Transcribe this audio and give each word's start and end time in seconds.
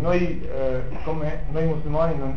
noi, 0.00 0.42
eh, 0.42 0.82
come 1.04 1.44
noi 1.50 1.66
musulmani 1.66 2.16
non 2.16 2.36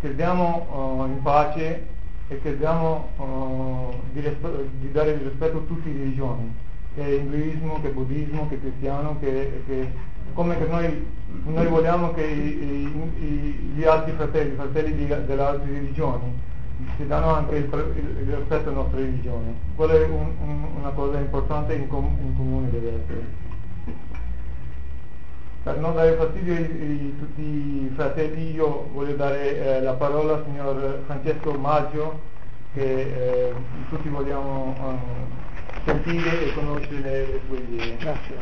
crediamo 0.00 1.06
eh, 1.06 1.08
in 1.08 1.22
pace 1.22 1.86
e 2.28 2.40
crediamo 2.40 3.08
eh, 3.18 3.96
di, 4.12 4.20
risp- 4.20 4.64
di, 4.78 4.92
dare 4.92 5.10
il 5.12 5.20
rispetto 5.20 5.58
a 5.58 5.62
tutte 5.62 5.88
le 5.88 5.98
religioni, 5.98 6.54
che 6.94 7.04
è 7.04 7.18
induismo, 7.20 7.80
che 7.80 7.88
è 7.88 7.92
buddismo, 7.92 8.48
che 8.48 8.54
è 8.56 8.60
cristiano, 8.60 9.16
che, 9.18 9.62
che 9.66 9.92
come 10.34 10.56
che 10.58 10.66
noi, 10.66 11.06
noi 11.44 11.66
vogliamo 11.66 12.12
che 12.12 12.24
i, 12.24 12.86
i, 13.18 13.72
gli 13.74 13.84
altri 13.84 14.12
fratelli, 14.12 14.52
i 14.52 14.56
fratelli 14.56 14.94
di, 14.94 15.06
delle 15.06 15.42
altre 15.42 15.70
religioni, 15.70 16.38
si 16.96 17.06
danno 17.06 17.34
anche 17.34 17.56
il, 17.56 17.64
il, 17.64 18.28
il 18.28 18.34
rispetto 18.36 18.68
alla 18.68 18.82
nostra 18.82 18.98
religione. 18.98 19.54
Quella 19.74 19.94
è 19.94 20.04
un, 20.04 20.32
un, 20.42 20.64
una 20.78 20.90
cosa 20.90 21.18
importante 21.18 21.74
in, 21.74 21.88
com- 21.88 22.16
in 22.22 22.36
comune 22.36 22.70
deve 22.70 22.88
essere. 22.88 23.48
Per 25.62 25.76
non 25.76 25.94
dare 25.94 26.14
fastidio 26.14 26.54
a 26.54 27.18
tutti 27.18 27.42
i 27.42 27.92
fratelli, 27.94 28.54
io 28.54 28.88
voglio 28.94 29.12
dare 29.12 29.76
eh, 29.76 29.82
la 29.82 29.92
parola 29.92 30.32
al 30.32 30.44
signor 30.46 31.02
Francesco 31.04 31.52
Maggio, 31.52 32.18
che 32.72 32.82
eh, 32.82 33.52
tutti 33.90 34.08
vogliamo 34.08 34.74
eh, 34.74 35.84
sentire 35.84 36.46
e 36.46 36.54
conoscere 36.54 37.00
le 37.02 37.40
sue 37.46 37.58
idee. 37.58 37.96
Grazie. 37.98 38.36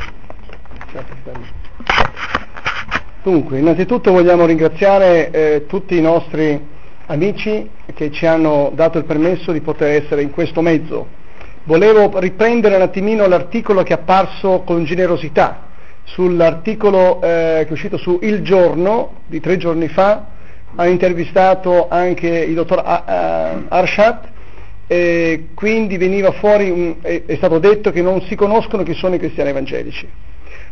Dunque, 3.24 3.58
innanzitutto 3.58 4.12
vogliamo 4.12 4.46
ringraziare 4.46 5.30
eh, 5.30 5.66
tutti 5.66 5.96
i 5.96 6.00
nostri 6.00 6.64
amici 7.06 7.68
che 7.94 8.12
ci 8.12 8.26
hanno 8.26 8.70
dato 8.74 8.96
il 8.96 9.04
permesso 9.04 9.50
di 9.50 9.60
poter 9.60 10.00
essere 10.02 10.22
in 10.22 10.30
questo 10.30 10.62
mezzo. 10.62 11.08
Volevo 11.64 12.16
riprendere 12.20 12.76
un 12.76 12.82
attimino 12.82 13.26
l'articolo 13.26 13.82
che 13.82 13.92
è 13.92 13.96
apparso 13.96 14.60
con 14.60 14.84
generosità 14.84 15.66
sull'articolo 16.08 17.20
eh, 17.20 17.62
che 17.62 17.68
è 17.68 17.72
uscito 17.72 17.96
su 17.96 18.18
Il 18.22 18.42
Giorno 18.42 19.20
di 19.26 19.40
tre 19.40 19.56
giorni 19.56 19.88
fa, 19.88 20.26
ha 20.74 20.86
intervistato 20.86 21.88
anche 21.88 22.28
il 22.28 22.54
dottor 22.54 22.82
Arshat 22.84 24.28
e 24.86 25.48
quindi 25.54 25.96
veniva 25.96 26.32
fuori, 26.32 26.70
un, 26.70 26.96
è 27.00 27.34
stato 27.36 27.58
detto 27.58 27.90
che 27.90 28.02
non 28.02 28.22
si 28.22 28.34
conoscono 28.34 28.82
chi 28.82 28.94
sono 28.94 29.14
i 29.14 29.18
cristiani 29.18 29.50
evangelici. 29.50 30.08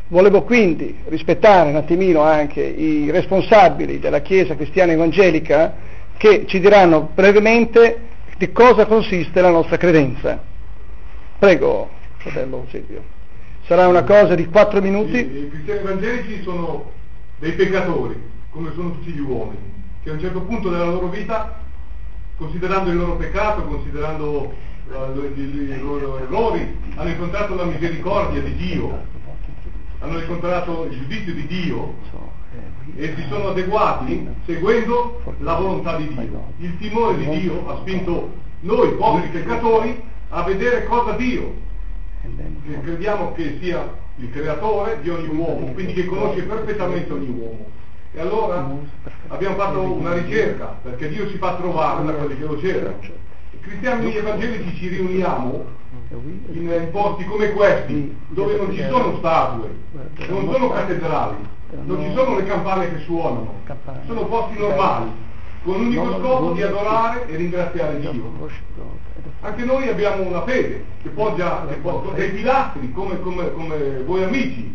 Volevo 0.09 0.43
quindi 0.43 0.97
rispettare 1.09 1.69
un 1.71 1.77
attimino 1.77 2.23
anche 2.23 2.63
i 2.63 3.11
responsabili 3.11 3.99
della 3.99 4.21
Chiesa 4.21 4.55
cristiana 4.55 4.93
evangelica 4.93 5.75
che 6.17 6.45
ci 6.47 6.61
diranno 6.61 7.11
brevemente 7.13 8.01
di 8.39 8.53
cosa 8.53 8.87
consiste 8.87 9.41
la 9.41 9.51
nostra 9.51 9.77
credenza. 9.77 10.41
Prego, 11.39 11.91
fratello 12.19 12.67
Silvio 12.71 13.16
sarà 13.67 13.89
una 13.89 14.05
cosa 14.05 14.35
di 14.35 14.47
4 14.47 14.81
minuti. 14.81 15.17
I, 15.17 15.39
i 15.39 15.49
cristiani 15.51 15.81
evangelici 15.81 16.43
sono 16.43 16.93
dei 17.39 17.53
peccatori, 17.53 18.21
come 18.51 18.71
sono 18.75 18.93
tutti 18.93 19.11
gli 19.11 19.21
uomini, 19.21 19.73
che 20.03 20.11
a 20.11 20.13
un 20.15 20.21
certo 20.21 20.41
punto 20.43 20.71
della 20.71 20.87
loro 20.87 21.09
vita, 21.09 21.59
considerando 22.37 22.91
il 22.91 22.97
loro 22.97 23.17
peccato, 23.17 23.63
considerando 23.63 24.55
uh, 24.89 25.39
i 25.39 25.79
loro 25.81 26.19
errori, 26.19 26.79
hanno 26.95 27.11
incontrato 27.11 27.55
la 27.55 27.65
misericordia 27.65 28.41
di 28.41 28.55
Dio, 28.55 29.15
hanno 29.99 30.19
incontrato 30.19 30.87
il 30.89 30.99
giudizio 30.99 31.35
di 31.35 31.47
Dio 31.47 31.95
e 32.95 33.15
si 33.17 33.27
sono 33.29 33.49
adeguati 33.49 34.29
seguendo 34.45 35.21
la 35.39 35.55
volontà 35.55 35.97
di 35.97 36.09
Dio. 36.15 36.53
Il 36.59 36.79
timore 36.79 37.17
di 37.17 37.41
Dio 37.41 37.69
ha 37.69 37.79
spinto 37.79 38.31
noi, 38.61 38.93
poveri 38.93 39.29
peccatori, 39.29 40.01
a 40.29 40.43
vedere 40.43 40.85
cosa 40.85 41.13
Dio 41.13 41.65
cioè, 42.67 42.81
crediamo 42.81 43.33
che 43.33 43.59
sia 43.61 44.05
il 44.17 44.31
creatore 44.31 45.01
di 45.03 45.11
ogni 45.11 45.29
uomo, 45.29 45.73
quindi 45.73 45.93
che 45.93 46.05
conosce 46.07 46.43
perfettamente 46.43 47.13
ogni 47.13 47.29
uomo. 47.29 47.67
E 48.13 48.21
allora 48.21 48.67
abbiamo 49.29 49.57
fatto 49.57 49.81
una 49.81 50.15
ricerca, 50.15 50.79
perché 50.83 51.09
Dio 51.09 51.29
si 51.29 51.37
fa 51.37 51.57
trovare 51.57 52.05
da 52.05 52.13
quelli 52.13 52.39
che 52.39 52.45
lo 52.45 52.59
cercano. 52.59 52.97
I 53.51 53.61
cristiani 53.61 54.17
evangelici 54.17 54.75
ci 54.77 54.89
riuniamo 54.89 55.65
in, 56.53 56.89
posti 56.91 57.25
come 57.25 57.53
questi, 57.53 58.17
dove 58.29 58.57
non 58.57 58.73
ci 58.73 58.83
sono 58.89 59.17
statue, 59.19 59.69
non 60.29 60.51
sono 60.51 60.71
cattedrali, 60.71 61.37
non 61.85 62.03
ci 62.03 62.13
sono 62.15 62.37
le 62.37 62.45
campane 62.45 62.91
che 62.93 63.01
suonano, 63.01 63.55
sono 64.07 64.25
posti 64.27 64.59
normali, 64.59 65.11
con 65.63 65.77
l'unico 65.77 66.19
scopo 66.21 66.53
di 66.53 66.63
adorare 66.63 67.27
e 67.27 67.37
ringraziare 67.37 67.99
Dio. 68.01 68.33
Anche 69.41 69.65
noi 69.65 69.89
abbiamo 69.89 70.23
una 70.23 70.43
fede 70.43 70.85
che 71.03 71.09
poggia, 71.11 71.67
che 71.69 71.81
dei 72.15 72.31
pilastri 72.31 72.93
come, 72.93 73.21
come, 73.21 73.53
come 73.53 74.03
voi 74.05 74.23
amici. 74.23 74.75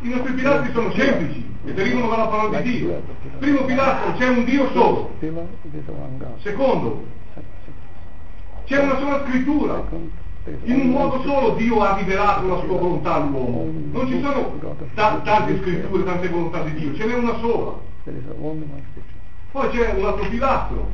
I 0.00 0.08
nostri 0.08 0.32
pilastri 0.34 0.72
sono 0.72 0.92
semplici 0.92 1.46
e 1.64 1.72
derivano 1.72 2.08
dalla 2.08 2.26
parola 2.26 2.60
di 2.60 2.70
Dio. 2.70 3.02
Primo 3.38 3.64
pilastro, 3.64 4.12
c'è 4.14 4.28
un 4.28 4.44
Dio 4.44 4.70
solo. 4.72 5.10
Secondo, 6.42 7.04
c'è 8.64 8.82
una 8.82 8.98
sola 8.98 9.24
scrittura. 9.26 9.82
In 10.64 10.78
un 10.78 10.90
modo 10.90 11.22
solo 11.22 11.54
Dio 11.54 11.80
ha 11.80 11.96
rivelato 11.96 12.46
la 12.46 12.58
sua 12.58 12.76
volontà 12.76 13.14
all'uomo. 13.14 13.66
Non 13.92 14.06
ci 14.08 14.20
sono 14.20 14.58
t- 14.94 15.22
tante 15.22 15.58
scritture, 15.62 16.04
tante 16.04 16.28
volontà 16.28 16.62
di 16.64 16.74
Dio, 16.74 16.94
ce 16.94 17.06
n'è 17.06 17.14
una 17.14 17.38
sola. 17.38 17.78
Poi 19.54 19.68
c'è 19.68 19.92
un 19.92 20.04
altro 20.04 20.28
pilastro. 20.28 20.90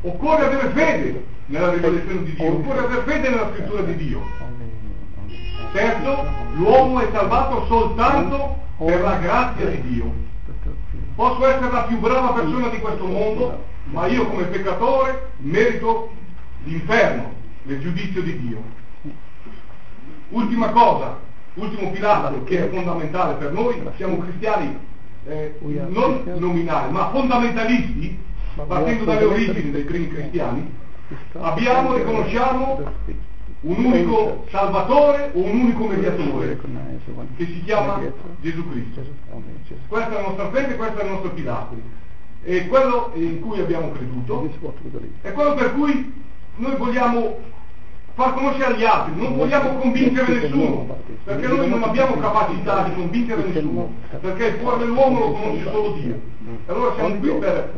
Occorre 0.00 0.46
avere 0.46 0.70
fede 0.70 1.24
nella 1.46 1.70
rivelazione 1.70 2.24
di 2.24 2.34
Dio, 2.34 2.52
occorre 2.52 2.80
avere 2.80 3.02
fede 3.02 3.28
nella 3.28 3.52
scrittura 3.52 3.82
di 3.82 3.94
Dio. 3.94 4.22
Terzo, 5.70 6.26
l'uomo 6.54 6.98
è 6.98 7.08
salvato 7.12 7.64
soltanto 7.66 8.56
per 8.78 9.00
la 9.02 9.18
grazia 9.18 9.66
di 9.66 9.80
Dio. 9.82 10.12
Posso 11.14 11.46
essere 11.46 11.70
la 11.70 11.82
più 11.82 12.00
brava 12.00 12.32
persona 12.32 12.70
di 12.70 12.80
questo 12.80 13.06
mondo, 13.06 13.64
ma 13.84 14.08
io 14.08 14.26
come 14.26 14.46
peccatore 14.46 15.30
merito 15.36 16.10
l'inferno, 16.64 17.34
il 17.66 17.80
giudizio 17.80 18.20
di 18.20 18.36
Dio. 18.36 18.62
Ultima 20.30 20.70
cosa, 20.70 21.20
ultimo 21.54 21.92
pilastro 21.92 22.42
che 22.42 22.64
è 22.64 22.68
fondamentale 22.68 23.34
per 23.34 23.52
noi, 23.52 23.80
siamo 23.94 24.18
cristiani 24.18 24.86
eh, 25.26 25.58
eh 25.60 25.86
non 25.88 26.22
nominali, 26.36 26.92
ma 26.92 27.10
fondamentalisti, 27.10 28.18
partendo 28.66 29.04
dalle 29.04 29.24
origini 29.24 29.70
dei 29.70 29.82
primi 29.82 30.08
cristiani, 30.08 30.70
abbiamo 31.32 31.96
e 31.96 32.02
uh, 32.02 32.04
conosciamo 32.04 32.82
un 33.60 33.84
unico 33.84 34.44
salvatore 34.50 35.30
o 35.34 35.42
un 35.42 35.60
unico 35.60 35.86
mediatore 35.86 36.58
che 37.36 37.46
si 37.46 37.62
chiama 37.64 38.00
Gesù 38.40 38.68
Cristo. 38.68 39.02
Oh, 39.30 39.42
questa 39.88 40.10
è 40.10 40.14
la 40.14 40.28
nostra 40.28 40.50
fede, 40.50 40.76
questo 40.76 40.98
è 40.98 41.04
il 41.04 41.10
nostro 41.10 41.30
pilastro. 41.30 41.76
E 42.44 42.68
quello 42.68 43.10
in 43.14 43.40
cui 43.40 43.60
abbiamo 43.60 43.90
creduto 43.90 44.48
è 45.22 45.32
quello 45.32 45.54
per 45.54 45.74
cui 45.74 46.12
noi 46.56 46.76
vogliamo 46.76 47.38
far 48.18 48.34
conoscere 48.34 48.76
gli 48.76 48.84
altri, 48.84 49.12
non 49.14 49.36
vogliamo 49.36 49.76
convincere 49.76 50.40
nessuno, 50.40 50.96
perché 51.22 51.46
noi 51.46 51.68
non 51.68 51.84
abbiamo 51.84 52.16
capacità 52.16 52.82
di 52.82 52.94
convincere 52.94 53.44
nessuno, 53.44 53.92
perché 54.20 54.46
il 54.46 54.56
cuore 54.56 54.78
dell'uomo 54.78 55.20
lo 55.20 55.32
conosce 55.34 55.70
solo 55.70 55.92
Dio. 55.92 56.20
E 56.66 56.72
allora 56.72 56.94
siamo 56.96 57.14
qui 57.14 57.30
per, 57.34 57.74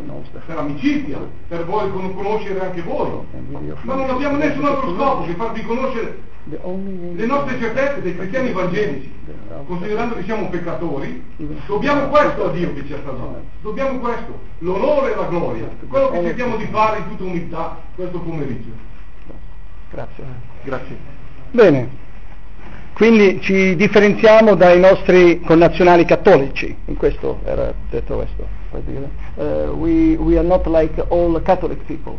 per 0.47 0.57
amicizia, 0.57 1.19
per 1.47 1.67
voi 1.67 1.91
conoscere 1.91 2.59
anche 2.59 2.81
voi, 2.81 3.11
ma 3.83 3.95
non 3.95 4.09
abbiamo 4.09 4.39
nessun 4.39 4.65
altro 4.65 4.95
scopo 4.97 5.25
che 5.25 5.35
farvi 5.35 5.63
conoscere 5.63 6.23
le 6.45 7.27
nostre 7.27 7.59
certezze 7.59 8.01
dei 8.01 8.17
cristiani 8.17 8.49
evangelici, 8.49 9.13
considerando 9.67 10.15
che 10.15 10.23
siamo 10.23 10.49
peccatori, 10.49 11.23
dobbiamo 11.67 12.09
questo 12.09 12.47
a 12.47 12.51
Dio 12.53 12.73
che 12.73 12.87
ci 12.87 12.95
ha 12.95 12.99
salvato, 13.05 13.43
dobbiamo 13.61 13.99
questo, 13.99 14.39
l'onore 14.61 15.13
e 15.13 15.17
la 15.17 15.27
gloria, 15.27 15.69
quello 15.87 16.11
che 16.13 16.23
cerchiamo 16.23 16.57
di 16.57 16.65
fare 16.71 16.99
in 17.01 17.09
tutta 17.11 17.25
umiltà 17.25 17.79
questo 17.95 18.19
pomeriggio. 18.21 18.89
Grazie. 19.93 20.25
Grazie. 20.65 20.97
Bene, 21.51 21.89
quindi 22.93 23.41
ci 23.41 23.75
differenziamo 23.77 24.55
dai 24.55 24.79
nostri 24.79 25.41
connazionali 25.41 26.05
cattolici, 26.05 26.77
in 26.85 26.97
questo 26.97 27.41
era 27.45 27.73
detto 27.91 28.17
questo. 28.17 28.47
Uh, 29.35 29.73
we, 29.75 30.17
we 30.17 30.37
are 30.39 30.47
not 30.47 30.67
like 30.67 31.03
all 31.09 31.41
Catholic 31.43 31.85
people. 31.87 32.19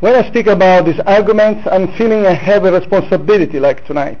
When 0.00 0.14
I 0.14 0.28
speak 0.28 0.46
about 0.46 0.84
these 0.84 1.00
arguments, 1.06 1.66
I'm 1.66 1.88
feeling 1.96 2.26
I 2.26 2.34
have 2.34 2.64
a 2.64 2.72
responsibility 2.72 3.58
like 3.58 3.86
tonight. 3.86 4.18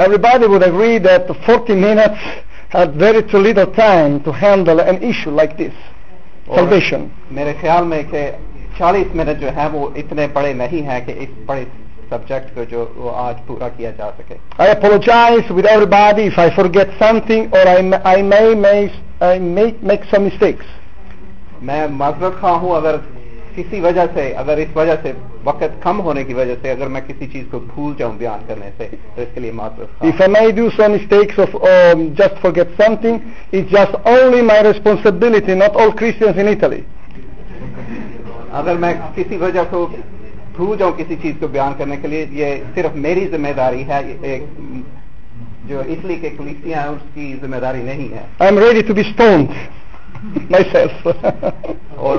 Everybody 0.00 0.46
would 0.46 0.62
agree 0.62 0.96
that 0.98 1.28
40 1.44 1.74
minutes 1.74 2.18
had 2.70 2.94
very 2.94 3.22
too 3.22 3.36
little 3.36 3.66
time 3.66 4.24
to 4.24 4.32
handle 4.32 4.80
an 4.80 5.02
issue 5.02 5.28
like 5.28 5.58
this. 5.58 5.74
Salvation. 6.46 7.12
I 7.36 8.26
apologize 14.68 15.50
with 15.50 15.66
everybody 15.66 16.22
if 16.24 16.38
I 16.38 16.48
forget 16.54 16.88
something 16.98 17.52
or 17.52 17.58
I 17.68 18.22
may 18.22 18.54
make 19.82 20.04
some 20.10 20.24
mistakes. 20.24 20.64
کسی 23.60 23.80
وجہ 23.80 24.04
سے 24.14 24.28
اگر 24.36 24.56
اس 24.56 24.76
وجہ 24.76 24.94
سے 25.02 25.12
وقت 25.44 25.82
کم 25.82 26.00
ہونے 26.00 26.24
کی 26.24 26.34
وجہ 26.34 26.54
سے 26.62 26.70
اگر 26.70 26.88
میں 26.88 27.00
کسی 27.08 27.26
چیز 27.32 27.44
کو 27.50 27.58
بھول 27.66 27.94
جاؤں 27.98 28.16
بیان 28.18 28.46
کرنے 28.46 28.70
سے 28.78 28.88
تو 29.14 29.22
اس 29.22 29.28
کے 29.34 29.40
لیے 29.40 29.52
معذرت 29.52 30.04
if 30.04 30.20
i 30.20 30.28
may 30.28 30.46
do 30.52 30.68
some 30.70 30.92
mistakes 30.92 31.38
of 31.38 31.56
um, 31.64 32.06
just 32.14 32.40
forget 32.44 32.68
something 32.76 33.20
it's 33.52 33.70
just 33.70 33.94
only 34.06 34.42
my 34.44 34.60
responsibility 34.62 35.56
not 35.56 35.76
all 35.76 35.92
christians 35.94 36.40
in 36.44 36.54
italy 36.54 36.82
اگر 38.52 38.76
میں 38.76 38.92
کسی 39.16 39.36
وجہ 39.36 39.62
سے 39.70 39.84
بھول 40.56 40.76
جاؤں 40.78 40.92
کسی 40.92 41.16
چیز 41.22 41.34
کو 41.40 41.46
بیان 41.48 41.72
کرنے 41.78 41.96
کے 41.96 42.08
لیے 42.08 42.24
یہ 42.32 42.62
صرف 42.74 42.96
میری 43.04 43.26
ذمہ 43.28 43.52
داری 43.56 43.86
ہے 43.88 44.00
ایک 44.22 44.42
جو 45.66 45.80
اٹلی 45.80 46.16
کے 46.16 46.30
کلیسیاں 46.38 46.82
ہیں 46.82 46.90
اس 46.90 47.02
کی 47.14 47.34
ذمہ 47.42 47.56
داری 47.56 47.82
نہیں 47.82 48.08
ہے 48.14 48.24
i'm 48.40 48.58
ready 48.58 48.82
to 48.88 48.94
be 48.94 49.04
stoned 49.04 49.54
Myself. 50.50 50.92
Or, 52.00 52.18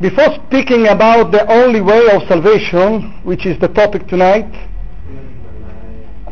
Before 0.00 0.34
speaking 0.46 0.88
about 0.88 1.30
the 1.30 1.46
only 1.46 1.80
way 1.80 2.10
of 2.10 2.22
salvation, 2.26 3.20
which 3.22 3.46
is 3.46 3.58
the 3.60 3.68
topic 3.68 4.08
tonight, 4.08 4.50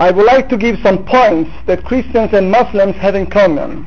I 0.00 0.10
would 0.10 0.26
like 0.26 0.48
to 0.48 0.56
give 0.56 0.76
some 0.82 1.04
points 1.04 1.50
that 1.66 1.84
Christians 1.84 2.32
and 2.32 2.50
Muslims 2.50 2.96
have 2.96 3.14
in 3.14 3.26
common. 3.26 3.86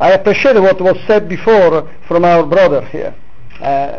I 0.00 0.12
appreciate 0.12 0.60
what 0.60 0.80
was 0.80 0.96
said 1.06 1.28
before 1.28 1.90
from 2.06 2.24
our 2.24 2.44
brother 2.46 2.82
here. 2.86 3.14
Uh, 3.60 3.98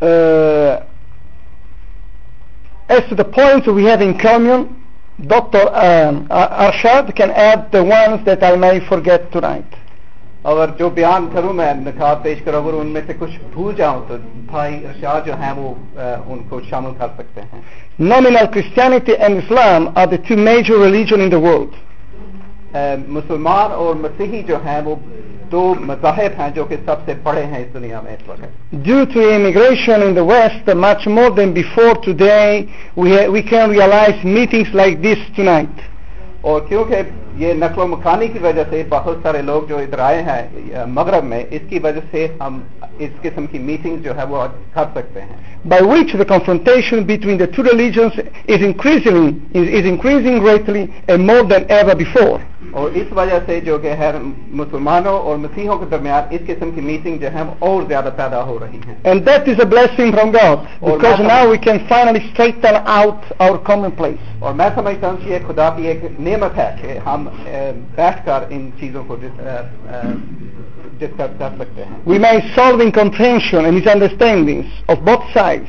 uh, 0.02 0.82
As 2.88 3.08
to 3.08 3.14
the 3.14 3.24
points 3.24 3.66
we 3.68 3.84
have 3.84 4.02
in 4.02 4.18
common, 4.18 4.82
Dr. 5.26 5.62
Um, 5.72 6.26
Arshad 6.28 7.14
can 7.14 7.30
add 7.30 7.70
the 7.70 7.82
ones 7.82 8.24
that 8.26 8.42
I 8.42 8.56
may 8.56 8.80
forget 8.86 9.30
tonight. 9.32 9.72
اور 10.42 10.68
جو 10.78 10.88
بیان 10.90 11.26
کروں 11.32 11.52
میں 11.52 11.72
نکات 11.76 12.22
پیش 12.22 12.38
کروں 12.44 12.62
اگر 12.62 12.74
ان 12.74 12.86
میں 12.86 13.00
سے 13.06 13.12
کچھ 13.18 13.38
بھول 13.52 13.74
جاؤں 13.74 14.00
تو 14.08 14.16
بھائی 14.46 14.74
ارشاد 14.86 15.26
جو 15.26 15.34
ہیں 15.40 15.52
وہ 15.56 15.74
ان 16.26 16.38
کو 16.48 16.60
شامل 16.70 16.92
کر 16.98 17.08
سکتے 17.18 17.40
ہیں 17.42 17.60
نا 18.00 18.44
Christianity 18.44 19.12
and 19.14 19.38
Islam 19.38 19.88
two 20.28 20.36
major 20.38 20.80
religion 20.80 21.20
in 21.20 21.32
the 21.32 21.38
world 21.38 21.80
مسلمان 23.08 23.72
اور 23.74 23.94
مسیحی 23.96 24.42
جو 24.42 24.56
ہیں 24.64 24.80
وہ 24.84 24.94
دو 25.52 25.62
مذاہب 25.80 26.40
ہیں 26.40 26.48
جو 26.54 26.64
کہ 26.64 26.76
سب 26.84 27.06
سے 27.06 27.14
بڑے 27.22 27.42
ہیں 27.44 27.58
اس 27.58 27.72
دنیا 27.74 28.00
میں 28.00 28.16
due 28.74 29.04
to 29.14 29.28
immigration 29.30 30.02
in 30.02 30.16
the 30.16 30.22
west 30.24 30.70
much 30.76 31.06
more 31.10 31.30
than 31.30 31.52
before 31.52 31.92
to 32.04 32.12
day 32.18 32.36
we 32.96 33.42
can 33.42 33.70
realise 33.70 34.12
الائز 34.12 34.24
meetings 34.30 34.74
like 34.74 35.02
this 35.02 35.26
to 35.36 35.42
nine 35.42 35.66
اور 36.42 36.60
کیونکہ 36.68 37.02
یہ 37.38 37.52
نقل 37.54 37.80
و 37.80 37.86
مکانی 37.86 38.26
کی 38.28 38.38
وجہ 38.38 38.62
سے 38.70 38.82
بہت 38.88 39.18
سارے 39.22 39.42
لوگ 39.42 39.62
جو 39.68 39.78
ادھر 39.78 39.98
آئے 40.00 40.22
ہیں 40.22 40.84
مغرب 40.90 41.24
میں 41.24 41.42
اس 41.50 41.62
کی 41.68 41.78
وجہ 41.78 42.00
سے 42.10 42.26
ہم 42.40 42.60
اس 42.98 43.10
قسم 43.22 43.46
کی 43.46 43.58
میٹنگ 43.60 43.96
جو 43.98 44.16
ہے 44.16 44.24
وہ 44.28 44.46
کر 44.74 44.84
سکتے 44.94 45.20
ہیں 45.20 45.36
by 45.64 45.84
which 45.84 46.14
the 46.18 46.24
confrontation 46.28 47.02
between 47.04 47.38
the 47.38 47.44
two 47.56 47.62
religions 47.62 48.18
is 48.48 48.64
increasing 49.84 50.44
greatly 50.44 50.84
more 51.20 51.42
than 51.50 51.64
ever 51.68 51.94
before 51.96 52.38
اور 52.72 52.90
اس 52.94 53.06
وجہ 53.12 53.38
سے 53.46 53.58
جو 53.60 53.76
کہ 53.78 53.90
ہے 53.98 54.10
مسلمانوں 54.52 55.18
اور 55.20 55.36
مسیحوں 55.38 55.76
کے 55.78 55.86
درمیان 55.90 56.22
اس 56.30 56.40
قسم 56.46 56.70
کی 56.70 56.80
میٹنگ 56.82 57.18
جو 57.18 57.32
ہے 57.34 57.42
اور 57.60 57.82
زیادہ 57.88 58.10
پیدا 58.16 58.42
ہو 58.42 58.58
رہی 58.58 58.78
ہے 58.86 59.64
blessing 59.64 60.12
from 60.12 60.30
God 60.30 60.58
because 60.82 61.20
now 61.22 61.48
we 61.48 61.56
can 61.60 61.78
finally 61.88 62.20
straighten 62.24 62.76
out 62.92 63.32
our 63.38 63.56
common 63.64 63.90
place 63.96 64.30
اور 64.40 64.54
میں 64.54 64.68
سمجھتا 64.74 65.08
ہوں 65.08 65.16
کہ 65.16 65.32
یہ 65.32 65.38
خدا 65.48 65.68
کی 65.76 65.86
ایک 65.88 66.04
نعمت 66.20 66.58
ہے 66.58 66.70
کہ 66.80 66.98
ہم 67.06 67.21
ہم 67.22 67.80
بیٹھ 67.94 68.24
کر 68.26 68.44
ان 68.48 68.68
چیزوں 68.80 69.02
کو 69.04 69.16
ڈسکس 70.98 71.38
کر 71.38 71.48
سکتے 71.58 71.84
ہیں 71.84 71.98
we 72.06 72.18
may 72.18 72.38
miss 72.38 73.88
understanding 73.88 74.62
of 74.88 74.98
بہت 75.00 75.32
سائڈ 75.32 75.64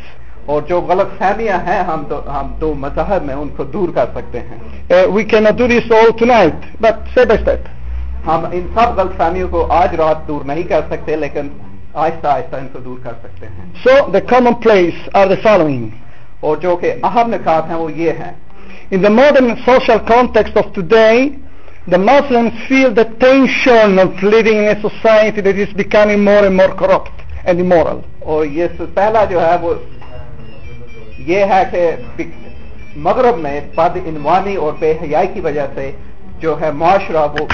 اور 0.46 0.62
جو 0.68 0.80
غلط 0.82 1.18
فہمیاں 1.18 1.58
ہیں 1.68 1.82
ہم 1.84 2.04
دو 2.10 2.20
ہم 2.30 2.52
دو 2.62 2.74
مذہب 2.78 3.24
میں 3.24 3.36
ان 3.36 3.50
کو 3.58 3.64
دور 3.74 3.90
کر 3.96 4.06
سکتے 4.16 4.40
ہیں 4.40 5.06
we 5.08 5.24
can 5.24 5.48
do 5.58 5.68
this 5.68 5.92
all 5.92 6.12
two 6.20 6.26
night 6.26 6.66
but 6.82 7.18
ہم 8.28 8.46
ان 8.52 8.68
سب 8.74 9.00
غلط 9.00 9.18
فہمیوں 9.18 9.48
کو 9.48 9.66
آج 9.72 9.96
رات 9.96 10.28
دور 10.28 10.46
نہیں 10.46 10.64
کر 10.64 10.82
سکتے 10.90 11.16
لیکن 11.16 11.48
آہستہ 11.96 12.28
آہستہ 12.28 12.56
ان 12.56 12.68
کو 12.74 12.80
دور 12.80 12.98
کر 13.04 13.14
سکتے 13.24 13.48
ہیں 13.48 13.72
so 13.84 14.12
the 14.12 14.20
common 14.28 14.54
place 14.64 15.08
are 15.14 15.28
the 15.28 15.36
following 15.44 15.90
اور 16.40 16.58
جو 16.58 16.76
کہ 16.76 16.94
اہم 17.04 17.30
نکات 17.30 17.70
ہیں 17.70 17.76
وہ 17.76 17.92
یہ 17.92 18.12
ہیں 18.12 18.32
In 18.94 19.02
the 19.02 19.10
modern 19.10 19.58
social 19.66 20.00
context 20.02 20.56
of 20.56 20.72
today, 20.72 21.36
the 21.88 21.98
Muslims 21.98 22.54
feel 22.68 22.94
the 22.94 23.06
tension 23.06 23.98
of 23.98 24.22
living 24.22 24.58
in 24.58 24.66
a 24.66 24.80
society 24.82 25.42
that 25.42 25.58
is 25.58 25.74
becoming 25.74 26.24
more 26.24 26.46
and 26.46 26.56
more 26.56 26.76
corrupt 26.76 27.10
and 27.44 27.60
immoral. 27.60 28.04
اور 28.20 28.46
یہ 28.58 28.84
پہلا 28.94 29.24
جو 29.32 29.42
ہے 29.42 29.56
وہ 29.62 29.74
یہ 31.30 31.54
ہے 31.54 31.64
کہ 31.72 32.24
مغرب 33.08 33.38
میں 33.46 33.60
بدعنوانی 33.76 34.56
اور 34.56 34.74
بے 34.80 34.94
حیائی 35.02 35.28
کی 35.34 35.42
وجہ 35.48 35.66
سے 35.76 35.90
جو 36.42 36.60
ہے 36.62 36.72
معاشرہ 36.84 37.26
وہ 37.34 37.48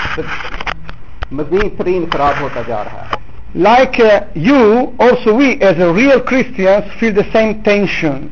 مزید 1.39 1.77
ترین 1.77 2.05
خراب 2.13 2.41
ہوتا 2.41 2.61
جا 2.67 2.83
رہا 2.83 3.05
ہے 3.05 3.17
like 3.55 3.99
uh, 3.99 4.27
you, 4.35 4.95
also 4.99 5.35
we 5.35 5.59
as 5.61 5.77
real 5.77 6.21
Christians 6.21 6.85
feel 6.99 7.13
the 7.13 7.29
same 7.31 7.63
tension 7.63 8.31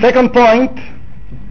Second 0.00 0.32
point. 0.36 0.80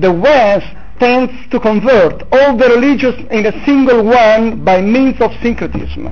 The 0.00 0.12
West 0.12 0.72
tends 0.98 1.32
to 1.50 1.60
convert 1.60 2.22
all 2.32 2.56
the 2.56 2.68
religions 2.68 3.18
in 3.30 3.46
a 3.46 3.52
single 3.64 4.04
one 4.04 4.64
by 4.64 4.80
means 4.80 5.20
of 5.20 5.30
syncretism. 5.42 6.11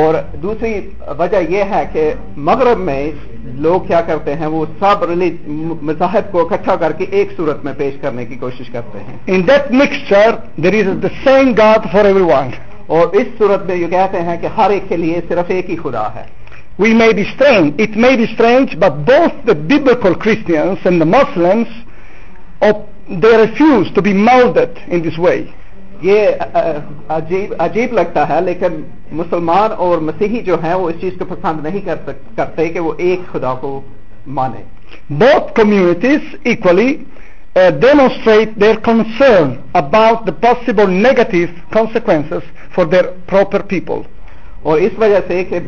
اور 0.00 0.14
دوسری 0.42 0.72
وجہ 1.18 1.40
یہ 1.48 1.64
ہے 1.70 1.84
کہ 1.92 2.02
مغرب 2.44 2.78
میں 2.80 3.00
لوگ 3.56 3.80
کیا 3.86 4.00
کرتے 4.02 4.34
ہیں 4.34 4.46
وہ 4.46 4.64
سب 4.80 5.04
ریلیج 5.08 5.34
مذاہب 5.82 6.30
کو 6.32 6.40
اکٹھا 6.40 6.76
کر 6.76 6.92
کے 6.92 7.06
ایک 7.10 7.32
صورت 7.36 7.64
میں 7.64 7.72
پیش 7.78 7.94
کرنے 8.00 8.24
کی 8.24 8.36
کوشش 8.36 8.70
کرتے 8.72 8.98
ہیں 8.98 9.16
in 9.26 9.46
that 9.48 9.70
mixture 9.72 10.36
there 10.58 10.74
is 10.76 11.02
the 11.02 11.08
same 11.24 11.52
God 11.58 11.90
for 11.92 12.04
every 12.04 12.24
one 12.24 12.50
اور 12.88 13.14
اس 13.14 13.36
صورت 13.38 13.66
میں 13.66 13.76
یہ 13.76 13.86
کہتے 13.88 14.22
ہیں 14.22 14.36
کہ 14.36 14.54
ہر 14.56 14.70
ایک 14.70 14.88
کے 14.88 14.96
لیے 14.96 15.20
صرف 15.28 15.50
ایک 15.50 15.70
ہی 15.70 15.76
خدا 15.82 16.06
ہے 16.14 16.24
we 16.78 16.92
may 16.94 17.12
be 17.14 17.22
strange 17.22 17.82
it 17.82 17.96
may 17.96 18.16
be 18.16 18.22
strange 18.22 18.76
but 18.76 19.08
both 19.08 19.46
the 19.46 19.60
بلکل 19.68 20.14
کسٹینس 20.20 20.86
and 20.86 21.02
Muslim 21.10 21.62
they 23.22 23.36
refuse 23.38 23.94
to 23.94 24.00
be 24.00 24.12
ماؤ 24.20 24.52
دیٹ 24.52 24.78
ان 24.86 25.04
دس 25.04 25.18
وے 25.18 25.40
یہ 26.02 26.28
عجیب 27.08 27.54
عجیب 27.58 27.92
لگتا 27.92 28.28
ہے 28.28 28.40
لیکن 28.40 28.80
مسلمان 29.12 29.72
اور 29.78 29.98
مسیحی 30.00 30.40
جو 30.42 30.56
ہیں 30.62 30.74
وہ 30.74 30.88
اس 30.90 31.00
چیز 31.00 31.12
کو 31.18 31.24
پسند 31.24 31.66
نہیں 31.66 31.80
کرتے 32.36 32.68
کہ 32.68 32.80
وہ 32.80 32.92
ایک 32.98 33.32
خدا 33.32 33.54
کو 33.60 33.80
مانے 34.28 34.62
بہت 35.12 35.54
communities 35.56 36.34
equally 36.46 36.94
demonstrate 37.54 38.54
their 38.60 38.74
concern 38.84 39.52
about 39.74 40.26
the 40.26 40.32
possible 40.40 40.90
negative 40.92 41.44
consequence 41.70 42.32
for 42.74 42.84
their 42.86 43.10
proper 43.26 43.62
people 43.68 44.00
اور 44.62 44.78
اس 44.78 44.98
وجہ 44.98 45.20
سے 45.28 45.42
کہ 45.44 45.58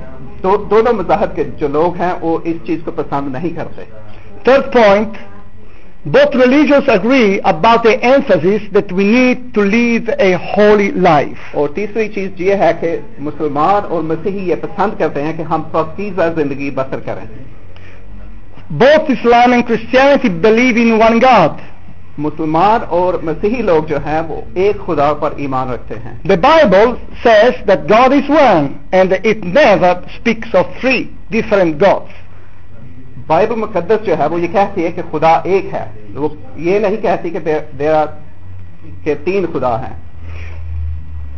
دونوں 0.42 0.92
مذاہب 0.92 1.34
کے 1.36 1.44
جو 1.58 1.68
لوگ 1.68 1.96
ہیں 1.96 2.12
وہ 2.20 2.38
اس 2.44 2.56
چیز 2.66 2.78
کو 2.84 2.90
پسند 2.92 3.32
نہیں 3.32 3.54
کرتے 3.56 3.84
third 4.44 4.72
point 4.72 5.16
Both 6.06 6.34
religions 6.34 6.84
agree 6.86 7.40
about 7.40 7.82
the 7.82 7.98
emphasis 8.04 8.60
that 8.72 8.92
we 8.92 9.04
need 9.04 9.54
to 9.54 9.62
live 9.62 10.10
a 10.18 10.36
holy 10.36 10.92
life. 10.92 11.54
اور 11.54 11.68
تیسری 11.74 12.08
چیز 12.14 12.40
یہ 12.40 12.54
ہے 12.62 12.72
کہ 12.80 12.96
مسلمان 13.26 13.84
اور 13.88 14.02
مسیحی 14.02 14.48
یہ 14.48 14.54
پسند 14.62 14.98
کرتے 14.98 15.22
ہیں 15.22 15.32
کہ 15.36 15.42
ہم 15.50 15.62
پاکیزہ 15.70 16.28
زندگی 16.36 16.70
بسر 16.70 17.00
کریں 17.04 17.24
Both 18.70 19.08
Islam 19.10 19.52
and 19.52 19.66
Christianity 19.66 20.28
believe 20.28 20.76
in 20.76 20.98
one 20.98 21.18
God. 21.20 21.62
مسلمان 22.18 22.84
اور 22.88 23.14
مسیحی 23.22 23.62
لوگ 23.62 23.84
جو 23.88 23.98
ہیں 24.04 24.20
وہ 24.28 24.40
ایک 24.54 24.84
خدا 24.86 25.12
پر 25.20 25.32
ایمان 25.36 25.68
رکھتے 25.68 25.94
ہیں 26.04 26.14
The 26.24 26.36
Bible 26.36 26.94
says 27.24 27.64
that 27.66 27.88
God 27.88 28.12
is 28.12 28.28
one 28.28 28.68
and 28.92 29.12
it 29.24 29.42
never 29.42 29.94
speaks 30.18 30.54
of 30.54 30.66
three 30.80 31.02
different 31.30 31.78
gods. 31.78 32.12
Bible 33.26 33.56
مقدس 33.56 34.06
جو 34.06 34.18
ہے 34.18 34.26
وہ 34.26 34.40
یہ 34.40 34.48
کہتی 34.52 34.84
ہے 34.84 34.90
کہ 34.92 35.02
خدا 35.10 35.32
ایک 35.44 35.74
ہے 35.74 35.84
وہ 36.14 36.28
یہ 36.60 36.78
نہیں 36.78 36.96
کہتی 37.02 37.30
کہ 39.04 39.14
تین 39.24 39.46
خدا 39.52 39.80
ہیں 39.80 39.94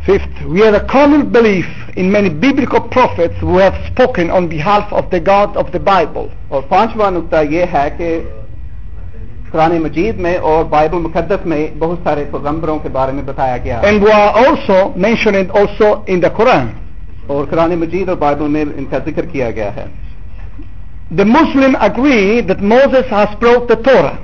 Fifth, 0.01 0.41
we 0.45 0.61
have 0.61 0.73
a 0.73 0.85
common 0.87 1.33
belief 1.33 1.65
in 1.97 2.09
many 2.09 2.29
biblical 2.29 2.79
prophets 2.79 3.35
who 3.41 3.57
have 3.57 3.73
spoken 3.87 4.29
on 4.29 4.47
behalf 4.47 4.93
of 4.93 5.09
the 5.09 5.19
God 5.21 5.57
of 5.57 5.71
the 5.73 5.81
Bible. 5.81 6.27
اور 6.49 6.61
پانچواں 6.69 7.09
نقطہ 7.11 7.41
یہ 7.49 7.65
ہے 7.73 7.87
کہ 7.97 8.19
قرآن 9.51 9.77
مجید 9.81 10.19
میں 10.19 10.35
اور 10.43 10.63
بائبل 10.65 10.99
مقدس 10.99 11.45
میں 11.45 11.59
بہت 11.79 11.99
سارے 12.03 12.23
پیغمبروں 12.31 12.77
کے 12.79 12.89
بارے 12.89 13.11
میں 13.11 13.23
بتایا 13.23 13.57
گیا 13.57 13.81
اور 17.27 17.45
قرآن 17.45 17.75
مجید 17.75 18.09
اور 18.09 18.17
بائبل 18.17 18.47
میں 18.47 18.63
ان 18.67 18.85
کا 18.85 18.97
ذکر 19.05 19.25
کیا 19.25 19.49
گیا 19.51 19.75
ہے 19.75 19.85
the 21.11 21.25
Muslim 21.25 21.75
agree 21.75 22.41
that 22.41 22.61
Moses 22.61 23.05
has 23.09 23.33
brought 23.39 23.67
the 23.67 23.75
Torah. 23.77 24.23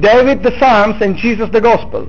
David 0.00 0.42
the 0.42 0.52
Psalms 0.58 1.00
and 1.02 1.16
Jesus 1.16 1.48
the 1.50 1.60
Gospel. 1.60 2.08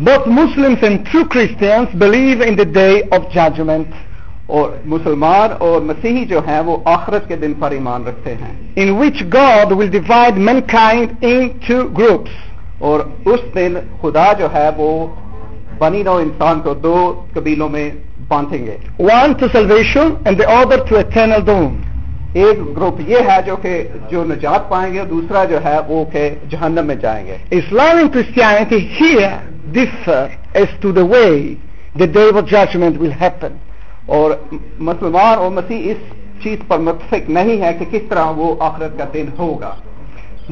Both 0.00 0.26
Muslims 0.26 0.82
and 0.82 1.04
true 1.06 1.24
Christians 1.26 1.88
believe 1.98 2.40
in 2.40 2.56
the 2.56 2.64
day 2.64 3.02
of 3.10 3.30
judgment. 3.30 3.88
اور 4.48 4.70
مسلمان 4.86 5.50
اور 5.60 5.80
مسیحی 5.82 6.24
جو 6.24 6.40
ہیں 6.46 6.60
وہ 6.66 6.76
آخرت 6.88 7.26
کے 7.28 7.36
دن 7.36 7.54
پر 7.54 7.70
ایمان 7.70 8.04
رکھتے 8.04 8.34
ہیں 8.34 8.52
in 8.76 8.90
which 8.98 9.22
God 9.32 9.72
will 9.72 9.88
divide 9.90 10.38
main 10.40 10.60
kind 10.68 11.24
in 11.24 11.48
two 11.66 11.82
groups 11.98 12.36
اور 12.80 13.00
اس 13.26 13.40
دن 13.54 13.74
خدا 14.02 14.32
جو 14.38 14.48
ہے 14.54 14.68
وہ 14.76 14.88
بنی 15.78 16.02
نو 16.02 16.16
انسان 16.18 16.60
کو 16.60 16.74
دو 16.80 16.96
قبیلوں 17.34 17.68
میں 17.68 17.90
باندھیں 18.28 18.64
گے 18.66 18.76
one 19.00 19.32
to 19.32 19.46
to 19.46 19.52
salvation 19.52 20.14
and 20.24 20.42
other 20.48 20.94
eternal 20.96 21.44
doom 21.46 21.76
ایک 22.34 22.58
گروپ 22.76 23.00
یہ 23.06 23.30
ہے 23.30 23.40
جو 23.42 23.56
کہ 23.56 23.76
جو 24.10 24.24
نجات 24.24 24.68
پائیں 24.68 24.92
گے 24.94 25.04
دوسرا 25.10 25.44
جو 25.44 25.64
ہے 25.64 25.78
وہ 25.88 26.04
کہ 26.12 26.28
جہنم 26.50 26.86
میں 26.86 26.94
جائیں 26.96 27.24
گے 27.26 27.36
Islam 27.52 27.96
and 27.96 28.08
Christianity 28.08 28.78
here 28.96 29.38
differ 29.72 30.26
as 30.52 30.80
to 30.80 30.92
the 30.92 31.04
way 31.06 32.04
day 32.06 32.28
of 32.28 32.44
judgement 32.50 33.00
will 33.00 33.12
happen 33.20 33.56
اور 34.08 34.30
مسلمان 34.88 35.38
اور 35.38 35.50
مسیح 35.52 35.90
اس 35.90 36.12
چیز 36.42 36.58
پر 36.68 36.78
متفق 36.80 37.28
نہیں 37.30 37.62
ہے 37.62 37.72
کہ 37.78 37.84
کس 37.90 38.08
طرح 38.08 38.30
وہ 38.36 38.54
آخرت 38.62 38.98
کا 38.98 39.04
دن 39.14 39.28
ہوگا 39.38 39.74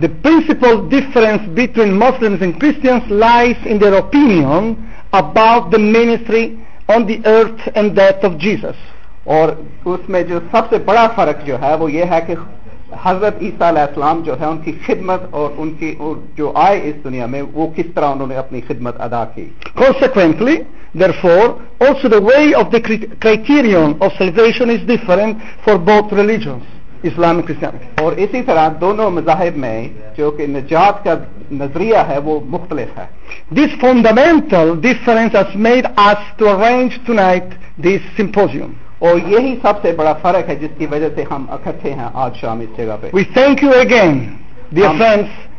The 0.00 0.09
principal 0.23 0.75
difference 0.88 1.45
between 1.55 1.93
Muslims 1.99 2.43
and 2.43 2.61
Christians 2.61 3.05
lies 3.11 3.57
in 3.65 3.79
their 3.79 3.95
opinion 3.97 4.67
about 5.15 5.71
the 5.71 5.79
ministry 5.79 6.43
on 6.88 7.07
the 7.07 7.17
earth 7.26 7.62
and 7.75 7.97
death 7.97 8.23
of 8.23 8.37
Jesus. 8.38 8.76
اور 9.26 9.49
اس 9.85 10.09
میں 10.09 10.23
جو 10.25 10.41
سب 10.50 10.69
سے 10.71 10.79
بڑا 10.85 11.07
فرق 11.15 11.47
جو 11.47 11.57
ہے 11.62 11.75
وہ 11.75 11.91
یہ 11.93 12.05
ہے 12.11 12.21
کہ 12.26 12.35
حضرت 13.05 13.41
عیسیٰ 13.43 13.69
علیہ 13.69 13.83
السلام 13.83 14.21
جو 14.23 14.38
ہے 14.41 14.47
ان 14.47 14.59
کی 14.59 14.73
خدمت 14.87 15.23
اور 15.31 15.50
ان 15.57 15.71
کی 15.79 15.95
جو 16.37 16.53
آئے 16.57 16.81
اس 16.83 17.03
دنیا 17.05 17.26
میں 17.26 17.43
وہ 17.53 17.67
کس 17.76 17.87
طرح 17.95 18.12
انہوں 18.12 18.26
نے 18.26 18.37
اپنی 18.37 18.61
خدمت 18.69 19.00
ادا 19.00 19.25
کی 19.35 19.49
Consequently, 19.76 20.57
Therefore, 20.97 21.61
also 21.79 22.09
the 22.09 22.21
way 22.23 22.55
of 22.55 22.71
the 22.73 22.81
criterion 23.21 23.99
of 24.00 24.12
salvation 24.17 24.71
is 24.71 24.81
different 24.87 25.37
for 25.62 25.76
both 25.76 26.11
religions, 26.11 26.65
Islam 27.03 27.38
and 27.38 27.45
Christianity. 27.47 27.87
This 33.53 33.73
fundamental 33.79 34.76
difference 34.76 35.33
has 35.35 35.55
made 35.55 35.85
us 35.99 36.19
to 36.38 36.45
arrange 36.57 36.99
tonight 37.05 37.45
this 37.76 38.00
symposium. 38.17 38.79
We 38.99 39.21
thank 43.35 43.61
you 43.62 43.73
again, 43.75 44.38
dear 44.73 44.97
friends. 44.97 45.29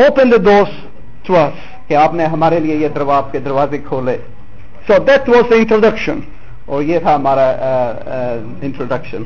opened 0.00 0.32
the 0.32 0.38
doors 0.38 0.68
to 1.24 1.34
us. 1.36 1.79
کہ 1.90 1.96
آپ 1.96 2.12
نے 2.14 2.24
ہمارے 2.32 2.58
لیے 2.60 2.74
یہ 2.76 3.10
آپ 3.10 3.30
کے 3.32 3.38
دروازے 3.40 3.78
کھولے 3.86 4.16
so 4.86 4.98
that 5.06 5.28
was 5.28 5.48
the 5.50 5.56
introduction 5.56 6.18
اور 6.66 6.82
یہ 6.82 6.98
تھا 6.98 7.14
ہمارا 7.14 7.46
introduction 8.62 9.22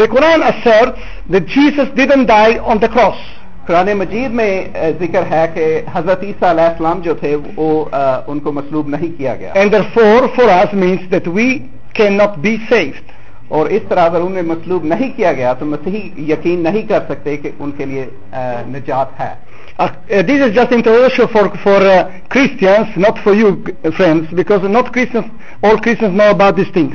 the 0.00 0.06
Quran 0.06 0.40
dye 2.26 2.58
on 2.64 2.82
the 2.82 2.86
cross 2.86 3.22
قرآن 3.66 3.92
مجید 3.98 4.32
میں 4.32 4.50
ذکر 5.00 5.22
ہے 5.30 5.46
کہ 5.54 5.64
حضرت 5.94 6.22
عیسیٰ 6.22 6.50
علیہ 6.50 6.64
السلام 6.64 7.00
جو 7.00 7.14
تھے 7.14 7.34
وہ 7.56 7.70
ان 8.26 8.40
کو 8.40 8.52
مسلوب 8.52 8.88
نہیں 8.88 9.18
کیا 9.18 9.34
گیا 9.36 9.80
for 9.94 10.48
us 10.50 10.74
means 10.76 11.10
that 11.12 11.28
we 11.30 11.48
can 11.92 12.18
not 12.18 12.38
be 12.38 12.56
safe 12.68 13.00
اور 13.48 13.66
اس 13.68 13.88
طرح 13.88 14.04
اگر 14.04 14.20
انہیں 14.20 14.42
مسلوب 14.44 14.84
نہیں 14.86 15.16
کیا 15.16 15.32
گیا 15.32 15.52
تو 15.54 15.66
مسیحی 15.66 16.08
یقین 16.32 16.62
نہیں 16.62 16.86
کر 16.88 17.00
سکتے 17.08 17.36
کہ 17.36 17.50
ان 17.58 17.70
کے 17.70 17.84
لیے 17.84 18.06
نجات 18.68 19.20
ہے 19.20 19.34
Uh, 19.76 19.90
this 20.06 20.40
is 20.40 20.54
just 20.54 20.70
introduction 20.70 21.26
for 21.26 21.50
for 21.58 21.82
uh, 21.82 22.20
Christians, 22.28 22.96
not 22.96 23.18
for 23.18 23.34
you 23.34 23.64
friends, 23.96 24.32
because 24.32 24.62
not 24.70 24.92
Christians, 24.92 25.26
all 25.64 25.78
Christians 25.78 26.14
know 26.14 26.30
about 26.30 26.54
these 26.54 26.70
things. 26.70 26.94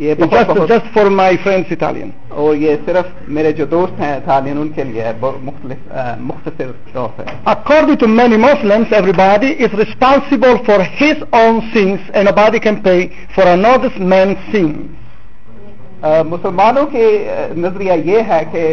just 0.00 0.86
for 0.94 1.06
my 1.10 1.36
friends 1.36 1.72
Italian 1.72 2.10
اور 2.30 2.54
یہ 2.56 2.76
صرف 2.86 3.06
میرے 3.28 3.50
جو 3.52 3.64
دوست 3.66 4.00
ہیں 4.00 4.14
اٹالین 4.14 4.58
ان 4.58 4.68
کے 4.68 4.84
لیے 4.84 5.10
مختصر 5.20 6.70
شوق 6.92 7.18
ہے 7.20 7.24
according 7.44 7.96
to 7.96 8.06
many 8.08 8.36
Muslim 8.38 8.82
every 8.90 9.12
body 9.16 9.52
is 9.58 9.74
responsible 9.74 10.56
for 10.66 10.80
his 10.94 11.22
kin 11.34 11.58
sins 11.74 12.10
for 13.34 13.46
a 13.46 13.76
this 13.76 13.98
مین 14.04 14.34
سنگ 14.52 14.72
مسلمانوں 16.26 16.84
کی 16.86 17.06
نظریہ 17.56 17.92
یہ 18.04 18.22
ہے 18.28 18.42
کہ 18.52 18.62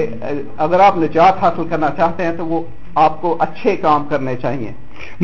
اگر 0.58 0.80
آپ 0.80 0.98
نجات 0.98 1.44
حاصل 1.44 1.68
کرنا 1.70 1.90
چاہتے 1.98 2.24
ہیں 2.24 2.32
تو 2.38 2.46
وہ 2.46 2.62
آپ 2.98 3.22
کو 3.22 3.36
اچھے 3.40 3.76
کام 3.76 4.06
کرنے 4.10 4.36
چاہیے 4.36 4.72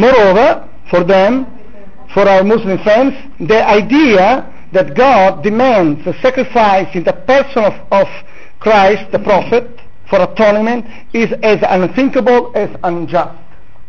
مور 0.00 0.20
over 0.20 0.54
for 0.92 1.04
then 1.04 1.42
for 2.14 2.28
our 2.28 2.44
Muslim 2.46 2.76
friends 2.84 3.50
they 3.50 3.62
idea 3.64 4.28
that 4.74 4.96
God 4.96 5.44
demands 5.44 6.06
a 6.08 6.14
sacrifice 6.22 6.96
in 6.96 7.04
the 7.04 7.14
person 7.14 7.64
of, 7.64 7.74
of 7.92 8.08
Christ 8.60 9.12
the 9.12 9.20
prophet 9.20 9.70
for 10.10 10.22
atonement 10.22 10.86
is 11.14 11.32
as 11.44 11.60
unthinkable 11.68 12.52
as 12.56 12.70
unjust. 12.84 13.42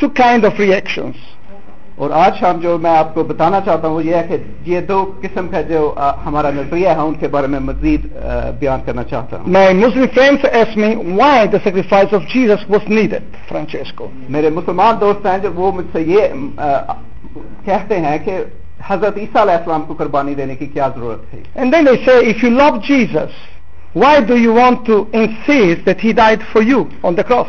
to 0.00 0.08
kind 0.16 0.44
of 0.44 0.60
اور 1.96 2.10
آج 2.14 2.40
شام 2.40 2.60
جو 2.60 2.78
میں 2.78 2.90
آپ 2.90 3.14
کو 3.14 3.24
بتانا 3.24 3.60
چاہتا 3.60 3.88
ہوں 3.88 3.94
وہ 3.94 4.04
یہ 4.04 4.14
ہے 4.14 4.26
کہ 4.28 4.70
یہ 4.70 4.80
دو 4.88 5.14
قسم 5.22 5.48
کا 5.48 5.60
جو 5.60 5.94
ہمارا 6.26 6.50
نظریہ 6.50 6.88
ہے 6.88 7.00
ان 7.00 7.14
کے 7.14 7.28
بارے 7.28 7.46
میں 7.46 7.60
مزید 7.60 8.06
بیان 8.58 8.80
کرنا 8.86 9.04
چاہتا 9.04 9.36
ہوں 9.36 9.48
میں 9.48 9.72
سیکریفائس 11.64 12.14
آف 12.14 12.34
جیزس 12.34 12.70
فرینچائز 13.48 13.92
کو 13.94 14.08
میرے 14.28 14.50
مسلمان 14.50 14.94
دوست 15.00 15.26
ہیں 15.26 15.38
جو 15.38 15.50
وہ 15.54 15.72
مجھ 15.72 15.86
سے 15.92 16.04
یہ 16.04 16.20
کہتے 17.64 18.00
ہیں 18.00 18.18
کہ 18.24 18.44
حضرت 18.86 19.18
عیسیٰ 19.18 19.42
علیہ 19.42 19.54
السلام 19.54 19.82
کو 19.82 19.94
قربانی 19.94 20.34
دینے 20.34 20.56
کی 20.56 20.68
کیا 20.68 20.88
ضرورت 20.96 21.30
تھی 21.30 21.42
and 21.54 21.74
then 21.74 21.88
if 21.88 22.44
you 22.44 22.52
love 22.52 22.68
Jesus 22.88 23.57
why 23.98 24.20
do 24.20 24.36
you 24.36 24.52
want 24.52 24.86
to 24.86 24.96
insist 25.12 25.84
that 25.86 26.00
he 26.00 26.12
died 26.12 26.42
for 26.52 26.62
you 26.62 26.80
on 27.02 27.14
the 27.16 27.24
cross? 27.24 27.48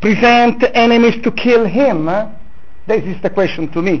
present 0.00 0.64
enemies 0.74 1.16
to 1.24 1.30
kill 1.32 1.66
him 1.66 2.06
this 2.88 3.04
is 3.04 3.20
the 3.22 3.30
question 3.30 3.68
to 3.72 3.82
me 3.82 4.00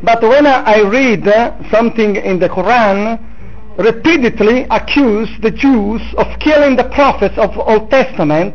But 0.02 0.22
when 0.22 0.46
I 0.46 0.82
read 0.82 1.24
something 1.70 2.16
in 2.16 2.38
the 2.38 2.48
Quran 2.48 3.18
repeatedly 3.78 4.66
accused 4.70 5.40
the 5.40 5.50
Jews 5.52 6.02
of 6.16 6.26
killing 6.40 6.74
the 6.76 6.84
prophets 6.84 7.38
of 7.38 7.56
Old 7.56 7.90
Testament. 7.90 8.54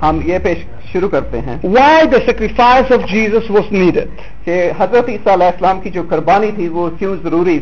why 0.02 2.06
the 2.06 2.22
sacrifice 2.26 2.90
of 2.90 3.06
Jesus 3.06 3.48
was 3.48 3.70
needed 3.70 4.08
کہ 4.44 4.70
حضرت 4.78 5.08
عیسیٰ 5.08 5.32
علیہ 5.32 5.46
السلام 5.46 5.80
کی 5.80 5.90
جو 5.90 6.02
قربانی 6.10 6.50
تھی 6.56 6.68
وہ 6.68 6.88
کیوں 6.98 7.16
ضروری 7.24 7.58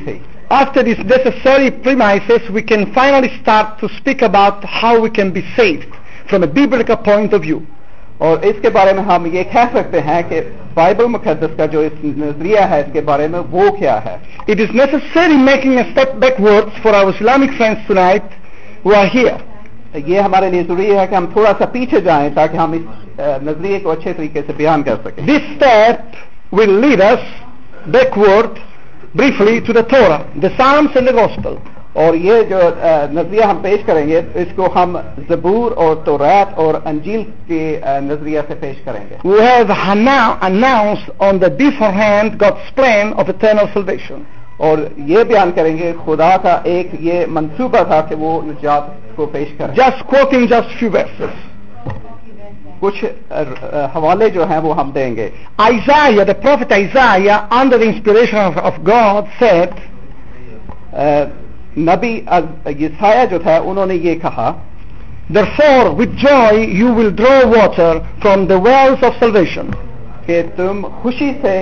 after 0.50 0.82
these 0.82 1.02
necessary 1.04 1.70
premises 1.70 2.48
we 2.50 2.62
can 2.62 2.92
finally 2.94 3.30
start 3.40 3.78
to 3.80 3.88
speak 3.96 4.22
about 4.22 4.64
how 4.64 5.00
we 5.00 5.10
can 5.10 5.32
be 5.32 5.42
saved 5.56 5.92
from 6.28 6.42
a 6.42 6.46
biblical 6.46 6.96
point 6.96 7.32
of 7.32 7.42
view 7.42 7.60
اور 8.18 8.38
اس 8.42 8.56
کے 8.62 8.70
بارے 8.70 8.92
میں 8.92 9.02
ہم 9.08 9.26
یہ 9.32 9.42
کہہ 9.52 9.75
سکتے 9.75 10.00
ہیں 10.06 10.22
کہ 10.28 10.40
بائبل 10.75 11.06
مقدس 11.06 11.56
کا 11.56 11.66
جو 11.75 11.80
اس 11.80 12.04
نظریہ 12.04 12.60
ہے 12.70 12.80
اس 12.80 12.92
کے 12.92 13.00
بارے 13.10 13.28
میں 13.34 13.40
وہ 13.50 13.70
کیا 13.78 13.98
it 14.48 14.60
is 14.60 14.75
necessary 14.75 15.37
making 15.37 15.78
a 15.78 15.84
step 15.92 16.18
backwards 16.25 16.72
for 16.82 16.94
our 16.94 17.14
Islamic 17.14 17.52
friends 17.58 17.87
tonight 17.87 18.25
who 18.82 18.94
are 18.94 19.06
here 19.06 19.37
یہ 19.94 20.20
ہمارے 20.20 20.50
لیے 20.50 20.62
ضروری 20.62 20.96
ہے 20.98 21.06
کہ 21.06 21.14
ہم 21.14 21.26
تھوڑا 21.32 21.52
سا 21.58 21.66
پیچھے 21.72 22.00
جائیں 22.00 22.28
تاکہ 22.34 22.56
ہم 22.56 22.72
اس 22.72 23.20
نظریے 23.42 23.78
کو 23.80 23.90
اچھے 23.90 24.12
طریقے 24.12 24.40
سے 24.46 24.52
بیان 24.56 24.82
کر 24.82 24.96
سکیں 25.04 25.22
this 25.25 25.42
step 25.42 26.54
will 26.54 26.75
lead 26.80 27.02
backward 27.88 28.58
briefly 29.14 29.58
to 29.66 29.72
the 29.72 29.80
Torah 29.88 30.10
the 30.37 30.48
and 30.64 30.94
the 31.06 31.12
gospel 31.14 31.54
اور 31.94 32.14
یہ 32.14 32.42
جو 32.42 32.58
نظریہ 33.12 33.44
ہم 33.44 33.58
پیش 33.62 33.80
کریں 33.87 34.06
گے 34.08 34.20
اس 34.34 34.48
کو 34.56 34.68
ہم 34.75 34.96
زبور 35.28 35.72
اور 35.76 35.94
تو 36.04 36.16
ریت 36.18 36.58
اور 36.58 36.75
انجیل 36.84 37.22
کے 37.46 37.62
نظریہ 38.02 38.40
سے 38.48 38.54
پیش 38.60 38.76
کریں 38.84 39.00
گے 39.10 39.16
we 39.25 39.40
have 39.40 39.72
announce 40.42 41.10
on 41.20 41.40
the 41.40 41.46
this 41.58 41.80
hand 41.94 42.42
of 42.42 43.30
salvation 43.72 44.22
اور 44.58 44.78
یہ 45.06 45.25
بیان 45.25 45.50
کریں 45.56 45.76
گے 45.78 45.92
خدا 46.06 46.37
کا 46.42 46.58
ایک 46.64 46.94
یہ 47.00 47.26
منصوبہ 47.30 47.82
تھا 47.88 48.00
کہ 48.08 48.14
وہ 48.18 48.40
نجات 48.42 49.16
کو 49.16 49.26
پیش 49.32 49.48
کریں 49.58 49.75
just 49.75 50.06
quoting 50.06 50.46
just 50.46 50.78
few 50.78 50.90
verses 50.92 51.37
کچھ 52.80 53.04
حوالے 53.94 54.28
جو 54.30 54.46
ہیں 54.48 54.58
وہ 54.64 54.76
ہم 54.76 54.90
دیں 54.94 55.14
گے 55.16 55.28
Isaiah 55.62 56.25
the 56.25 56.34
prophet 56.37 56.72
Isaiah 56.75 57.38
under 57.52 57.78
the 57.78 57.87
inspiration 57.87 58.38
of, 58.38 58.56
of 58.60 58.82
God 58.84 59.28
said 59.38 59.70
uh, 60.94 61.25
نبی 61.78 62.12
یسایہ 62.78 63.25
جو 63.30 63.38
تھا 63.38 63.56
انہوں 63.58 63.87
نے 63.87 63.94
یہ 63.96 64.14
کہا 64.22 64.52
therefore 65.30 65.90
with 65.94 66.16
joy 66.16 66.66
you 66.72 66.92
will 66.92 67.10
draw 67.12 67.40
water 67.48 67.92
from 68.22 68.46
the 68.48 68.58
wells 68.60 69.02
of 69.02 69.18
salvation 69.20 69.70
کہ 70.26 70.42
تم 70.56 70.82
خوشی 71.02 71.30
سے 71.42 71.58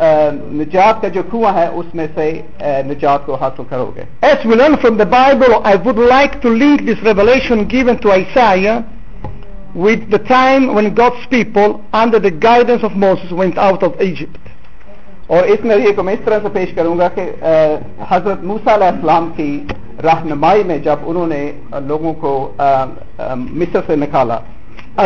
نجات 0.00 1.00
کا 1.02 1.08
جو 1.08 1.22
کنواں 1.22 1.52
ہے 1.54 1.66
اس 1.68 1.94
میں 1.94 2.06
سے 2.14 2.30
نجات 2.86 3.26
کو 3.26 3.34
حاصل 3.40 3.62
کرو 3.70 3.90
گے 3.96 4.02
as 4.22 4.46
we 4.46 4.56
learn 4.56 4.98
the 4.98 5.04
Bible 5.10 5.52
I 5.62 5.76
would 5.84 5.98
like 6.08 6.32
to 6.42 6.48
to 6.48 6.70
this 6.80 7.02
revelation 7.04 7.58
revelation 7.58 7.94
to 7.96 8.08
to 8.08 8.14
Isaiah 8.14 8.78
with 9.76 10.00
with 10.00 10.12
the 10.12 10.16
time 10.28 10.68
God's 10.96 11.26
people 11.28 11.76
people 11.92 12.10
the 12.12 12.30
the 12.30 12.74
of 12.82 12.96
Moses 12.96 13.32
of 13.32 13.40
out 13.40 13.52
of 13.52 13.58
out 13.58 13.84
of 13.84 13.92
Egypt 13.98 14.48
اور 15.26 15.44
اس 15.44 15.64
نظریے 15.64 15.92
کو 15.92 16.02
میں 16.02 16.14
اس 16.14 16.24
طرح 16.24 16.38
سے 16.42 16.48
پیش 16.54 16.74
کروں 16.74 16.98
گا 16.98 17.08
کہ 17.14 17.30
حضرت 18.10 18.42
موسیٰ 18.44 18.74
علیہ 18.74 18.88
السلام 18.88 19.30
کی 19.36 19.50
رہنمائی 20.04 20.64
میں 20.64 20.78
جب 20.84 21.06
انہوں 21.06 21.26
نے 21.26 21.40
لوگوں 21.86 22.12
کو 22.20 22.34
مصر 23.52 23.80
سے 23.86 23.96
نکالا 23.96 24.38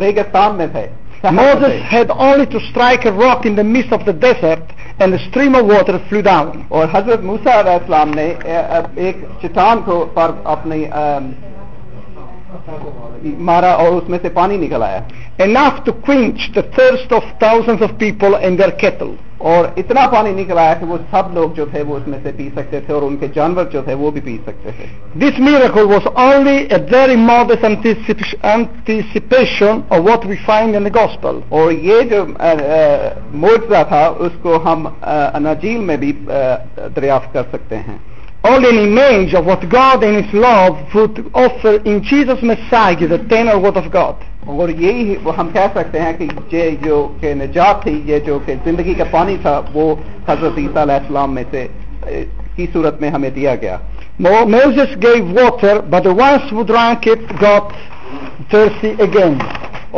ریگستان 0.00 0.56
میں 0.56 0.66
تھے 0.72 0.86
Moses 1.32 1.80
had 1.82 2.10
only 2.10 2.44
to 2.44 2.60
strike 2.60 3.06
a 3.06 3.12
rock 3.12 3.46
in 3.46 3.54
the 3.56 3.64
midst 3.64 3.92
of 3.92 4.04
the 4.04 4.12
desert 4.12 4.72
and 5.00 5.14
a 5.14 5.18
stream 5.28 5.54
of 5.54 5.64
water 5.66 5.98
flew 6.08 6.22
down. 6.22 6.50
اور 6.68 6.86
حضرت 6.92 7.22
موسیٰ 7.24 7.56
علیہ 7.58 7.72
السلام 7.72 8.10
نے 8.14 8.26
ایک 8.96 9.24
چٹان 9.42 9.80
کو 9.84 10.04
پر 10.14 10.30
اپنی 10.54 10.84
مارا 13.40 13.70
اور 13.72 13.92
اس 13.92 14.08
میں 14.08 14.18
سے 14.22 14.28
پانی 14.30 14.56
نکل 14.56 14.82
آیا 14.82 15.00
quench 16.02 16.42
the 16.54 16.62
thirst 16.76 17.12
of 17.12 17.38
thousand 17.38 17.82
of 17.82 17.98
people 17.98 18.34
and 18.34 18.56
their 18.56 18.76
cattle 18.80 19.10
اور 19.40 19.64
اتنا 19.76 20.06
پانی 20.12 20.30
نکل 20.32 20.58
آیا 20.58 20.74
کہ 20.74 20.86
وہ 20.86 20.96
سب 21.10 21.34
لوگ 21.34 21.50
جو 21.50 21.64
تھے 21.70 21.82
وہ 21.82 21.96
اس 21.96 22.06
میں 22.08 22.18
سے 22.22 22.30
پی 22.36 22.48
سکتے 22.54 22.80
تھے 22.80 22.94
اور 22.94 23.02
ان 23.02 23.16
کے 23.16 23.26
جانور 23.34 23.64
جو 23.72 23.82
تھے 23.84 23.94
وہ 23.94 24.10
بھی 24.10 24.20
پی 24.20 24.36
سکتے 24.46 24.70
تھے 24.70 24.86
دس 25.18 25.40
we 25.40 25.54
اور 29.88 30.00
واٹ 30.00 30.26
وی 30.26 30.36
gospel 30.90 31.40
اور 31.48 31.72
یہ 31.72 32.00
جو 32.10 32.24
مورچا 33.34 33.82
تھا 33.82 34.06
اس 34.18 34.40
کو 34.42 34.58
ہم 34.64 34.86
اناجیل 35.02 35.78
میں 35.80 35.96
بھی 35.96 36.12
دریافت 36.96 37.32
کر 37.32 37.42
سکتے 37.52 37.76
ہیں 37.78 37.98
only 38.44 38.68
an 38.68 38.78
image 38.78 39.34
of 39.34 39.46
what 39.46 39.68
God 39.68 40.04
in 40.04 40.22
His 40.22 40.32
love 40.34 40.94
would 40.94 41.18
offer 41.34 41.76
in 41.82 42.02
Jesus 42.02 42.42
Messiah, 42.42 43.08
the 43.08 43.18
tenor 43.26 43.58
word 43.58 43.76
of 43.76 43.90
God. 43.90 44.16
اور 44.46 44.68
یہی 44.68 45.14
وہ 45.22 45.36
ہم 45.36 45.48
کہہ 45.52 45.66
سکتے 45.74 46.00
ہیں 46.00 46.12
کہ 46.12 46.26
یہ 46.52 46.70
جو 46.82 46.96
کہ 47.20 47.32
نجات 47.34 47.82
تھی 47.82 48.00
یہ 48.06 48.18
جو 48.26 48.38
کہ 48.46 48.54
زندگی 48.64 48.94
کا 48.94 49.04
پانی 49.10 49.36
تھا 49.42 49.60
وہ 49.74 49.94
حضرت 50.28 50.58
عیسیٰ 50.58 50.82
علیہ 50.82 50.94
السلام 50.94 51.34
میں 51.34 51.44
سے 51.50 51.66
کی 52.56 52.66
صورت 52.72 53.00
میں 53.00 53.10
ہمیں 53.10 53.30
دیا 53.30 53.54
گیا 53.62 53.76
Moses 54.48 54.94
gave 54.96 55.30
water 55.32 55.82
but 55.84 56.02
the 56.02 56.14
ones 56.14 56.50
who 56.50 56.64
drank 56.64 57.06
it 57.06 57.26
got 57.38 57.72
thirsty 58.50 58.92
again 59.00 59.38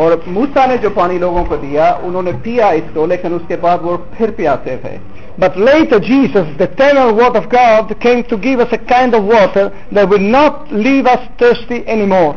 اور 0.00 0.12
موسیٰ 0.28 0.66
نے 0.68 0.76
جو 0.76 0.88
پانی 0.94 1.18
لوگوں 1.18 1.44
کو 1.44 1.56
دیا 1.56 1.84
انہوں 2.04 2.22
نے 2.22 2.32
پیا 2.42 2.68
اس 2.78 2.88
کو 2.94 3.04
لیکن 3.06 3.34
اس 3.34 3.42
کے 3.48 3.56
بعد 3.60 3.78
وہ 3.82 3.96
پھر 4.16 4.30
پیاسے 4.36 4.76
تھے 4.82 4.96
But 5.38 5.58
later 5.58 6.00
Jesus, 6.00 6.46
the 6.56 6.64
eternal 6.72 7.14
word 7.14 7.36
of 7.36 7.50
God, 7.50 7.94
came 8.00 8.24
to 8.24 8.38
give 8.38 8.60
us 8.60 8.72
a 8.72 8.78
kind 8.78 9.14
of 9.14 9.24
water 9.24 9.70
that 9.92 10.08
will 10.08 10.18
not 10.18 10.72
leave 10.72 11.06
us 11.06 11.20
thirsty 11.38 11.86
anymore. 11.86 12.36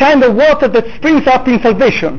kind 0.00 0.24
of 0.24 0.34
water 0.34 0.68
that 0.68 0.88
springs 0.96 1.28
up 1.28 1.46
in 1.48 1.62
salvation. 1.62 2.18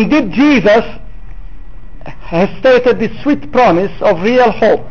Indeed 0.00 0.30
Jesus 0.32 0.84
has 2.20 2.48
stated 2.60 2.98
the 2.98 3.10
sweet 3.22 3.50
promise 3.52 3.92
of 4.00 4.22
real 4.22 4.50
hope. 4.50 4.90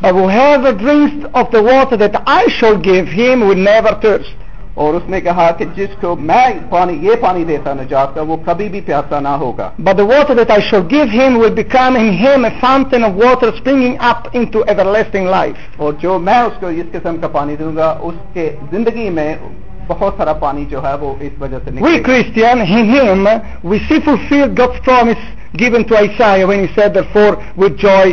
whoever 0.02 0.72
drinks 0.72 1.26
of 1.34 1.50
the 1.50 1.62
water 1.62 1.96
that 1.96 2.22
I 2.26 2.48
shall 2.48 2.78
give 2.78 3.08
him 3.08 3.40
will 3.40 3.56
never 3.56 3.98
thirst. 4.02 4.34
اور 4.76 4.94
اس 4.94 5.02
نے 5.08 5.20
کہا 5.20 5.50
کہ 5.50 5.64
جس 5.74 5.92
کو 6.00 6.14
میں 6.20 6.46
پانی 6.70 6.94
یہ 7.02 7.14
پانی 7.20 7.44
دیتا 7.44 7.72
نجات 7.74 8.14
کا 8.14 8.22
وہ 8.22 8.36
کبھی 8.44 8.68
بھی 8.68 8.80
پیاسا 8.80 9.20
نہ 9.20 9.34
ہوگا 9.40 9.70
but 9.78 10.00
water 10.00 10.38
water 13.18 13.48
springing 13.48 13.94
up 14.00 14.28
in 14.32 14.44
lasting 14.92 15.28
life 15.28 15.80
اور 15.80 15.92
جو 16.00 16.18
میں 16.18 16.38
اس 16.40 16.60
کو 16.60 16.66
اس 16.74 16.92
قسم 16.92 17.16
کا 17.16 17.28
پانی 17.28 17.56
دوں 17.56 17.74
گا 17.76 17.88
اس 18.02 18.18
کے 18.32 18.44
زندگی 18.70 19.08
میں 19.10 19.34
We 19.88 19.94
Christian 22.02 22.58
in 22.60 22.66
him 22.66 23.28
we 23.62 23.78
see 23.86 24.00
fulfilled 24.00 24.56
God's 24.56 24.80
promise 24.80 25.18
given 25.56 25.86
to 25.86 25.96
Isaiah 25.96 26.44
when 26.46 26.66
he 26.66 26.74
said 26.74 26.94
therefore 26.94 27.36
with 27.56 27.78
joy 27.78 28.12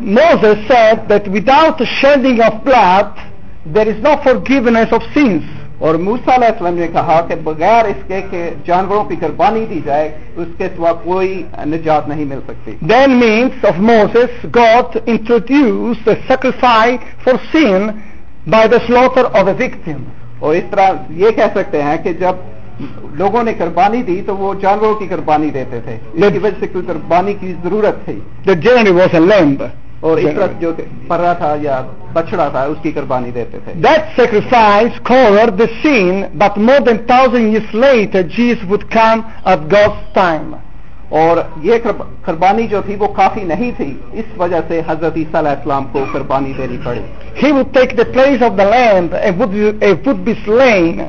Moses 0.00 0.66
said 0.66 1.08
that 1.08 1.28
without 1.28 1.80
shedding 2.00 2.42
of 2.42 2.64
blood 2.64 3.14
there 3.64 3.88
is 3.88 4.02
no 4.02 4.16
forgiveness 4.22 4.92
of 4.92 5.02
sins. 5.14 5.42
اور 5.84 5.94
موسا 6.00 6.34
علیہ 6.34 6.48
السلام 6.48 6.74
نے 6.74 6.86
کہا 6.88 7.20
کہ 7.28 7.34
بغیر 7.44 7.84
اس 7.84 8.02
کے 8.08 8.20
کہ 8.30 8.48
جانوروں 8.66 9.02
کی 9.04 9.16
قربانی 9.20 9.64
دی 9.66 9.80
جائے 9.84 10.08
اس 10.36 10.48
کے 10.58 10.68
سوا 10.76 10.92
کوئی 11.02 11.30
نجات 11.66 12.08
نہیں 12.08 12.24
مل 12.24 12.40
سکتی 12.46 12.76
then 12.88 13.18
means 13.18 13.64
of 13.64 13.78
Moses 13.82 14.44
got 14.54 14.96
introduce 15.06 16.08
sacrifice 16.28 16.96
for 17.24 17.40
sin 17.52 17.88
by 18.48 18.68
the 18.68 18.78
slaughter 18.86 19.24
of 19.32 19.46
the 19.46 19.56
victim 19.58 20.02
اور 20.38 20.54
اس 20.54 20.70
طرح 20.70 20.90
یہ 21.16 21.30
کہہ 21.32 21.52
سکتے 21.54 21.82
ہیں 21.82 21.96
کہ 22.04 22.12
جب 22.20 22.36
لوگوں 23.14 23.42
نے 23.42 23.52
قربانی 23.58 24.02
دی 24.02 24.20
تو 24.22 24.36
وہ 24.36 24.54
جانوروں 24.60 24.94
کی 24.94 25.06
قربانی 25.08 25.50
دیتے 25.50 25.80
تھے 25.80 25.94
اس 25.94 26.32
کی 26.32 26.38
وجہ 26.38 26.60
سے 26.60 26.66
کوئی 26.68 26.86
قربانی 26.86 27.34
کی 27.34 27.52
ضرورت 27.64 28.04
تھی 28.04 28.18
واز 28.92 29.14
اور 30.00 30.18
اس 30.18 30.34
طرح 30.34 30.58
جو 30.60 30.72
پرا 31.08 31.32
تھا 31.32 31.54
یا 31.60 31.80
بچڑا 32.14 32.48
تھا 32.48 32.62
اس 32.72 32.78
کی 32.82 32.90
قربانی 32.98 33.30
دیتے 33.38 33.58
تھے 33.64 33.72
that 33.86 34.02
sacrifice 34.18 34.98
covered 35.12 35.56
the 35.62 35.68
sin 35.82 36.12
but 36.42 36.56
more 36.68 36.80
than 36.88 36.98
thousand 37.06 37.52
years 37.52 37.70
later 37.86 38.22
Jesus 38.36 38.64
would 38.70 38.86
come 38.90 39.24
at 39.52 39.68
God's 39.74 40.02
time 40.14 40.54
اور 41.20 41.36
یہ 41.62 41.78
قربانی 42.24 42.66
جو 42.68 42.80
تھی 42.86 42.94
وہ 43.00 43.06
کافی 43.16 43.42
نہیں 43.44 43.70
تھی 43.76 43.92
اس 44.20 44.38
وجہ 44.38 44.60
سے 44.68 44.80
حضرت 44.86 45.16
عیسیٰ 45.16 45.40
علیہ 45.40 45.56
السلام 45.58 45.84
کو 45.92 46.04
قربانی 46.12 46.52
دینی 46.58 46.78
پڑی 46.84 47.02
he 47.42 47.52
would 47.52 47.70
take 47.74 47.94
the 47.96 48.06
place 48.16 48.42
of 48.48 48.56
the 48.60 48.64
lamb 48.64 49.12
and 49.12 49.38
would 49.38 49.52
be, 49.52 49.68
and 49.86 50.06
would 50.06 50.24
be 50.24 50.34
slain 50.44 51.04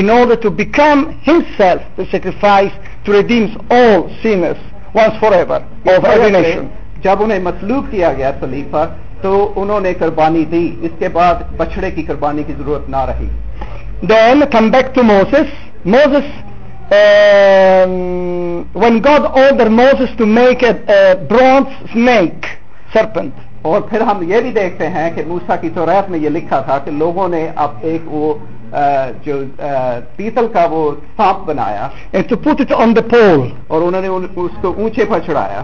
in 0.00 0.10
order 0.10 0.36
to 0.44 0.50
become 0.50 1.00
himself 1.28 1.82
the 1.96 2.06
sacrifice 2.14 2.72
to 3.04 3.12
redeem 3.12 3.46
all 3.70 4.08
sinners 4.22 4.60
once 4.94 5.16
forever 5.24 5.58
of 5.94 6.04
every 6.14 6.30
nation 6.30 6.68
جب 7.02 7.22
انہیں 7.22 7.38
مطلوب 7.50 7.90
کیا 7.90 8.12
گیا 8.12 8.30
صلیب 8.40 8.70
پر 8.72 8.86
تو 9.22 9.32
انہوں 9.56 9.80
نے 9.80 9.92
قربانی 9.98 10.44
دی 10.44 10.64
اس 10.80 10.92
کے 10.98 11.08
بعد 11.10 11.42
بچڑے 11.56 11.90
کی 11.90 12.02
قربانی 12.02 12.42
کی 12.42 12.52
ضرورت 12.58 12.88
نہ 12.90 13.04
رہی 13.06 13.28
then 14.06 14.42
come 14.50 14.70
back 14.70 14.94
to 14.94 15.02
Moses 15.04 15.52
Moses 15.86 16.30
one 18.76 18.98
God 19.04 19.26
در 19.58 19.68
Moses 19.72 20.16
to 20.18 20.26
make 20.28 20.64
a 20.64 21.00
snake 21.20 22.46
serpent 22.92 23.48
اور 23.62 23.80
پھر 23.80 24.00
ہم 24.02 24.22
یہ 24.26 24.40
بھی 24.40 24.50
دیکھتے 24.52 24.88
ہیں 24.88 25.10
کہ 25.10 25.22
موسا 25.26 25.56
کی 25.56 25.68
توریت 25.74 26.10
میں 26.10 26.18
یہ 26.18 26.28
لکھا 26.28 26.60
تھا 26.60 26.78
کہ 26.78 26.90
لوگوں 26.92 27.28
نے 27.28 27.46
اب 27.56 27.70
ایک 27.82 28.12
وہ 28.12 28.32
جو 29.24 29.36
پیتل 30.16 30.46
کا 30.52 30.64
وہ 30.70 30.90
سانپ 31.16 31.46
بنایا 31.46 31.88
آن 32.74 32.96
دا 32.96 33.00
پول 33.10 33.48
اور 33.66 33.82
انہوں 33.82 34.00
نے 34.00 34.08
اس 34.08 34.60
کو 34.62 34.74
اونچے 34.76 35.04
پر 35.04 35.20
چڑھایا 35.26 35.62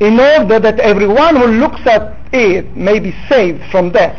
in 0.00 0.20
order 0.20 0.58
that 0.60 0.80
everyone 0.80 1.36
who 1.36 1.46
looks 1.46 1.86
at 1.86 2.16
it 2.32 2.76
may 2.76 2.98
be 2.98 3.14
saved 3.28 3.62
from 3.70 3.90
death. 3.90 4.18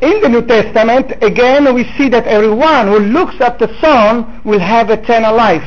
In 0.00 0.20
the 0.20 0.28
New 0.28 0.42
Testament, 0.42 1.10
again 1.20 1.74
we 1.74 1.84
see 1.96 2.08
that 2.08 2.26
everyone 2.26 2.86
who 2.86 2.98
looks 3.00 3.40
at 3.40 3.58
the 3.58 3.68
Son 3.80 4.40
will 4.44 4.60
have 4.60 4.90
eternal 4.90 5.36
life. 5.36 5.66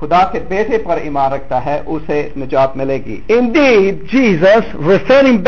خدا 0.00 0.22
کے 0.32 0.38
بیٹے 0.48 0.78
پر 0.78 0.96
ایمار 0.96 1.30
رکھتا 1.30 1.64
ہے 1.64 1.80
اسے 1.86 2.28
نجات 2.36 2.76
ملے 2.76 2.98
گی 3.06 3.20
in 3.28 3.54
the 3.54 3.90
Jesus 4.12 4.74
in 5.20 5.38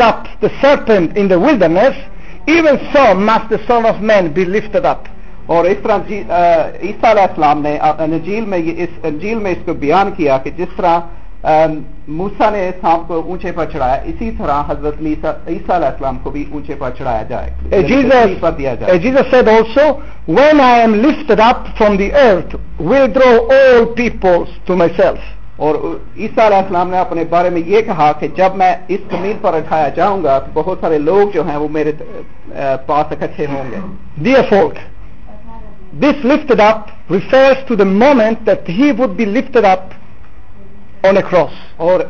the 1.30 1.36
wilderness 1.36 1.98
even 2.46 2.76
so 2.92 3.24
must 3.26 3.54
son 3.66 3.86
of 3.86 4.00
man 4.02 4.26
be 4.26 4.44
lift 4.44 4.76
اور 5.46 5.64
اس 5.64 5.76
طرح 5.82 5.98
جی- 6.08 6.22
عیسا 6.30 7.10
علیہ 7.10 7.22
اسلام 7.22 7.62
نے 7.62 7.76
انجیل 7.78 9.38
میں 9.38 9.50
اس 9.52 9.64
کو 9.64 9.72
بیان 9.74 10.10
کیا 10.16 10.38
کہ 10.38 10.50
جس 10.50 10.76
طرح 10.76 10.98
موسا 11.42 12.48
نے 12.50 12.70
سانپ 12.80 13.06
کو 13.08 13.20
اونچے 13.20 13.52
پر 13.52 13.66
چڑھایا 13.72 13.94
اسی 14.04 14.30
طرح 14.38 14.62
حضرت 14.68 14.94
عیسیٰ 15.00 15.74
علیہ 15.74 15.86
السلام 15.86 16.18
کو 16.18 16.30
بھی 16.30 16.44
اونچے 16.52 16.74
پر 16.78 16.90
چڑھایا 16.98 17.22
جائے 17.28 17.50
یعنی 17.62 17.76
ایجیز 17.76 18.40
پر 18.40 18.50
دیا 18.50 18.74
when 20.28 20.60
I 20.60 20.80
am 20.80 20.94
lift 20.96 21.32
up 21.32 21.66
from 21.78 21.96
the 21.96 22.10
earth 22.14 22.56
will 22.80 22.94
all 22.94 23.84
people 23.96 24.32
to 24.64 24.76
my 24.76 24.90
self 24.96 25.38
اور 25.58 25.74
عیسا 26.16 26.46
علیہ 26.46 26.56
السلام 26.56 26.90
نے 26.90 26.98
اپنے 26.98 27.24
بارے 27.30 27.50
میں 27.50 27.62
یہ 27.66 27.80
کہا 27.80 28.10
کہ 28.20 28.28
جب 28.36 28.54
میں 28.56 28.72
اس 28.88 29.00
زمین 29.10 29.36
پر 29.40 29.54
اٹھایا 29.54 29.88
جاؤں 29.96 30.22
گا 30.24 30.38
تو 30.38 30.50
بہت 30.54 30.78
سارے 30.80 30.98
لوگ 31.00 31.30
جو 31.34 31.42
ہیں 31.48 31.56
وہ 31.56 31.68
میرے 31.70 31.92
پاس 32.86 33.12
اکٹھے 33.12 33.46
ہوں 33.46 33.70
گے 33.70 33.80
the 34.24 34.36
effort 34.36 34.78
this 36.00 36.24
lift 36.24 36.60
up 36.60 37.10
we 37.10 37.18
to 37.68 37.74
the 37.74 37.84
moment 37.84 38.46
that 38.46 38.68
he 38.70 38.90
would 38.98 39.16
be 39.16 39.24
lift 39.28 39.56
up 39.64 39.99
on 41.08 41.16
a 41.16 41.22
cross 41.30 41.58
اور 41.78 42.00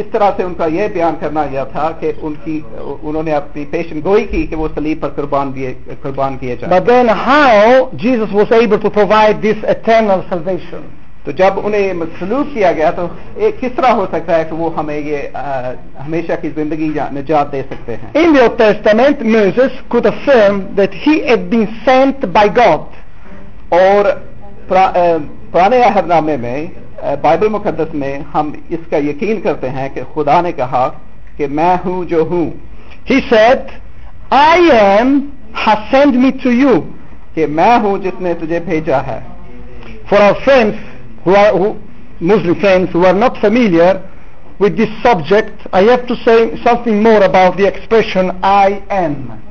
اس 0.00 0.06
طرح 0.12 0.30
سے 0.36 0.42
ان 0.42 0.54
کا 0.54 0.66
یہ 0.68 0.88
بیان 0.88 1.14
کرنا 1.20 1.44
گیا 1.46 1.64
تھا 1.72 1.90
کہ 2.00 2.12
ان 2.16 2.34
کی 2.44 2.60
انہوں 2.76 3.22
نے 3.22 3.32
اپنی 3.34 3.64
پیشن 3.70 4.00
گوئی 4.04 4.24
کی 4.26 4.46
کہ 4.46 4.56
وہ 4.56 4.68
صلیب 4.74 5.00
پر 5.02 5.10
قربان 5.16 5.54
دیے 5.54 5.74
قربان 6.02 6.36
کیے 6.38 6.56
جائیں 6.56 6.72
but 6.72 6.86
then 6.86 7.08
how 7.08 7.90
Jesus 7.96 8.32
was 8.32 8.52
able 8.52 8.78
to 8.78 8.90
provide 8.90 9.42
this 9.42 9.64
eternal 9.68 10.24
salvation 10.28 10.90
تو 11.24 11.30
جب 11.32 11.58
انہیں 11.64 11.92
مسلوب 11.94 12.46
کیا 12.54 12.70
گیا 12.72 12.90
تو 12.90 13.06
ایک 13.36 13.60
کس 13.60 13.76
طرح 13.76 13.92
ہو 13.94 14.06
سکتا 14.12 14.38
ہے 14.38 14.44
کہ 14.44 14.54
وہ 14.54 14.70
ہمیں 14.76 14.96
یہ 14.96 15.36
ہمیشہ 16.06 16.40
کی 16.42 16.48
زندگی 16.54 16.88
نجات 17.12 17.52
دے 17.52 17.62
سکتے 17.68 17.96
ہیں 17.96 18.10
In 18.14 18.34
the 18.34 18.42
Old 18.42 18.58
Testament 18.58 19.22
Moses 19.26 19.78
could 19.88 20.06
affirm 20.06 20.58
that 20.74 20.96
he 21.04 21.14
had 21.28 21.48
been 21.50 21.68
sent 21.84 22.26
by 22.32 22.46
God 22.56 22.98
اور 23.76 24.10
پرانے 25.52 25.80
عہد 25.82 26.06
نامے 26.06 26.36
میں 26.36 26.58
بائبل 27.20 27.48
مقدس 27.48 27.94
میں 27.94 28.18
ہم 28.34 28.52
اس 28.68 28.86
کا 28.90 28.96
یقین 29.00 29.40
کرتے 29.40 29.70
ہیں 29.70 29.88
کہ 29.88 30.02
خدا 30.14 30.40
نے 30.40 30.52
کہا 30.52 30.88
کہ 31.36 31.46
میں 31.50 31.74
ہوں 31.84 32.04
جو 32.04 32.20
ہوں 32.30 32.50
he 33.10 33.18
said 33.28 33.70
I 34.36 34.70
am 34.72 35.18
hand 35.66 36.16
me 36.16 36.30
to 36.42 36.50
you 36.52 36.80
کہ 37.34 37.46
میں 37.50 37.76
ہوں 37.82 37.98
جس 37.98 38.20
نے 38.20 38.32
تجھے 38.40 38.60
بھیجا 38.64 39.00
ہے 39.06 39.18
for 40.08 40.22
our 40.22 40.32
friends 40.44 41.26
Muslim 42.22 42.54
friends 42.60 42.94
who 42.94 43.06
are 43.06 43.14
not 43.14 43.40
familiar 43.40 43.94
with 44.62 44.76
this 44.76 44.90
subject, 45.02 45.66
I 45.72 45.82
have 45.90 46.06
to 46.06 46.14
say 46.24 46.56
something 46.62 47.02
more 47.02 47.22
about 47.24 47.56
the 47.56 47.66
expression 47.66 48.30
I 48.44 48.68
am. 48.88 49.42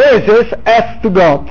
Moses 0.00 0.56
asked 0.76 1.04
to 1.04 1.12
God. 1.20 1.50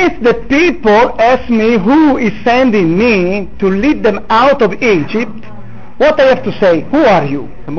If 0.00 0.20
the 0.22 0.34
people 0.50 1.14
ask 1.28 1.48
me 1.48 1.70
who 1.78 2.18
is 2.18 2.42
sending 2.44 2.92
me 2.98 3.48
to 3.60 3.70
lead 3.70 4.02
them 4.02 4.20
out 4.40 4.60
of 4.62 4.74
Egypt, 4.82 5.48
what 5.98 6.20
I 6.20 6.30
have 6.34 6.42
to 6.42 6.58
say? 6.60 6.74
Who 6.92 7.06
are 7.14 7.24
you? 7.32 7.48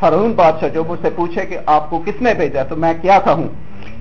فرون 0.00 0.32
بادشاہ 0.36 0.68
جو 0.74 0.84
مجھ 0.88 1.00
سے 1.02 1.10
پوچھے 1.16 1.46
کہ 1.46 1.58
آپ 1.66 1.90
کو 1.90 2.02
کس 2.06 2.20
نے 2.22 2.34
بھیجا 2.34 2.62
تو 2.68 2.76
میں 2.76 2.92
کیا 3.02 3.18
تھا 3.18 3.32
ہوں 3.32 3.48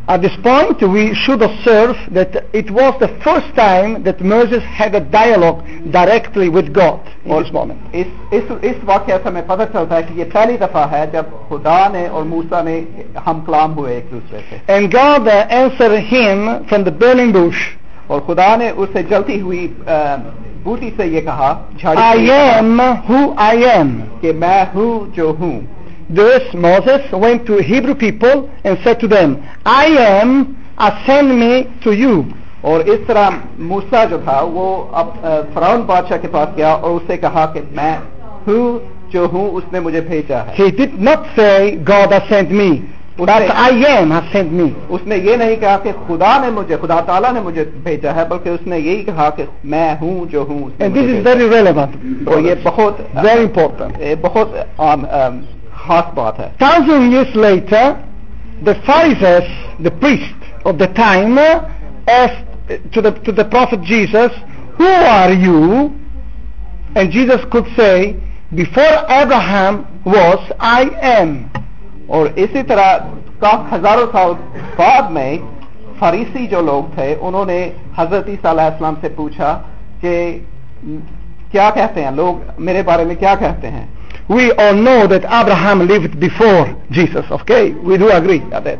At 0.07 0.21
this 0.21 0.31
point, 0.41 0.81
we 0.81 1.13
should 1.13 1.41
observe 1.41 1.97
that 2.13 2.45
it 2.53 2.71
was 2.71 2.97
the 2.97 3.09
first 3.21 3.53
time 3.57 4.03
that 4.03 4.21
Moses 4.21 4.63
had 4.63 4.95
a 4.95 5.01
dialogue 5.01 5.65
directly 5.91 6.47
with 6.47 6.73
God 6.73 7.05
in 7.25 7.43
this 7.43 7.51
moment. 7.51 7.81
And 14.69 14.91
God 14.91 15.27
uh, 15.27 15.45
answered 15.51 15.99
him 15.99 16.65
from 16.67 16.85
the 16.85 16.93
burning 16.93 17.33
bush. 17.33 17.75
اور 18.07 18.21
خدا 18.27 18.55
نے 18.55 18.69
اس 18.69 18.89
سے 18.93 19.03
جلتی 19.03 19.41
ہوئی 19.41 19.67
بوٹی 20.63 20.89
سے 20.97 21.05
یہ 21.05 21.21
کہا 21.21 21.67
I 21.83 22.29
am 22.29 22.79
who 23.07 23.33
I 23.37 23.55
am 23.71 24.21
کہ 24.21 24.33
میں 24.33 24.65
ہوں 24.73 25.15
جو 25.15 25.33
ہوں. 25.39 25.76
this 26.09 26.53
Moses 26.53 27.11
went 27.11 27.45
to 27.47 27.61
Hebrew 27.61 27.95
people 27.95 28.49
and 28.63 28.77
said 28.83 28.99
to 29.01 29.07
them, 29.07 29.43
I 29.65 29.85
am, 29.85 30.57
ascend 30.79 31.31
uh, 31.31 31.35
me 31.35 31.79
to 31.83 31.93
you. 31.93 32.25
اور 32.61 32.79
اس 32.81 32.99
طرح 33.07 33.29
موسا 33.67 34.03
جو 34.09 34.17
تھا 34.23 34.39
وہ 34.53 34.67
اب 34.99 35.09
فرعون 35.53 35.81
بادشاہ 35.85 36.17
کے 36.17 36.27
پاس 36.27 36.55
گیا 36.57 36.71
اور 36.71 36.91
اسے 36.91 37.17
کہا 37.17 37.45
کہ 37.53 37.61
میں 37.71 37.95
ہوں 38.47 38.79
جو 39.11 39.27
ہوں 39.31 39.49
اس 39.57 39.71
نے 39.73 39.79
مجھے 39.79 40.01
بھیجا 40.01 40.45
ہے 40.47 40.55
He 40.55 40.71
did 40.79 40.99
not 40.99 41.27
say 41.35 41.75
God 41.91 42.13
has 42.13 42.29
sent 42.29 42.51
me. 42.51 42.69
But 43.19 43.29
I 43.29 43.69
am 43.89 44.11
has 44.11 44.25
sent 44.31 44.51
me. 44.51 44.67
اس 44.89 45.05
نے 45.05 45.17
یہ 45.17 45.35
نہیں 45.35 45.55
کہا 45.61 45.77
کہ 45.83 45.91
خدا 46.07 46.37
نے 46.41 46.49
مجھے 46.55 46.75
خدا 46.81 46.99
تعالیٰ 47.05 47.31
نے 47.33 47.41
مجھے 47.41 47.63
بھیجا 47.83 48.15
ہے 48.15 48.25
بلکہ 48.29 48.49
اس 48.49 48.67
نے 48.67 48.79
یہی 48.79 49.03
کہا 49.03 49.29
کہ 49.37 49.45
میں 49.73 49.89
ہوں 50.01 50.25
جو 50.31 50.45
ہوں 50.49 50.69
And 50.79 50.93
this 50.93 51.09
is 51.13 51.23
very 51.23 51.49
relevant. 51.49 51.95
اور 52.27 52.41
یہ 52.41 52.55
بہت 52.63 53.01
very 53.15 53.45
important. 53.45 54.03
بہت 54.21 54.57
خاص 55.87 56.13
بات 56.13 56.39
ہے 56.39 56.49
years 56.59 57.35
later 57.35 57.91
the 58.61 58.71
light 58.87 59.21
the 59.21 59.29
of 59.29 59.79
the 59.79 59.89
پر 59.99 60.85
time 60.95 61.39
the 62.97 63.43
prophet 63.43 63.87
Jesus 63.87 64.39
who 64.79 64.93
are 65.09 65.29
you 65.39 65.87
and 66.95 67.11
Jesus 67.13 67.49
خود 67.51 67.67
سے 67.75 67.91
before 68.51 68.93
Abraham 69.09 69.81
was 70.05 70.51
I 70.67 70.87
am 71.03 71.35
اور 72.07 72.27
اسی 72.35 72.63
طرح 72.63 72.97
کا 73.39 73.51
ہزاروں 73.71 74.05
سال 74.11 74.31
بعد 74.77 75.09
میں 75.11 75.31
فریسی 75.99 76.45
جو 76.47 76.61
لوگ 76.61 76.83
تھے 76.95 77.13
انہوں 77.19 77.45
نے 77.45 77.59
حضرت 77.97 78.27
علیہ 78.45 78.69
صحلام 78.71 78.95
سے 79.01 79.09
پوچھا 79.15 79.57
کہ 80.01 80.15
کیا 81.51 81.69
کہتے 81.75 82.03
ہیں 82.03 82.11
لوگ 82.11 82.59
میرے 82.59 82.81
بارے 82.83 83.03
میں 83.05 83.15
کیا 83.15 83.33
کہتے 83.35 83.69
ہیں 83.71 83.85
we 84.29 84.51
all 84.53 84.73
know 84.75 85.07
that 85.07 85.23
Abraham 85.23 85.87
lived 85.87 86.19
before 86.19 86.75
Jesus, 86.91 87.25
okay? 87.31 87.71
We 87.71 87.97
do 87.97 88.09
agree 88.09 88.41
on 88.41 88.63
that. 88.63 88.79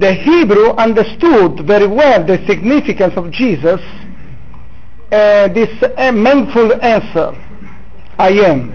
The 0.00 0.12
Hebrew 0.14 0.70
understood 0.78 1.60
very 1.66 1.86
well 1.86 2.24
the 2.24 2.36
significance 2.46 3.16
of 3.16 3.30
Jesus 3.30 3.80
uh, 5.12 5.48
this 5.48 5.70
uh, 5.82 6.12
meaningful 6.12 6.74
answer 6.82 7.32
I 8.18 8.30
am 8.50 8.60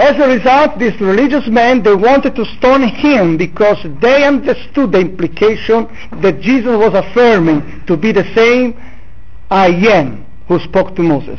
as 0.00 0.16
a 0.18 0.28
result, 0.28 0.78
these 0.78 0.98
religious 1.00 1.46
men, 1.48 1.82
they 1.82 1.94
wanted 1.94 2.34
to 2.36 2.44
stone 2.56 2.82
him 2.88 3.36
because 3.36 3.78
they 4.00 4.24
understood 4.24 4.92
the 4.92 5.00
implication 5.00 5.88
that 6.22 6.40
Jesus 6.40 6.74
was 6.84 6.94
affirming 6.94 7.84
to 7.86 7.96
be 7.96 8.12
the 8.12 8.24
same 8.34 8.74
I 9.50 9.68
am 9.68 10.24
who 10.48 10.58
spoke 10.60 10.94
to 10.96 11.02
Moses. 11.02 11.38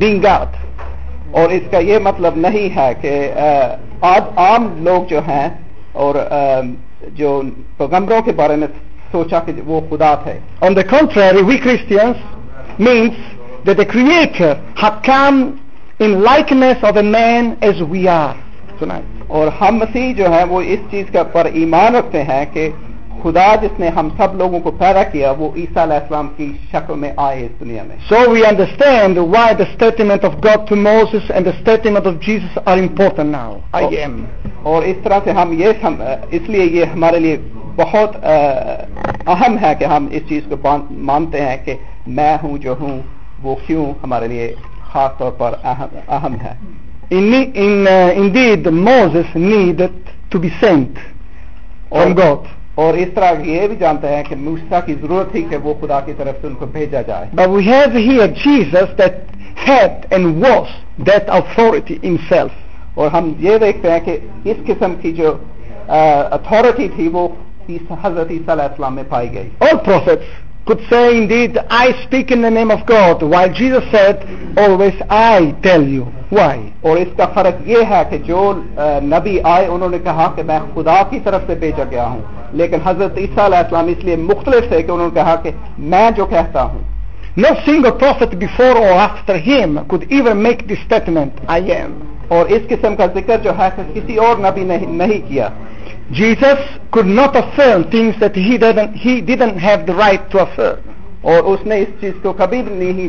دینگات 0.00 0.56
اور 1.38 1.50
اس 1.50 1.62
کا 1.70 1.78
یہ 1.84 1.98
مطلب 2.02 2.36
نہیں 2.38 2.76
ہے 2.76 2.92
کہ 3.02 3.14
آج 4.08 4.38
عام 4.38 4.68
لوگ 4.84 5.04
جو 5.10 5.20
ہیں 5.26 5.48
اور 5.94 6.14
جو 7.14 7.40
پیغمبروں 7.78 8.20
کے 8.22 8.32
بارے 8.32 8.56
میں 8.56 8.66
سوچا 9.12 9.38
کہ 9.46 9.52
وہ 9.66 9.80
خدا 9.90 10.14
تھے 10.24 10.38
on 10.66 10.74
the 10.74 10.84
contrary 10.86 11.42
we 11.42 11.56
Christians 11.58 12.16
means 12.78 13.16
that 13.64 13.76
the 13.76 13.86
creator 13.86 14.52
had 14.76 14.98
come 15.04 15.38
in 16.00 16.20
likeness 16.22 16.84
of 16.84 16.96
a 16.96 17.06
man 17.10 17.56
as 17.62 17.80
we 17.92 18.06
are 18.08 18.34
اور 19.28 19.48
ہم 19.60 19.76
مسیح 19.76 20.12
جو 20.14 20.30
ہیں 20.32 20.44
وہ 20.48 20.60
اس 20.72 20.80
چیز 20.90 21.06
کا 21.12 21.22
پر 21.32 21.44
ایمان 21.52 21.94
رکھتے 21.94 22.22
ہیں 22.22 22.44
کہ 22.52 22.68
خدا 23.22 23.46
جس 23.62 23.78
نے 23.80 23.88
ہم 23.88 24.08
سب 24.16 24.34
لوگوں 24.34 24.58
کو 24.60 24.70
پیدا 24.78 25.02
کیا 25.02 25.30
وہ 25.38 25.48
عیسیٰ 25.56 25.82
علیہ 25.82 25.96
السلام 25.96 26.28
کی 26.36 26.46
شکل 26.72 26.98
میں 26.98 27.10
آئے 27.16 27.44
اس 27.44 27.60
دنیا 27.60 27.82
میں 27.82 27.96
so 28.08 28.18
we 28.30 28.44
understand 28.46 29.18
why 29.18 29.54
the 29.54 29.64
statement 29.64 30.24
of 30.24 30.34
God 30.44 30.70
the 30.70 31.50
statement 31.50 32.06
of 32.06 32.58
are 32.66 32.78
important 32.78 33.30
now 33.30 33.58
اور 34.62 34.82
اس 34.82 34.96
طرح 35.04 35.18
سے 35.24 35.30
ہم 35.32 35.52
یہ 35.58 35.72
سم... 35.80 35.94
اس 36.30 36.48
لیے 36.48 36.64
یہ 36.72 36.84
ہمارے 36.94 37.18
لیے 37.18 37.36
بہت 37.76 38.16
اہم 39.26 39.58
ہے 39.58 39.74
کہ 39.78 39.84
ہم 39.84 40.08
اس 40.10 40.28
چیز 40.28 40.42
کو 40.50 40.76
مانتے 41.10 41.40
ہیں 41.40 41.56
کہ 41.64 41.74
میں 42.18 42.36
ہوں 42.42 42.56
جو 42.58 42.74
ہوں 42.80 42.98
وہ 43.42 43.54
کیوں 43.66 43.92
ہمارے 44.02 44.28
لیے 44.28 44.52
خاص 44.92 45.18
طور 45.18 45.32
پر 45.38 45.54
اہم 45.64 45.96
اہم 46.08 46.34
ہے 46.42 46.54
ٹو 50.30 50.38
بی 50.38 50.48
سینتھ 50.60 50.98
God. 51.90 52.57
اور 52.78 52.94
اس 52.94 53.08
طرح 53.14 53.40
یہ 53.44 53.66
بھی 53.68 53.76
جانتے 53.76 54.08
ہیں 54.08 54.22
کہ 54.22 54.36
موسا 54.38 54.80
کی 54.80 54.94
ضرورت 55.00 55.30
تھی 55.32 55.42
کہ 55.50 55.56
وہ 55.62 55.72
خدا 55.80 55.98
کی 56.00 56.12
طرف 56.18 56.34
سے 56.40 56.46
ان 56.46 56.54
کو 56.54 56.66
بھیجا 56.66 57.00
جائے 57.02 57.26
But 57.34 57.50
we 57.50 57.62
have 57.64 57.96
here 58.00 58.28
Jesus 58.36 58.92
that 58.98 59.16
had 59.62 60.06
and 60.10 60.42
was 60.42 60.68
that 61.06 61.32
authority 61.38 61.96
himself. 62.02 62.52
اور 62.94 63.10
ہم 63.10 63.32
یہ 63.38 63.58
دیکھتے 63.58 63.90
ہیں 63.90 63.98
کہ 64.04 64.16
اس 64.44 64.64
قسم 64.66 64.94
کی 65.02 65.12
جو 65.12 65.36
اتھارٹی 65.88 66.88
تھی 66.96 67.08
وہ 67.08 67.28
حضرت 68.02 68.30
عیسیٰ 68.30 68.48
علیہ 68.48 68.64
السلام 68.64 68.94
میں 68.94 69.04
پائی 69.08 69.32
گئی 69.34 69.48
All 69.64 69.82
prophets 69.84 70.30
could 70.68 70.84
say 70.90 71.16
indeed, 71.16 71.56
I 71.70 71.86
speak 72.04 72.30
in 72.30 72.42
the 72.42 72.50
name 72.50 72.70
of 72.70 72.84
God, 72.86 73.22
while 73.24 73.50
Jesus 73.50 73.84
said, 73.90 74.16
always 74.58 74.92
I 75.08 75.56
tell 75.62 75.82
you. 75.82 76.04
Why? 76.30 76.56
اور 76.82 76.96
اس 76.96 77.16
کا 77.16 77.26
فرق 77.34 77.60
یہ 77.66 77.84
ہے 77.90 78.02
کہ 78.10 78.18
جو 78.26 78.40
نبی 79.04 79.38
آئے 79.52 79.66
انہوں 79.66 79.88
نے 79.88 79.98
کہا 80.04 80.26
کہ 80.36 80.42
میں 80.50 80.58
خدا 80.74 81.00
کی 81.10 81.20
طرف 81.24 81.46
سے 81.46 81.54
بھیجا 81.62 81.84
گیا 81.90 82.06
ہوں 82.06 82.20
لیکن 82.60 82.84
حضرت 82.84 83.16
عیسیٰ 83.18 83.44
علیہ 83.44 83.58
السلام 83.58 83.86
اس 83.94 84.04
لیے 84.04 84.16
مختلف 84.24 84.72
ہے 84.72 84.82
کہ 84.82 84.90
انہوں 84.90 85.08
نے 85.08 85.14
کہا 85.14 85.34
کہ 85.42 85.50
میں 85.94 86.10
جو 86.16 86.26
کہتا 86.34 86.62
ہوں 86.64 86.86
single 87.64 87.94
prophet 87.94 88.38
before 88.38 88.76
or 88.76 88.92
after 89.00 89.38
him 89.48 89.78
could 89.88 90.04
him 90.12 90.30
make 90.42 90.66
this 90.68 90.84
statement, 90.86 91.42
I 91.48 91.60
am. 91.72 91.98
اور 92.28 92.46
اس 92.46 92.62
قسم 92.68 92.96
کا 92.96 93.06
ذکر 93.14 93.36
جو 93.42 93.52
ہے 93.58 93.68
کسی 93.94 94.16
اور 94.24 94.38
نبی 94.38 94.64
نہیں 94.64 95.20
کیا 95.28 95.48
Jesus 96.10 96.58
could 96.90 97.06
not 97.06 97.36
affirm 97.36 97.90
things 97.90 98.18
that 98.20 98.34
he 98.34 98.56
didn't, 98.56 98.94
he 98.94 99.20
didn't 99.20 99.58
have 99.58 99.86
the 99.86 99.94
right 99.94 100.30
to 100.30 100.40
affirm 100.40 100.78
اور 101.22 101.42
اس 101.42 101.66
نے 101.66 101.78
اس 101.78 101.88
چیز 102.00 102.12
کو 102.22 102.32
کبھی 102.32 102.62
نہیں 102.62 103.08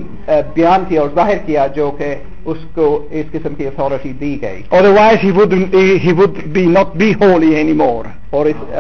بیان 0.56 0.84
کیا 0.90 1.02
اور 1.02 1.10
ظاہر 1.16 1.38
کیا 1.46 1.66
جو 1.76 1.90
کہ 1.98 2.16
اس 2.46 2.58
کو 2.76 2.88
اس 3.12 3.26
قسم 3.32 3.56
کی 3.56 3.68
اتھارٹی 3.68 4.12
دی 4.22 4.42
گئی 4.42 4.62
اور 4.70 4.84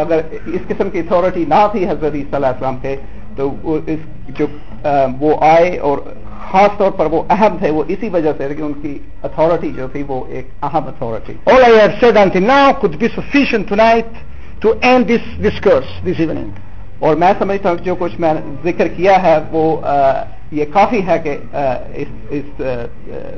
اگر 0.00 0.20
اس 0.46 0.68
قسم 0.68 0.90
کی 0.90 1.00
اتھارٹی 1.00 1.46
نہ 1.48 1.68
تھی 1.72 1.88
حضرت 1.90 2.36
علیہ 2.36 2.52
صحلام 2.60 2.78
کے 2.82 2.96
تو 3.36 3.50
وہ 5.20 5.36
آئے 5.42 5.78
اور 5.78 5.98
خاص 6.52 6.78
طور 6.78 6.92
پر 6.92 7.06
وہ 7.06 7.22
اہم 7.30 7.58
تھے 7.58 7.70
وہ 7.72 7.84
اسی 7.88 8.10
وجہ 8.10 8.32
سے 8.38 8.54
کہ 8.56 8.62
ان 8.62 8.74
کی 8.82 8.98
اتھارٹی 9.24 9.70
جو 9.72 9.88
تھی 9.88 10.04
وہ 10.08 10.24
ایک 10.30 10.48
اہم 10.64 10.88
authority 10.88 11.34
end 12.14 12.36
now 12.42 12.72
discourse 12.82 14.30
to 14.60 14.74
end 14.82 15.12
اور 17.00 17.16
میں 17.16 17.32
سمجھتا 17.40 17.70
ہوں 17.70 17.78
جو 17.84 17.96
کچھ 18.00 18.20
میں 18.20 18.34
ذکر 18.64 18.88
کیا 18.88 19.22
ہے 19.24 19.38
وہ 19.52 19.66
یہ 20.52 20.66
کافی 20.74 21.00
ہے 21.08 21.18
کہ 21.20 21.38
اس 22.30 22.62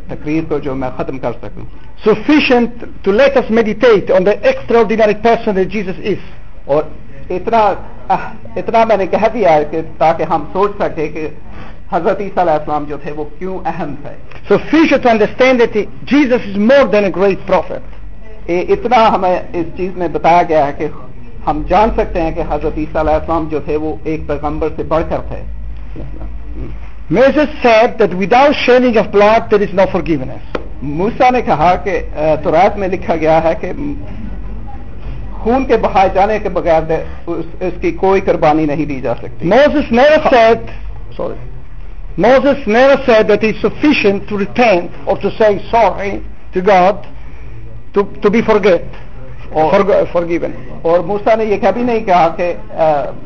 تقریر 0.07 0.43
کو 0.49 0.59
جو 0.59 0.75
میں 0.75 0.89
ختم 0.97 1.17
کر 1.17 1.31
سکوں 1.41 1.65
Jesus 5.73 5.99
آن 5.99 6.13
اور 6.65 6.83
اتنا 7.29 7.61
اتنا 8.55 8.83
میں 8.83 8.97
نے 8.97 9.05
کہہ 9.07 9.27
دیا 9.33 9.53
ہے 9.53 9.81
تاکہ 9.97 10.23
ہم 10.23 10.45
سوچ 10.53 10.71
سکیں 10.79 11.07
کہ 11.07 11.27
حضرت 11.91 12.21
عیسیٰ 12.21 12.39
علیہ 12.39 12.53
السلام 12.53 12.83
جو 12.85 12.97
تھے 13.03 13.11
وہ 13.11 13.23
کیوں 13.39 13.57
اہم 13.65 13.93
تھے 14.01 14.15
سو 14.47 14.57
فی 14.69 14.87
to 14.91 15.09
understand 15.09 15.59
that 15.59 15.77
Jesus 16.11 16.47
is 16.47 16.57
more 16.59 16.85
than 16.91 17.03
a 17.03 17.11
great 17.15 17.47
prophet 17.47 18.49
اتنا 18.49 19.07
ہمیں 19.09 19.35
اس 19.35 19.65
چیز 19.77 19.97
میں 19.97 20.07
بتایا 20.11 20.41
گیا 20.49 20.65
ہے 20.67 20.73
کہ 20.77 20.87
ہم 21.47 21.61
جان 21.69 21.89
سکتے 21.97 22.21
ہیں 22.21 22.31
کہ 22.31 22.43
حضرت 22.49 22.77
عیسیٰ 22.77 23.01
علیہ 23.01 23.13
السلام 23.13 23.47
جو 23.51 23.59
تھے 23.65 23.75
وہ 23.77 23.95
ایک 24.03 24.27
پیغمبر 24.27 24.69
سے 24.75 24.83
بڑھ 24.87 25.03
کر 25.09 25.21
تھے 25.27 25.43
Moses 27.11 27.49
said 27.61 27.97
that 27.97 28.13
without 28.13 28.55
shedding 28.55 28.97
of 28.97 29.11
blood 29.11 29.49
there 29.49 29.61
is 29.61 29.73
no 29.73 29.85
forgiveness. 29.87 30.59
موسیٰ 30.81 31.31
نے 31.31 31.41
کہا 31.41 31.73
کہ 31.83 31.99
تورات 32.43 32.77
میں 32.77 32.87
لکھا 32.87 33.15
گیا 33.15 33.43
ہے 33.43 33.53
کہ 33.61 33.71
خون 35.39 35.65
کے 35.65 35.77
بہائے 35.77 36.09
جانے 36.13 36.37
کے 36.39 36.49
بغیر 36.51 36.91
اس 37.27 37.73
کی 37.81 37.91
کوئی 37.99 38.21
قربانی 38.21 38.65
نہیں 38.65 38.85
دی 38.85 38.99
جا 39.01 39.13
سکتی 39.15 39.49
Moses 39.49 39.91
never 39.93 40.21
said 40.29 40.71
sorry 41.15 41.35
Moses 42.17 42.65
never 42.67 43.01
said 43.05 43.27
that 43.29 43.43
it's 43.43 43.61
sufficient 43.61 44.27
to 44.29 44.37
repent 44.37 44.91
or 45.07 45.17
to 45.17 45.31
say 45.37 45.65
sorry 45.69 46.23
to 46.53 46.61
God 46.61 47.07
to, 47.93 48.03
to 48.21 48.29
be 48.29 48.41
forget 48.41 48.83
or 49.51 49.71
forg- 49.71 50.11
forgiven. 50.11 50.53
اور 50.81 50.99
موسا 51.05 51.35
نے 51.35 51.45
یہ 51.45 51.57
کبھی 51.61 51.83
نہیں 51.83 51.99
کہا 52.05 52.27
کہ 52.37 52.53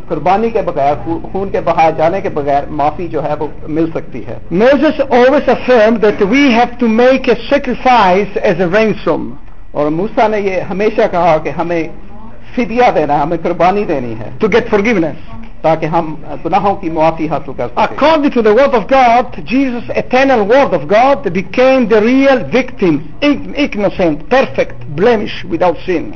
قربانی 0.08 0.50
کے 0.50 0.62
بغیر 0.62 0.96
خون 1.32 1.50
کے 1.50 1.62
بہائے 1.66 1.92
جانے 1.98 2.22
کے 2.22 2.30
بغیر 2.30 2.66
معافی 2.80 3.08
جو 3.08 3.24
ہے 3.24 3.34
وہ 3.40 3.48
مل 3.68 3.90
سکتی 3.94 4.26
ہے 4.28 4.38
Moses 4.52 5.00
always 5.10 5.48
affirmed 5.48 6.02
that 6.02 6.20
we 6.28 6.44
have 6.52 6.78
to 6.80 6.88
make 6.88 7.28
a 7.28 7.38
sacrifice 7.50 8.38
as 8.44 8.60
a 8.60 8.68
ransom. 8.70 9.32
اور 9.72 9.90
موسا 9.92 10.28
نے 10.28 10.40
یہ 10.40 10.62
ہمیشہ 10.70 11.08
کہا 11.12 11.38
کہ 11.44 11.50
ہمیں 11.58 11.82
فدیہ 12.56 12.92
دینا 12.96 13.22
ہمیں 13.24 13.38
قربانی 13.44 13.84
دینی 13.86 14.14
ہے 14.20 14.30
to 14.40 14.48
get 14.54 14.70
forgiveness 14.70 15.45
According 15.64 15.92
to 18.32 18.42
the 18.42 18.54
word 18.54 18.74
of 18.76 18.88
God, 18.88 19.42
Jesus, 19.46 19.84
eternal 19.90 20.46
word 20.46 20.74
of 20.74 20.88
God, 20.88 21.34
became 21.34 21.88
the 21.90 22.02
real 22.02 22.48
victim, 22.50 23.14
innocent, 23.22 24.30
perfect, 24.30 24.96
blemish, 24.96 25.44
without 25.50 25.78
sin. 25.86 26.16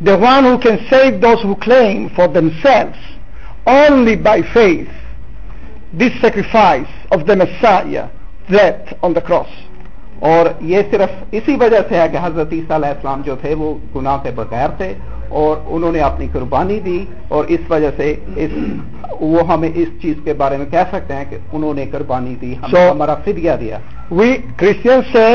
The 0.02 0.16
one 0.16 0.44
who 0.44 0.58
can 0.58 0.78
save 0.88 1.20
those 1.20 1.42
who 1.42 1.54
claim 1.54 2.08
for 2.16 2.28
themselves 2.28 2.96
only 3.66 4.16
by 4.16 4.40
faith 4.42 4.88
this 5.92 6.12
sacrifice 6.20 6.88
of 7.10 7.26
the 7.26 7.36
Messiah, 7.36 8.08
death 8.50 8.94
on 9.02 9.12
the 9.12 9.20
cross. 9.20 9.48
اور 10.22 10.46
یہ 10.62 10.82
صرف 10.90 11.10
اسی 11.32 11.54
وجہ 11.60 11.78
سے 11.88 11.98
ہے 12.00 12.06
کہ 12.08 12.18
حضرت 12.22 12.52
عیسیٰ 12.52 12.76
علیہ 12.76 12.88
السلام 12.88 13.22
جو 13.26 13.34
تھے 13.40 13.54
وہ 13.54 13.74
گناہ 13.96 14.18
کے 14.22 14.30
بغیر 14.34 14.76
تھے 14.76 14.92
اور 15.30 15.56
انہوں 15.66 15.92
نے 15.92 16.00
اپنی 16.00 16.26
قربانی 16.32 16.78
دی 16.80 16.98
اور 17.28 17.44
اس 17.48 17.60
وجہ 17.70 17.90
سے 17.96 18.14
اس 18.36 18.52
وہ 19.20 19.46
ہمیں 19.48 19.68
اس 19.68 19.88
چیز 20.02 20.14
کے 20.24 20.32
بارے 20.34 20.56
میں 20.56 20.66
کہہ 20.70 20.90
سکتے 20.92 21.14
ہیں 21.14 21.24
کہ 21.30 21.36
انہوں 21.52 21.74
نے 21.74 21.86
قربانی 21.92 22.34
دی 22.34 22.54
so, 22.66 22.90
ہمارا 22.90 23.14
فدیہ 23.24 23.56
دیا 23.60 23.78
وی 24.10 24.36
سے 25.12 25.28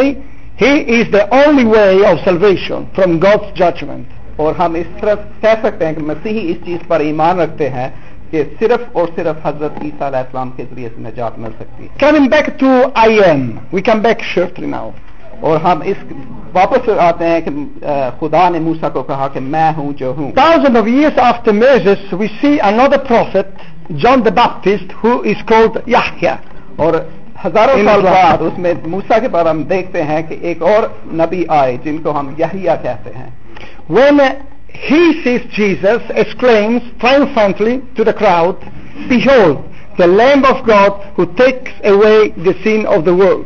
ہی 0.62 0.72
is 0.92 1.16
only 1.16 1.66
way 1.66 2.06
of 2.08 2.24
salvation 2.26 2.84
from 2.96 3.18
God's 3.18 3.58
judgement 3.60 4.40
اور 4.40 4.54
ہم 4.56 4.74
اس 4.74 4.88
طرح 5.02 5.16
کہہ 5.42 5.62
سکتے 5.64 5.86
ہیں 5.86 5.94
کہ 5.94 6.04
مسیحی 6.06 6.50
اس 6.52 6.66
چیز 6.66 6.88
پر 6.88 7.00
ایمان 7.02 7.40
رکھتے 7.40 7.70
ہیں 7.70 7.90
کہ 8.32 8.44
صرف 8.60 8.82
اور 8.94 9.08
صرف 9.16 9.46
حضرت 9.46 9.82
عیسیٰ 9.82 10.08
علیہ 10.08 10.20
السلام 10.20 10.50
کے 10.58 10.64
ذریعے 10.64 10.90
سے 10.96 11.02
نجات 11.02 11.38
مل 11.40 11.52
سکتی 11.60 11.84
ہے 11.84 11.98
coming 12.00 12.28
back 12.30 12.50
to 12.60 12.72
I 12.96 13.20
am 13.24 13.50
we 13.74 13.82
come 13.82 14.00
back 14.02 14.24
shift 14.26 14.60
now 14.68 14.90
اور 15.42 15.60
ہم 15.62 15.82
اس 15.86 15.98
واپس 16.54 16.90
آتے 17.00 17.26
ہیں 17.26 17.40
کہ 17.42 17.52
خدا 18.20 18.48
نے 18.50 18.60
موسا 18.60 18.90
کو 18.90 19.04
کہا 19.04 19.28
کہ 19.28 19.40
میں 19.48 19.70
ہوں 19.78 19.92
جو 19.98 20.14
ہوں 20.18 20.32
thousand 20.34 20.78
of 20.78 20.88
years 20.90 21.20
after 21.24 21.54
Moses 21.56 22.14
we 22.14 22.30
see 22.42 22.56
another 22.64 23.00
prophet 23.04 23.54
John 23.98 24.24
the 24.24 24.34
Baptist 24.34 24.96
who 25.02 25.14
is 25.26 25.44
called 25.46 25.78
Yahya 25.88 26.36
اور 26.78 26.94
ہزاروں 27.46 27.76
سال 27.86 28.02
بعد 28.04 28.42
اس 28.42 28.58
میں 28.58 28.74
موسا 28.86 29.18
کے 29.20 29.28
بارے 29.28 29.50
ہم 29.50 29.62
دیکھتے 29.70 30.04
ہیں 30.04 30.22
کہ 30.30 30.36
ایک 30.42 30.62
اور 30.64 30.88
نبی 31.16 31.44
آئے 31.58 31.76
جن 31.84 31.98
کو 31.98 32.20
ہم 32.20 32.34
یحییٰ 32.38 32.76
کہتے 32.84 33.12
ہیں 33.16 33.30
when 33.92 34.20
He 34.82 35.24
sees 35.24 35.42
Jesus, 35.52 36.02
exclaims 36.10 36.82
triumphantly 37.00 37.82
to 37.96 38.04
the 38.04 38.14
crowd, 38.14 38.60
Behold, 39.10 39.64
the 39.98 40.08
Lamb 40.08 40.46
of 40.46 40.66
God 40.66 41.14
who 41.16 41.26
takes 41.36 41.72
away 41.84 42.30
the 42.30 42.56
sin 42.64 42.86
of 42.86 43.06
the 43.06 43.16
world. 43.16 43.46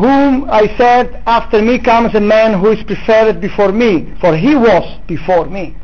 whom 0.00 0.48
I 0.48 0.66
said, 0.78 1.20
after 1.26 1.60
me 1.60 1.76
comes 1.78 2.14
a 2.14 2.20
man 2.20 2.60
who 2.60 2.70
is 2.70 2.82
preferred 2.84 3.40
before 3.40 3.72
me, 3.72 4.12
for 4.20 4.36
he 4.36 4.54
was 4.54 4.84
before 5.08 5.46
me. 5.46 5.64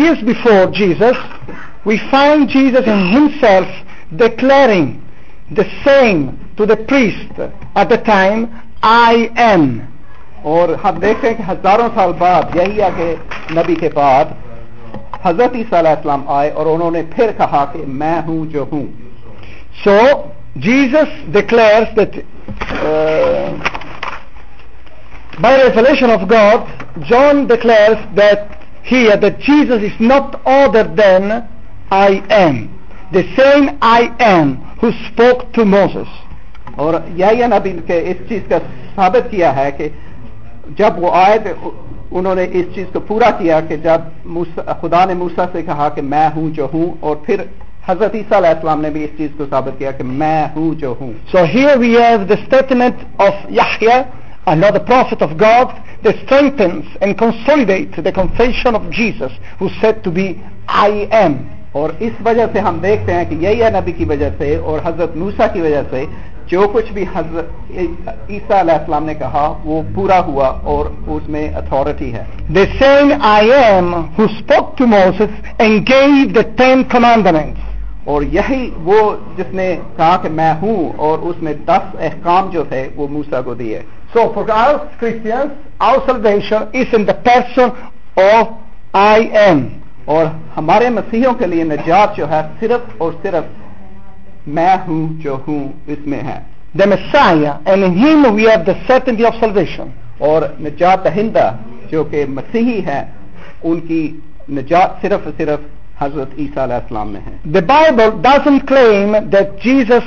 years 0.00 0.22
before 0.32 0.66
Jesus 0.80 1.16
we 1.84 1.98
find 2.10 2.48
Jesus 2.48 2.84
himself 2.86 3.68
declaring 4.16 4.88
the 5.52 5.66
same 5.84 6.24
to 6.56 6.66
the 6.66 6.76
priest 6.76 7.40
at 7.74 7.88
the 7.88 7.98
time 7.98 8.48
I 8.82 9.30
am 9.36 9.64
اور 10.44 10.68
ہم 10.84 10.98
دیکھتے 10.98 11.28
ہیں 11.28 11.34
کہ 11.34 11.50
ہزاروں 11.50 11.88
سال 11.94 12.12
بعد 12.18 12.56
یہی 12.56 12.88
کے 12.96 13.14
نبی 13.54 13.74
کے 13.74 13.88
بعد 13.94 14.32
حضرت 15.24 15.54
عیسیٰ 15.54 15.78
علیہ 15.78 15.90
السلام 15.90 16.22
آئے 16.30 16.50
اور 16.50 16.66
انہوں 16.66 16.90
نے 16.90 17.02
پھر 17.10 17.30
کہا 17.38 17.64
کہ 17.72 17.82
میں 17.94 18.20
ہوں 18.26 18.44
جو 18.46 18.64
ہوں 18.72 18.86
so 19.84 19.98
Jesus 20.56 21.18
declare 21.32 21.84
by 25.40 25.56
resolution 25.56 26.10
of 26.10 26.30
God 26.30 27.04
John 27.10 27.44
declares 27.46 28.04
that 28.16 28.90
he 28.92 29.04
Jesus 29.40 29.84
is 29.84 30.00
not 30.02 30.36
other 30.48 30.86
than 30.96 31.30
I 31.96 32.18
am 32.30 32.66
the 33.14 33.20
same 33.36 33.66
I 33.88 34.08
am 34.26 34.52
who 34.82 34.88
spoke 34.88 35.42
to 35.54 35.64
Moses 35.66 36.18
اور 36.76 36.94
یہی 37.16 37.46
نبی 37.48 37.72
کے 37.86 37.98
اس 38.00 38.28
چیز 38.28 38.42
کا 38.48 38.58
ثابت 38.94 39.30
کیا 39.30 39.54
ہے 39.56 39.70
کہ 39.72 39.88
جب 40.76 40.98
وہ 40.98 41.16
آئے 41.16 41.38
تو 41.38 41.70
انہوں 42.10 42.34
نے 42.34 42.46
اس 42.50 42.66
چیز 42.74 42.86
کو 42.92 43.00
پورا 43.08 43.30
کیا 43.38 43.60
کہ 43.60 43.78
جب 43.78 44.00
خدا 44.80 45.04
نے 45.04 45.14
موسا 45.14 45.44
سے 45.52 45.62
کہا 45.62 45.88
کہ 45.88 46.02
میں 46.04 46.28
ہوں 46.36 46.54
جو 46.54 46.66
ہوں 46.72 46.86
اور 47.00 47.16
پھر 47.26 47.42
حضرت 47.86 48.14
عیسیٰ 48.14 48.36
علیہ 48.36 48.50
السلام 48.50 48.80
نے 48.80 48.90
بھی 48.90 49.04
اس 49.04 49.10
چیز 49.18 49.30
کو 49.36 49.44
ثابت 49.50 49.78
کیا 49.78 49.90
کہ 49.90 50.04
میں 50.14 50.46
ہوں 50.56 50.74
جو 50.74 50.94
ہوں 51.00 51.12
so 51.32 51.38
here 51.54 51.78
we 51.78 51.96
have 51.96 52.24
the 52.24 52.34
statement 52.34 52.94
of 53.18 53.34
that 54.46 54.56
strengthens 54.82 55.12
of 55.20 55.40
God 55.40 55.66
the 57.98 58.12
confession 58.12 58.74
of 58.74 58.82
Jesus 58.90 59.60
who 59.60 59.68
said 59.80 60.04
to 60.04 60.10
be 60.10 60.32
I 60.76 61.06
am 61.12 61.32
اور 61.72 61.90
اس 62.00 62.12
وجہ 62.24 62.46
سے 62.52 62.60
ہم 62.60 62.78
دیکھتے 62.82 63.14
ہیں 63.14 63.24
کہ 63.24 63.36
یہی 63.40 63.62
ہے 63.62 63.70
نبی 63.70 63.92
کی 63.92 64.04
وجہ 64.04 64.28
سے 64.38 64.58
اور 64.58 64.78
حضرت 64.84 65.16
نوسا 65.16 65.46
کی 65.46 65.60
وجہ 65.60 65.82
سے 65.90 66.04
جو 66.50 66.66
کچھ 66.72 66.92
بھی 66.92 67.04
حضرت 67.14 67.70
عیسیٰ 67.72 68.58
علیہ 68.58 68.74
السلام 68.74 69.04
نے 69.04 69.14
کہا 69.14 69.46
وہ 69.64 69.80
پورا 69.94 70.18
ہوا 70.26 70.48
اور 70.64 70.86
اس 71.06 71.28
میں 71.28 71.48
اتھارٹی 71.56 72.12
ہے 72.14 72.24
The 72.52 72.64
same 72.78 73.12
I 73.30 73.42
am 73.56 73.90
who 74.16 74.26
spoke 74.30 74.72
to 74.78 74.88
Moses 74.88 75.36
and 75.58 75.86
gave 75.86 76.34
the 76.38 76.44
ten 76.56 76.82
commandments 76.94 77.68
اور 78.04 78.22
یہی 78.32 78.62
وہ 78.84 78.98
جس 79.36 79.52
نے 79.54 79.68
کہا 79.96 80.16
کہ 80.22 80.28
میں 80.32 80.52
ہوں 80.62 80.90
اور 80.98 81.18
اس 81.28 81.42
نے 81.42 81.54
دس 81.66 81.94
احکام 82.00 82.50
جو 82.50 82.64
تھے 82.68 82.88
وہ 82.96 83.08
موسیٰ 83.08 83.44
کو 83.44 83.54
دیئے 83.54 83.82
So 84.14 84.22
for 84.34 84.44
us 84.52 84.80
Christians 84.98 85.52
our 85.80 86.04
salvation 86.06 86.74
is 86.74 86.92
in 86.92 87.06
the 87.06 87.18
person 87.22 87.70
of 88.16 88.56
I 88.94 89.18
am 89.42 89.62
اور 90.06 90.26
ہمارے 90.56 90.88
مسیحوں 90.90 91.32
کے 91.38 91.46
لیے 91.46 91.64
نجات 91.64 92.16
جو 92.16 92.28
ہے 92.30 92.40
صرف 92.60 93.02
اور 93.02 93.12
صرف 93.22 93.44
میں 94.46 94.74
ہوں 94.86 95.06
جو 95.22 95.36
ہوں 95.48 95.68
اس 95.86 96.06
میں 96.06 96.22
ہے 96.22 96.38
the 96.74 96.86
messiah 96.86 97.58
and 97.66 97.82
in 97.82 97.94
him 97.94 98.34
we 98.34 98.44
have 98.44 98.64
the 98.64 98.76
certainty 98.86 99.24
of 99.24 99.34
salvation 99.40 99.90
اور 100.18 100.42
نجات 100.60 101.04
دہندہ 101.04 101.50
جو 101.90 102.04
کہ 102.04 102.24
مسیحی 102.28 102.80
ہے 102.86 103.00
ان 103.62 103.80
کی 103.80 104.00
نجات 104.48 105.02
صرف 105.02 105.28
صرف 105.38 105.60
حضرت 106.00 106.34
عیسیٰ 106.38 106.62
علیہ 106.62 106.74
السلام 106.74 107.08
میں 107.12 107.20
ہے 107.26 107.36
the 107.52 107.62
bible 107.70 108.10
doesn't 108.26 108.66
claim 108.66 109.16
that 109.30 109.58
jesus 109.64 110.04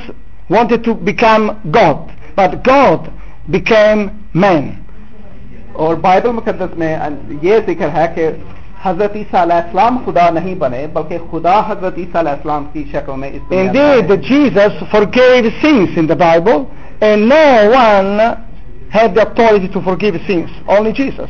wanted 0.50 0.84
to 0.84 0.93
become 1.10 1.50
god 1.72 2.13
but 2.36 2.56
god 2.63 3.10
became 3.52 4.08
man 4.36 4.72
اور 5.76 5.96
بائبل 6.02 6.32
مقدس 6.32 6.78
میں 6.78 6.96
یہ 7.41 7.60
ذکر 7.67 7.89
ہے 7.93 8.06
کہ 8.15 8.30
Hazrat 8.84 9.15
Isa 9.15 9.46
Indeed, 13.50 14.22
Jesus 14.22 14.74
forgave 14.91 15.54
sins 15.62 15.98
in 15.98 16.06
the 16.06 16.15
Bible 16.17 16.69
and 17.00 17.30
no 17.30 17.69
one 17.69 18.19
had 18.91 19.15
the 19.15 19.26
authority 19.32 19.69
to 19.69 19.82
forgive 19.82 20.15
sins, 20.28 20.50
only 20.67 20.91
Jesus. 20.91 21.30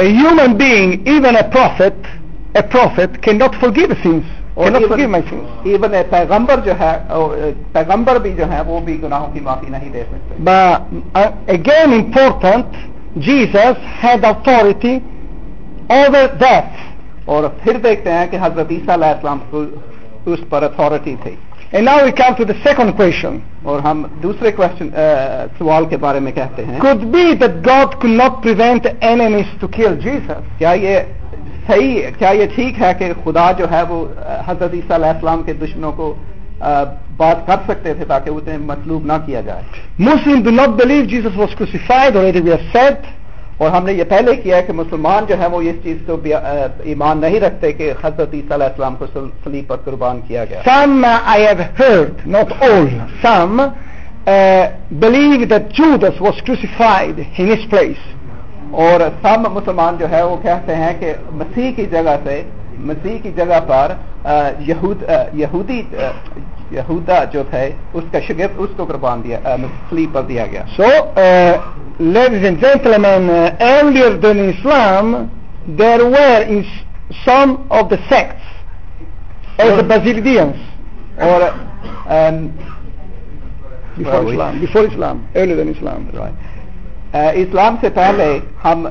A 0.02 0.08
human 0.18 0.58
being, 0.58 1.06
even 1.06 1.36
a 1.36 1.48
prophet, 1.48 1.94
a 2.56 2.62
prophet 2.62 3.22
cannot 3.22 3.54
forgive 3.54 3.96
sins. 4.02 4.24
اور 4.54 4.72
even 5.64 5.92
پیغمبر 6.10 6.60
جو 6.64 6.72
ہے 6.80 6.92
پیغمبر 7.72 8.18
بھی 8.18 8.32
جو 8.32 8.50
ہے 8.50 8.60
وہ 8.66 8.80
بھی 8.80 9.00
گناہوں 9.02 9.32
کی 9.32 9.40
معافی 9.40 9.70
نہیں 9.70 9.92
دے 9.92 10.02
سکتے 10.02 10.50
again 11.48 11.92
important 11.92 12.76
Jesus 13.18 13.86
had 14.02 14.24
authority 14.24 14.98
over 15.90 16.26
that 16.40 16.80
اور 17.28 17.48
پھر 17.62 17.78
دیکھتے 17.78 18.12
ہیں 18.12 18.26
کہ 18.26 18.38
حضرت 18.42 18.70
عیسیٰ 18.70 18.94
علیہ 18.94 19.08
السلام 19.08 19.38
کو 19.50 19.64
اس 20.26 20.40
پر 20.48 20.62
اتارٹی 20.62 21.14
تھی 21.22 21.34
And 21.72 21.86
now 21.86 22.04
we 22.04 22.12
come 22.12 22.34
to 22.36 22.44
the 22.44 22.54
second 22.62 22.92
question. 22.96 23.38
اور 23.64 23.80
ہم 23.80 24.02
دوسرے 24.22 24.50
question, 24.56 24.88
uh, 24.94 25.46
سوال 25.58 25.84
کے 25.88 25.96
بارے 25.96 26.18
میں 26.20 26.32
کہتے 26.32 26.64
ہیں 26.64 26.80
could 26.80 27.04
be 27.12 27.22
that 27.34 27.54
God 27.62 27.94
could 28.00 28.16
not 28.16 28.42
prevent 28.42 28.88
enemies 29.02 29.54
to 29.60 29.68
kill 29.68 29.96
Jesus 29.98 30.42
کیا 30.58 30.72
یہ 30.82 30.98
صحیح 31.66 32.10
کیا 32.18 32.30
یہ 32.32 32.46
ٹھیک 32.54 32.80
ہے 32.82 32.92
کہ 32.98 33.12
خدا 33.24 33.50
جو 33.58 33.70
ہے 33.70 33.82
وہ 33.88 34.04
حضرت 34.46 34.74
عیسیٰ 34.74 34.94
علیہ 34.94 35.08
السلام 35.08 35.42
کے 35.42 35.52
دشمنوں 35.54 35.92
کو 35.92 36.14
بات 37.16 37.46
کر 37.46 37.64
سکتے 37.68 37.94
تھے 37.94 38.04
تاکہ 38.04 38.30
اسے 38.30 38.56
مطلوب 38.64 39.06
نہ 39.06 39.12
کیا 39.26 39.40
جائے 39.40 39.80
Muslim 40.00 40.42
do 40.42 40.50
not 40.52 40.80
believe 40.80 41.04
Jesus 41.06 41.36
was 41.36 41.54
کر 41.58 41.76
سیڈ 41.78 42.16
اور 43.58 43.70
ہم 43.70 43.84
نے 43.86 43.92
یہ 43.92 44.04
پہلے 44.08 44.34
کیا 44.36 44.56
ہے 44.56 44.62
کہ 44.62 44.72
مسلمان 44.72 45.24
جو 45.28 45.38
ہے 45.38 45.46
وہ 45.46 45.60
اس 45.62 45.76
چیز 45.82 45.96
کو 46.06 46.16
ایمان 46.84 47.20
نہیں 47.20 47.40
رکھتے 47.40 47.72
کہ 47.72 47.92
حضرت 48.04 48.34
عیسیٰ 48.34 48.52
علیہ 48.52 48.66
السلام 48.66 48.96
کو 48.96 49.06
صلیب 49.44 49.68
پر 49.68 49.76
قربان 49.84 50.20
کیا 50.28 50.44
گیا 50.44 50.62
some 50.64 51.04
I 51.04 51.46
have 51.46 51.66
heard 51.78 52.26
not 52.28 52.52
all 52.60 52.88
some 53.22 53.62
believe 54.98 55.44
the 55.46 55.58
was 56.20 56.42
crucified 56.42 57.16
crucified 57.16 57.50
his 57.52 57.70
place 57.70 58.10
اور 58.74 59.00
سب 59.22 59.46
مسلمان 59.52 59.96
جو 59.98 60.10
ہے 60.10 60.22
وہ 60.22 60.36
کہتے 60.42 60.74
ہیں 60.74 60.92
کہ 61.00 61.12
مسیح 61.32 61.70
کی 61.76 61.84
جگہ 61.86 62.16
سے 62.24 62.42
مسیح 62.80 63.18
کی 63.22 63.30
جگہ 63.36 63.58
پر 63.66 63.92
یہود 64.60 65.02
یہودی 65.34 65.80
یہودا 66.70 67.22
جو 67.32 67.42
تھے 67.50 67.64
اس 67.92 68.04
کا 68.12 68.20
شگفت 68.20 68.54
اس 68.58 68.70
کو 68.76 68.84
قربان 68.84 69.22
دیا 69.24 69.56
مسلی 69.58 70.06
پر 70.12 70.22
دیا 70.22 70.46
گیا 70.46 70.62
so 70.76 70.88
ladies 72.00 72.44
and 72.44 72.60
gentlemen 72.60 73.28
earlier 73.62 74.16
then 74.22 74.40
Islam 74.48 75.14
there 75.78 76.04
were 76.06 76.46
in 76.46 76.62
some 77.24 77.54
of 77.70 77.90
the 77.90 77.96
sects 78.08 79.60
as 79.60 79.72
a 79.72 79.82
Basilidians 79.88 81.20
اور 81.22 81.40
before 83.96 84.24
Islam 84.24 84.58
before 84.60 84.84
Islam 84.84 85.22
earlier 85.34 85.56
دین 85.56 85.72
اسلام 85.76 86.08
رائٹ 86.16 86.50
اسلام 87.12 87.76
سے 87.80 87.88
پہلے 87.94 88.38
ہم 88.64 88.86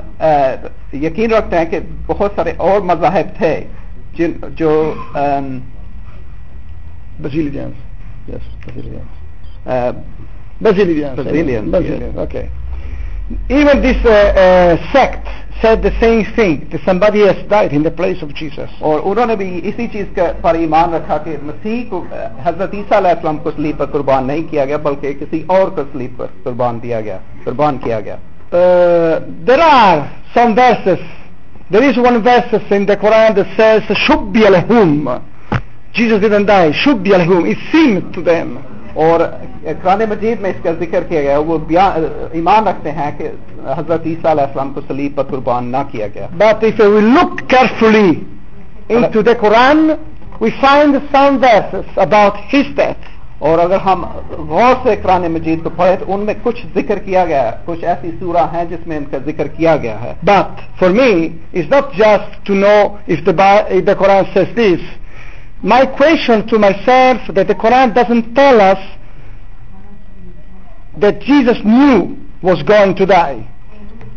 یقین 0.93 1.31
رکھتے 1.33 1.57
ہیں 1.57 1.65
کہ 1.65 1.79
بہت 2.07 2.31
سارے 2.35 2.51
اور 2.57 2.81
مذاہب 2.81 3.35
تھے 3.37 3.53
جن 4.13 4.31
جو 4.55 4.71
بزیل 7.19 7.49
جانے 10.99 11.29
اور 18.79 18.99
انہوں 19.03 19.25
نے 19.25 19.35
بھی 19.35 19.59
اسی 19.63 19.87
چیز 19.87 20.05
کا 20.15 20.31
بار 20.41 20.55
ایمان 20.55 20.93
رکھا 20.93 21.17
کہ 21.17 21.35
مسیح 21.43 21.83
کو 21.89 22.05
حضرت 22.45 22.73
السلام 22.73 23.37
کو 23.37 23.51
سلیپ 23.55 23.77
پر 23.77 23.85
قربان 23.85 24.27
نہیں 24.27 24.43
کیا 24.51 24.65
گیا 24.65 24.77
بلکہ 24.77 25.13
کسی 25.13 25.43
اور 25.47 25.69
کسلیپ 25.69 26.17
پر 26.17 26.25
قربان 26.43 26.79
دیا 26.83 27.01
گیا 27.01 27.17
قربان 27.43 27.77
کیا 27.77 27.99
گیا 27.99 28.15
die 29.47 29.61
are 29.61 29.99
sins 30.33 30.99
there 31.69 31.83
it 37.43 37.57
seemed 37.71 38.13
to 38.13 38.21
them 38.23 38.70
اور 38.95 39.19
قرآن 39.83 40.01
مجید 40.09 40.41
میں 40.41 40.49
اس 40.49 40.63
کا 40.63 40.71
ذکر 40.79 41.03
کیا 41.03 41.21
گیا 41.21 41.37
وہ 41.39 41.57
ایمان 42.31 42.67
رکھتے 42.67 42.91
ہیں 42.91 43.09
کہ 43.17 43.29
حضرت 43.77 44.05
عیسیٰ 44.05 44.31
علیہ 44.31 44.43
السلام 44.43 44.73
کو 44.73 44.81
صلیب 44.87 45.15
پر 45.15 45.23
قربان 45.23 45.71
نہ 45.71 45.81
کیا 45.91 46.07
گیا 46.07 46.27
but 46.37 46.63
if 46.63 46.79
we 46.79 47.01
look 47.07 47.49
carefully 47.49 48.11
Quran 49.39 49.89
we'd 50.41 50.95
sign 51.11 51.35
اور 53.39 53.59
اگر 53.59 53.77
ہم 53.85 54.03
غور 54.49 54.73
سے 54.83 54.95
قرآن 55.03 55.31
مجید 55.31 55.63
کو 55.63 55.69
پڑھے 55.69 55.95
تو 55.95 56.13
ان 56.13 56.25
میں 56.25 56.33
کچھ 56.43 56.65
ذکر 56.75 56.99
کیا 56.99 57.23
گیا 57.25 57.41
ہے 57.43 57.51
کچھ 57.65 57.83
ایسی 57.83 58.09
سورا 58.19 58.45
ہیں 58.53 58.63
جس 58.69 58.87
میں 58.87 58.97
ان 58.97 59.05
کا 59.11 59.17
ذکر 59.25 59.47
کیا 59.47 59.75
گیا 59.77 60.01
ہے 60.01 60.13
but 60.23 60.59
for 60.79 60.89
me 60.89 61.13
is 61.53 61.71
not 61.71 61.97
just 61.97 62.45
to 62.47 62.53
know 62.55 62.75
of 63.07 63.29
the 63.87 63.93
Quran 63.93 64.23
my 65.63 65.85
question 65.87 66.47
to 66.47 66.59
myself 66.59 67.21
that 67.29 67.47
the 67.47 67.55
Quran 67.55 67.93
doesn't 67.93 68.33
tell 68.33 68.59
us 68.61 68.79
that 70.97 71.21
Jesus 71.21 71.57
knew 71.63 72.17
was 72.41 72.63
going 72.63 72.95
to 72.95 73.05
die. 73.05 73.47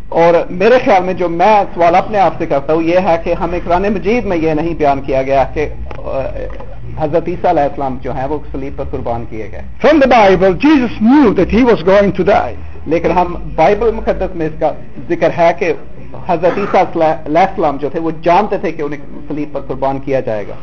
اور 0.09 0.33
میرے 0.51 0.77
خیال 0.85 1.03
میں 1.03 1.13
جو 1.13 1.27
میں 1.29 1.55
سوال 1.73 1.95
اپنے 1.95 2.19
آپ 2.19 2.33
سے 2.39 2.45
کرتا 2.45 2.73
ہوں 2.73 2.81
یہ 2.83 3.07
ہے 3.07 3.15
کہ 3.23 3.33
ہمیں 3.33 3.59
قرآن 3.65 3.83
مجید 3.93 4.25
میں 4.25 4.37
یہ 4.37 4.53
نہیں 4.53 4.73
بیان 4.73 5.01
کیا 5.01 5.21
گیا 5.21 5.43
کہ 5.53 5.67
حضرت 6.97 7.27
عیسیٰ 7.27 7.49
علیہ 7.49 7.63
السلام 7.63 7.97
جو 8.01 8.13
ہیں 8.15 8.25
وہ 8.27 8.37
سلیب 8.51 8.77
پر 8.77 8.85
قربان 8.91 9.25
کیے 9.29 9.49
گئے 9.51 9.61
from 9.81 9.99
the 9.99 10.09
Bible 10.09 10.53
Jesus 10.57 11.01
knew 11.01 11.65
was 11.65 11.85
going 11.87 12.11
to 12.17 12.23
die 12.23 12.55
لیکن 12.85 13.11
ہم 13.11 13.33
بائبل 13.55 13.91
مقدس 13.91 14.35
میں 14.35 14.47
اس 14.47 14.59
کا 14.59 14.71
ذکر 15.09 15.37
ہے 15.37 15.51
کہ 15.59 15.73
حضرت 16.27 16.57
عیسیٰ 16.57 16.83
علیہ 16.95 17.41
السلام 17.41 17.77
جو 17.77 17.89
تھے 17.89 17.99
وہ 17.99 18.11
جانتے 18.23 18.57
تھے 18.57 18.71
کہ 18.71 18.81
انہیں 18.81 19.05
سلیب 19.27 19.53
پر 19.53 19.61
قربان 19.67 19.99
کیا 19.99 20.19
جائے 20.19 20.47
گا 20.47 20.55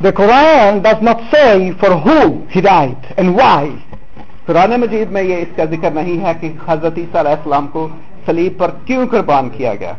the 0.00 0.12
Quran 0.12 0.82
does 0.82 1.02
not 1.02 1.20
say 1.32 1.72
for 1.72 1.96
who 1.96 2.46
he 2.48 2.60
died 2.60 3.14
and 3.16 3.34
why 3.34 3.70
قرآن 4.46 4.80
مجید 4.80 5.10
میں 5.12 5.22
یہ 5.22 5.36
اس 5.36 5.56
کا 5.56 5.64
ذکر 5.70 5.90
نہیں 5.90 6.24
ہے 6.24 6.32
کہ 6.40 6.52
حضرت 6.66 6.98
عیسیٰ 6.98 7.20
علیہ 7.20 7.32
السلام 7.32 7.66
کو 7.68 7.88
صلیب 8.26 8.58
پر 8.58 8.70
کیوں 8.86 9.06
قربان 9.10 9.48
کیا 9.56 9.74
گیا 9.74 9.92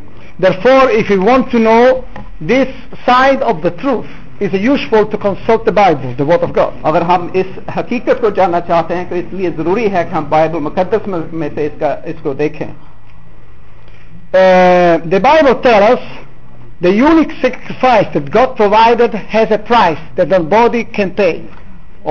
therefore 0.39 0.89
if 0.91 1.09
you 1.09 1.21
want 1.21 1.49
to 1.51 1.59
know 1.59 2.03
this 2.51 2.69
side 3.05 3.41
of 3.41 3.61
the 3.61 3.71
truth 3.81 4.07
is 4.39 4.53
useful 4.53 5.05
to 5.05 5.17
consult 5.17 5.65
the 5.65 5.73
Bible 5.73 6.13
the 6.17 6.25
word 6.25 6.43
of 6.43 6.53
God 6.53 6.71
اگر 6.83 7.01
ہم 7.09 7.27
اس 7.33 7.45
حقیقت 7.77 8.21
کو 8.21 8.29
جاننا 8.35 8.59
چاہتے 8.67 8.95
ہیں 8.95 9.05
تو 9.09 9.15
اس 9.15 9.25
لیے 9.31 9.49
ضروری 9.57 9.91
ہے 9.93 10.03
کہ 10.03 10.15
ہم 10.15 10.25
بائبل 10.29 10.59
مقدس 10.59 11.07
میں 11.07 11.49
سے 11.55 11.65
اس, 11.65 11.71
کا 11.79 11.95
اس 12.03 12.15
کو 12.23 12.33
دیکھیں 12.43 12.67
uh, 12.67 12.73
the 15.05 15.19
Bible 15.19 15.55
tells 15.61 15.89
us 15.89 15.99
The 16.79 16.91
unique 16.91 17.31
sacrifice 17.41 18.13
that 18.13 18.29
God 18.29 18.55
provided 18.55 19.11
has 19.11 19.49
a 19.49 19.57
price 19.59 19.97
that 20.15 20.29
the 20.29 20.39
body 20.39 20.83
can 20.85 21.11
pay. 21.11 21.41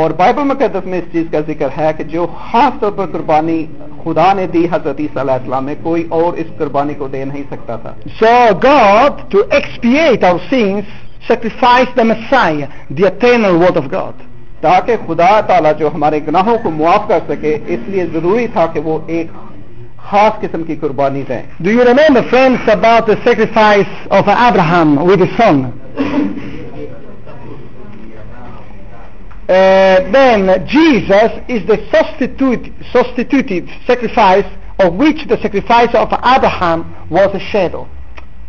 اور 0.00 0.11
بائبل 0.12 0.44
مقدس 0.44 0.86
میں 0.86 0.98
اس 0.98 1.04
چیز 1.12 1.26
کا 1.32 1.40
ذکر 1.46 1.68
ہے 1.76 1.90
کہ 1.98 2.04
جو 2.04 2.26
خاص 2.40 2.80
طور 2.80 2.90
پر 2.92 3.07
قربانی 3.12 3.64
خدا 4.02 4.32
نے 4.32 4.46
دی 4.46 4.64
حضرت 4.72 5.00
عیسیٰ 5.00 5.22
علیہ 5.22 5.34
السلام 5.34 5.64
میں 5.64 5.74
کوئی 5.82 6.02
اور 6.11 6.36
اس 6.40 6.46
قربانی 6.59 6.94
کو 6.94 7.09
دے 7.09 7.24
نہیں 7.24 7.42
سکتا 7.50 7.76
تھا 7.76 7.92
so 8.18 8.34
God 8.62 9.22
to 9.32 9.42
expat 9.50 10.24
our 10.24 10.38
sins 10.50 10.92
sacrifice 11.28 11.96
the 11.96 12.02
Messiah 12.04 12.64
the 12.90 13.07
eternal 13.07 13.57
word 13.62 13.76
of 13.76 13.90
God 13.92 14.22
تاکہ 14.62 14.96
خدا 15.07 15.30
تعالیٰ 15.48 15.72
جو 15.78 15.94
ہمارے 15.94 16.20
گناہوں 16.28 16.57
کو 16.62 16.70
معاف 16.72 17.09
کر 17.09 17.20
سکے 17.28 17.57
اس 17.66 17.88
لیے 17.88 18.07
ضروری 18.12 18.46
تھا 18.52 18.66
کہ 18.74 18.80
وہ 18.84 18.98
ایک 19.09 19.30
Do 20.09 21.70
you 21.70 21.82
remember, 21.84 22.28
friends, 22.28 22.61
about 22.68 23.07
the 23.07 23.16
sacrifice 23.24 23.88
of 24.11 24.28
Abraham 24.28 25.04
with 25.04 25.20
his 25.20 25.36
son? 25.36 25.72
Uh, 29.48 30.11
then 30.11 30.66
Jesus 30.66 31.30
is 31.48 31.66
the 31.66 31.78
substitute, 31.90 32.72
substitutive 32.92 33.68
sacrifice 33.86 34.44
of 34.78 34.94
which 34.94 35.26
the 35.28 35.40
sacrifice 35.40 35.94
of 35.94 36.12
Abraham 36.12 37.09
was 37.11 37.34
a 37.34 37.40
shadow. 37.40 37.86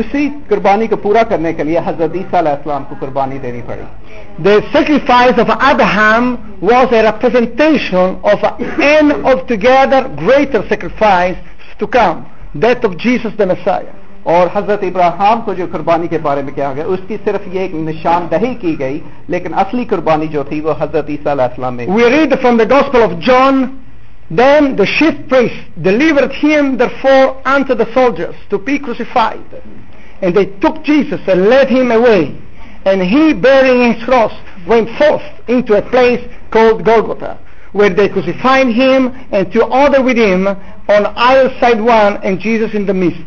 اسی 0.00 0.28
قربانی 0.48 0.86
کو 0.86 0.96
پورا 0.98 1.22
کرنے 1.28 1.52
کے 1.52 1.64
لیے 1.64 1.78
حضرت 1.86 2.14
عیسیٰ 2.14 2.38
علیہ 2.38 2.52
السلام 2.52 2.84
کو 2.84 2.94
قربانی 3.00 3.38
دینی 3.38 3.60
پڑی 3.66 3.82
the 4.44 4.54
sacrifice 4.72 5.38
representation 6.92 8.14
of 8.24 9.46
together 9.48 10.06
greater 10.20 10.60
sacrifice 10.68 11.34
to 11.78 11.86
come 11.88 12.20
death 12.56 12.86
of 12.86 12.96
Jesus 13.04 13.38
the 13.38 13.44
Messiah 13.44 13.86
اور 14.24 14.46
حضرت 14.54 14.82
ابراہم 14.82 15.40
کو 15.44 15.52
جو 15.54 15.66
قربانی 15.72 16.08
کے 16.08 16.18
بارے 16.18 16.42
میں 16.42 16.52
کیا 16.54 16.72
گیا 16.76 16.84
اس 16.84 17.00
کی 17.08 17.16
صرف 17.24 17.46
یہ 17.52 17.60
ایک 17.60 17.74
نشاندہی 17.74 18.54
کی 18.60 18.78
گئی 18.78 18.98
لیکن 19.28 19.54
اصلی 19.54 19.84
قربانی 19.84 20.26
جو 20.28 20.42
تھی 20.42 20.60
وہ 20.60 20.72
حضرت 20.80 21.10
عیسیٰ 21.10 21.32
علیہ 21.32 21.44
السلام 21.44 21.76
میں 21.76 21.86
we 21.88 22.10
read 22.10 22.34
from 22.42 22.56
the 22.56 22.64
gospel 22.68 23.02
of 23.02 23.12
John 23.26 23.64
Then 24.30 24.74
the 24.74 24.86
chief 24.86 25.28
priest 25.28 25.54
delivered 25.82 26.32
him 26.32 26.76
therefore 26.78 27.46
unto 27.46 27.74
the 27.74 27.92
soldiers 27.94 28.34
to 28.50 28.58
be 28.58 28.78
crucified. 28.78 29.62
And 30.20 30.34
they 30.34 30.46
took 30.60 30.82
Jesus 30.82 31.20
and 31.28 31.46
led 31.46 31.68
him 31.68 31.92
away. 31.92 32.36
And 32.84 33.02
he, 33.02 33.34
bearing 33.34 33.92
his 33.92 34.04
cross, 34.04 34.32
went 34.66 34.88
forth 34.98 35.22
into 35.48 35.74
a 35.74 35.82
place 35.90 36.22
called 36.50 36.84
Golgotha, 36.84 37.38
where 37.72 37.90
they 37.90 38.08
crucified 38.08 38.68
him 38.68 39.12
and 39.30 39.52
two 39.52 39.62
other 39.62 40.02
with 40.02 40.16
him, 40.16 40.46
on 40.46 41.06
either 41.06 41.50
side 41.60 41.80
one, 41.80 42.22
and 42.24 42.40
Jesus 42.40 42.74
in 42.74 42.86
the 42.86 42.94
midst. 42.94 43.26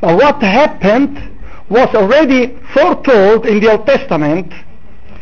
But 0.00 0.16
what 0.16 0.42
happened 0.42 1.18
was 1.70 1.94
already 1.94 2.56
foretold 2.72 3.46
in 3.46 3.60
the 3.60 3.72
Old 3.72 3.86
Testament 3.86 4.52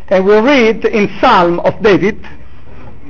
and 0.09 0.25
we 0.25 0.39
read 0.41 0.85
in 0.85 1.09
Psalm 1.21 1.61
of 1.61 1.83
David 1.83 2.19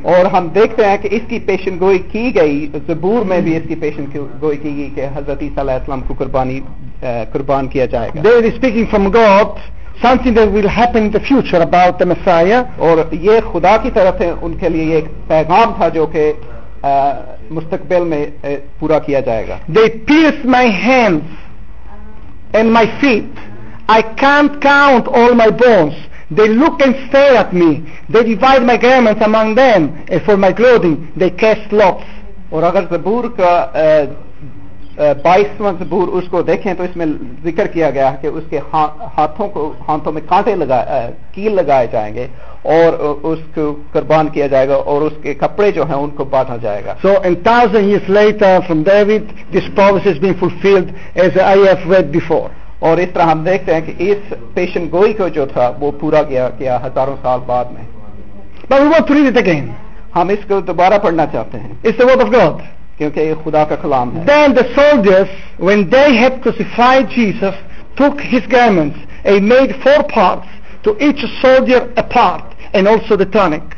اور 0.02 0.24
ہم 0.32 0.48
دیکھتے 0.54 0.84
ہیں 0.86 0.96
کہ 0.96 1.08
اس 1.12 1.22
کی 1.28 1.38
پیشن 1.46 1.78
گوئی 1.80 1.98
کی 2.10 2.34
گئی 2.34 2.66
زبور 2.86 3.24
میں 3.26 3.40
بھی 3.40 3.56
اس 3.56 3.62
کی 3.68 3.74
پیشن 3.74 4.04
گوئی 4.40 4.56
کی 4.56 4.74
گئی 4.76 4.88
کہ 4.94 5.06
حضرت 5.14 5.42
علیہ 5.42 5.72
السلام 5.72 6.00
کو 6.08 6.14
قربان 7.32 7.68
کیا 7.68 7.86
جائے 7.94 8.10
they 8.24 8.28
are 8.28 8.44
speaking 8.52 8.84
from 8.90 9.08
God 9.14 9.58
the 10.02 11.22
future 11.28 11.62
about 11.62 11.98
the 11.98 12.06
Messiah 12.06 12.62
اور 12.78 12.98
یہ 13.12 13.40
خدا 13.52 13.76
کی 13.82 13.90
طرف 13.94 14.22
ان 14.42 14.56
کے 14.60 14.68
لیے 14.68 14.94
ایک 14.94 15.04
پیغام 15.28 15.72
تھا 15.76 15.88
جو 15.94 16.06
کہ 16.06 16.32
مستقبل 17.50 18.04
میں 18.08 18.24
پورا 18.78 18.98
کیا 19.06 19.20
جائے 19.20 19.48
گا 19.48 19.58
They 19.78 19.88
pierced 20.10 20.44
my 20.56 20.66
hands 20.84 21.45
and 22.52 22.72
my 22.72 22.86
feet. 23.00 23.30
I 23.88 24.02
can't 24.02 24.60
count 24.60 25.06
all 25.08 25.34
my 25.34 25.50
bones. 25.50 25.94
They 26.30 26.48
look 26.48 26.80
and 26.80 27.08
stare 27.08 27.36
at 27.36 27.52
me. 27.54 27.86
They 28.08 28.24
divide 28.24 28.64
my 28.64 28.76
garments 28.76 29.22
among 29.24 29.54
them. 29.54 30.04
And 30.08 30.22
for 30.22 30.36
my 30.36 30.52
clothing, 30.52 31.12
they 31.16 31.30
cast 31.30 31.72
lots. 31.72 32.04
Oragar 32.50 32.88
se 32.88 32.98
burka 32.98 34.25
بائیسواں 34.96 35.72
زبور 35.78 36.08
اس 36.08 36.28
کو 36.30 36.40
دیکھیں 36.42 36.72
تو 36.74 36.82
اس 36.82 36.96
میں 36.96 37.06
ذکر 37.44 37.66
کیا 37.68 37.90
گیا 37.90 38.10
کہ 38.20 38.26
اس 38.28 38.44
کے 38.50 38.60
ہاں، 38.72 38.86
ہاتھوں 39.16 39.48
کو 39.48 39.72
ہاتھوں 39.88 40.12
میں 40.12 40.22
کانٹے 40.28 40.54
لگا 40.56 40.82
کیل 41.32 41.54
لگائے 41.54 41.86
جائیں 41.92 42.14
گے 42.14 42.26
اور 42.66 42.92
اس 43.24 43.38
کو 43.54 43.64
قربان 43.92 44.28
کیا 44.28 44.46
جائے 44.46 44.68
گا 44.68 44.74
اور 44.84 45.02
اس 45.02 45.12
کے 45.22 45.34
کپڑے 45.36 45.70
جو 45.72 45.84
ہیں 45.84 45.96
ان 45.96 46.10
کو 46.10 46.24
باندھا 46.26 46.56
جائے 46.58 46.84
گا 46.84 46.94
so 47.02 47.14
years 47.22 48.06
David 48.08 49.32
this 49.52 50.06
is 50.06 50.18
been 50.20 50.84
as 51.14 51.38
I 51.40 51.64
اور 52.80 52.98
اس 52.98 53.08
طرح 53.14 53.24
ہم 53.24 53.42
دیکھتے 53.44 53.74
ہیں 53.74 53.80
کہ 53.82 53.92
اس 54.02 54.32
پیشن 54.54 54.88
گوئی 54.92 55.12
کو 55.14 55.28
جو 55.30 55.46
تھا 55.46 55.70
وہ 55.80 55.90
پورا 56.00 56.22
کیا 56.24 56.48
گیا 56.58 56.78
ہزاروں 56.82 57.16
سال 57.22 57.40
بعد 57.46 57.64
میں 57.70 57.84
پوری 59.00 59.22
دیتے 59.22 59.44
گئے 59.46 59.60
ہم 60.16 60.28
اس 60.28 60.44
کو 60.48 60.60
دوبارہ 60.62 60.98
پڑھنا 60.98 61.26
چاہتے 61.26 61.58
ہیں 61.58 61.72
اس 61.82 61.94
سے 61.96 62.04
وہ 62.04 62.16
بگوت 62.16 62.60
کیونکہ 62.98 63.20
یہ 63.20 63.34
خدا 63.44 63.64
کا 63.70 63.76
کلام 63.82 64.16
ہے 64.16 64.24
then 64.26 64.54
the 64.54 64.66
soldiers 64.74 65.28
when 65.68 65.88
they 65.90 66.08
had 66.16 66.42
crucified 66.42 67.08
Jesus 67.16 67.56
took 67.96 68.20
his 68.32 68.46
garments 68.48 68.98
and 69.24 69.48
made 69.48 69.74
four 69.84 70.02
parts 70.14 70.48
to 70.84 70.94
each 71.00 71.24
soldier 71.42 71.80
a 71.96 72.06
part 72.16 72.54
and 72.74 72.88
also 72.88 73.16
the 73.16 73.28
tunic 73.38 73.74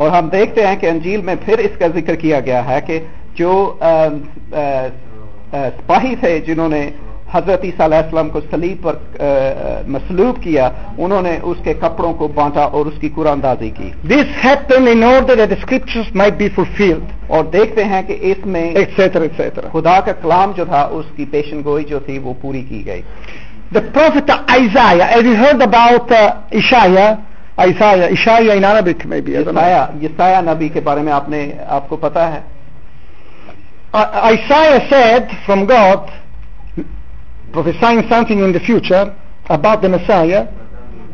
اور 0.00 0.10
ہم 0.10 0.28
دیکھتے 0.32 0.66
ہیں 0.66 0.76
کہ 0.80 0.86
انجیل 0.86 1.20
میں 1.22 1.34
پھر 1.44 1.58
اس 1.58 1.78
کا 1.78 1.86
ذکر 1.94 2.14
کیا 2.20 2.40
گیا 2.40 2.64
ہے 2.66 2.80
کہ 2.86 2.98
جو 3.36 3.52
سپاہی 5.52 6.14
تھے 6.20 6.38
جنہوں 6.46 6.68
نے 6.68 6.88
حضرت 7.32 7.64
عیسیٰ 7.64 7.84
علیہ 7.84 7.98
السلام 7.98 8.28
کو 8.28 8.40
سلیب 8.50 8.82
پر 8.82 8.96
مسلوب 9.88 10.42
کیا 10.42 10.68
انہوں 10.98 11.22
نے 11.22 11.36
اس 11.42 11.58
کے 11.64 11.74
کپڑوں 11.80 12.12
کو 12.14 12.28
بانٹا 12.34 12.64
اور 12.72 12.86
اس 12.86 12.98
کی 13.00 13.08
قرآن 13.14 13.32
اندازی 13.32 13.70
کی 13.70 13.90
this 14.08 14.32
happen 14.44 14.88
in 14.88 15.04
order 15.04 15.36
that 15.36 15.50
the 15.50 15.60
scriptures 15.60 16.08
might 16.14 16.38
be 16.38 16.48
fulfilled 16.56 17.12
اور 17.28 17.44
دیکھتے 17.52 17.84
ہیں 17.84 18.02
کہ 18.02 18.16
اس 18.22 18.46
میں 18.46 18.64
etcetera, 18.74 19.24
etcetera. 19.24 19.70
خدا 19.72 19.98
کا 20.00 20.12
کلام 20.22 20.52
جو 20.56 20.64
تھا 20.64 20.82
اس 20.92 21.06
کی 21.16 21.24
پیشن 21.30 21.62
گوئی 21.64 21.84
جو 21.84 21.98
تھی 22.00 22.18
وہ 22.18 22.34
پوری 22.40 22.62
کی 22.62 22.84
گئی 22.86 23.02
The 23.72 23.82
prophet 23.82 24.28
Isaiah, 24.50 25.06
as 25.08 25.22
you 25.22 25.36
heard 25.36 25.62
about 25.62 26.10
uh, 26.10 26.42
Isaiah? 26.52 27.24
Isaiah, 27.56 28.10
Isaiah 28.10 28.56
in 28.56 28.64
Arabic 28.64 29.04
maybe. 29.04 29.36
Isaiah, 29.38 29.94
Isaiah 30.02 30.42
نبی 30.42 30.68
کے 30.68 30.80
بارے 30.80 31.02
میں 31.02 31.12
آپ 31.12 31.28
نے 31.28 31.40
آپ 31.68 31.88
کو 31.88 31.96
پتا 31.96 32.32
ہے. 32.32 32.40
Uh, 33.92 34.30
Isaiah 34.32 34.80
said 34.88 35.30
from 35.46 35.66
God, 35.66 36.10
prophesying 37.52 38.08
something 38.08 38.38
in 38.38 38.52
the 38.52 38.60
future 38.60 39.14
about 39.48 39.82
the 39.82 39.88
Messiah 39.88 40.46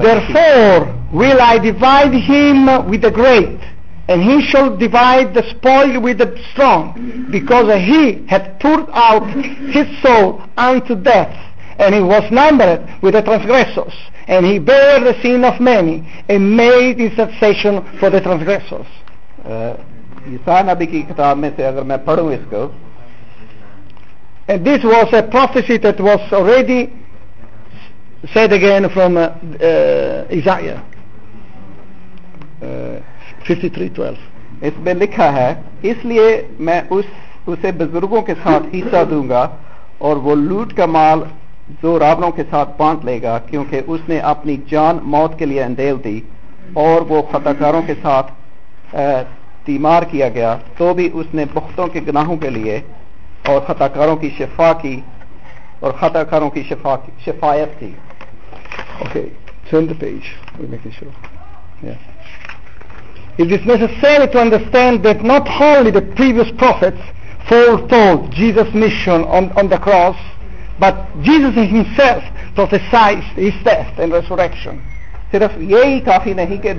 Therefore 0.00 0.94
will 1.12 1.40
I 1.40 1.58
divide 1.58 2.14
him 2.14 2.90
with 2.90 3.02
the 3.02 3.10
great 3.10 3.60
and 4.08 4.22
he 4.22 4.40
shall 4.50 4.76
divide 4.76 5.34
the 5.34 5.42
spoil 5.50 6.00
with 6.00 6.18
the 6.18 6.30
strong 6.52 7.28
because 7.30 7.72
he 7.82 8.24
had 8.26 8.58
poured 8.60 8.88
out 8.92 9.28
his 9.76 9.86
soul 10.02 10.42
unto 10.56 10.94
death 10.94 11.36
and 11.78 11.94
he 11.94 12.00
was 12.00 12.30
numbered 12.30 12.88
with 13.02 13.14
the 13.14 13.22
transgressors 13.22 13.92
and 14.28 14.46
he 14.46 14.58
bare 14.58 15.00
the 15.00 15.20
sin 15.22 15.44
of 15.44 15.60
many 15.60 16.08
and 16.28 16.56
made 16.56 16.98
intercession 17.00 17.84
for 17.98 18.10
the 18.10 18.20
transgressors 18.20 18.86
uh, 19.44 19.76
نبی 20.64 20.86
کی 20.86 21.02
کتاب 21.02 21.38
میں 21.38 21.50
سے 21.56 21.66
اگر 21.66 21.82
میں 21.82 21.96
پڑھوں 22.04 22.30
اس 22.32 22.50
کو 22.50 22.66
And 24.48 24.64
this 24.64 24.84
was 24.84 25.10
was 25.10 25.12
a 25.14 25.22
prophecy 25.24 25.76
that 25.78 26.00
already 26.00 26.92
said 28.32 28.52
again 28.52 28.88
from 28.90 29.16
uh, 29.16 29.20
uh, 29.20 29.64
uh, 29.64 30.26
Isaiah 30.30 30.82
53:12. 33.42 34.14
اس 34.62 34.78
میں 34.78 34.94
لکھا 34.94 35.32
ہے 35.32 35.52
اس 35.82 36.04
لیے 36.04 36.26
میں 36.58 36.80
اس 36.90 37.06
اسے 37.46 37.72
بزرگوں 37.72 38.22
کے 38.22 38.34
ساتھ 38.42 38.74
حصہ 38.74 39.02
دوں 39.10 39.28
گا 39.28 39.42
اور 39.98 40.16
وہ 40.16 40.34
لوٹ 40.34 40.72
کا 40.76 40.86
مال 40.86 41.22
زورابڑوں 41.82 42.30
کے 42.30 42.42
ساتھ 42.50 42.70
بانٹ 42.76 43.04
لے 43.04 43.20
گا 43.22 43.38
کیونکہ 43.46 43.80
اس 43.86 44.08
نے 44.08 44.18
اپنی 44.30 44.56
جان 44.70 44.98
موت 45.06 45.38
کے 45.38 45.46
لیے 45.46 45.62
اندیل 45.62 45.96
دی 46.04 46.20
اور 46.74 47.02
وہ 47.08 47.22
خطاچاروں 47.32 47.82
کے 47.86 47.94
ساتھ 48.02 48.32
uh, 48.96 49.22
تیمار 49.66 50.02
کیا 50.10 50.28
گیا 50.34 50.56
تو 50.78 50.92
بھی 50.94 51.08
اس 51.12 51.34
نے 51.34 51.44
بختوں 51.54 51.86
کے 51.92 52.00
گناہوں 52.08 52.36
کے 52.42 52.50
لیے 52.50 52.80
اور 53.48 53.60
خطا 53.66 53.88
کاروں 53.94 54.16
کی 54.16 54.30
شفا 54.38 54.72
کی 54.82 54.98
اور 55.80 55.92
خطا 56.00 56.22
کاروں 56.30 56.50
کی 56.50 56.62
شفا 56.68 56.96
کی 57.04 57.12
شفایت 57.24 57.80
کی 57.80 57.92
okay. 59.02 59.32
Turn 59.70 59.88
the 59.88 59.94
page. 59.94 60.34
We're 60.58 60.68
making 60.68 60.92
sure. 60.92 61.12
Yeah. 61.82 61.98
It 63.38 63.52
is 63.52 63.66
necessary 63.66 64.28
to 64.28 64.38
understand 64.38 65.04
that 65.04 65.22
not 65.22 65.46
only 65.60 65.90
the 65.90 66.02
previous 66.14 66.50
prophets 66.56 66.98
foretold 67.48 68.32
Jesus' 68.32 68.72
mission 68.74 69.22
on, 69.24 69.52
on 69.52 69.68
the 69.68 69.78
cross, 69.78 70.16
but 70.78 70.94
Jesus 71.22 71.54
himself 71.54 72.22
prophesied 72.54 73.22
his 73.34 73.52
death 73.64 73.98
and 73.98 74.12
resurrection. 74.12 74.82
صرف 75.32 75.58
یہی 75.58 76.00
کافی 76.00 76.32
نہیں 76.32 76.62
کہ 76.62 76.72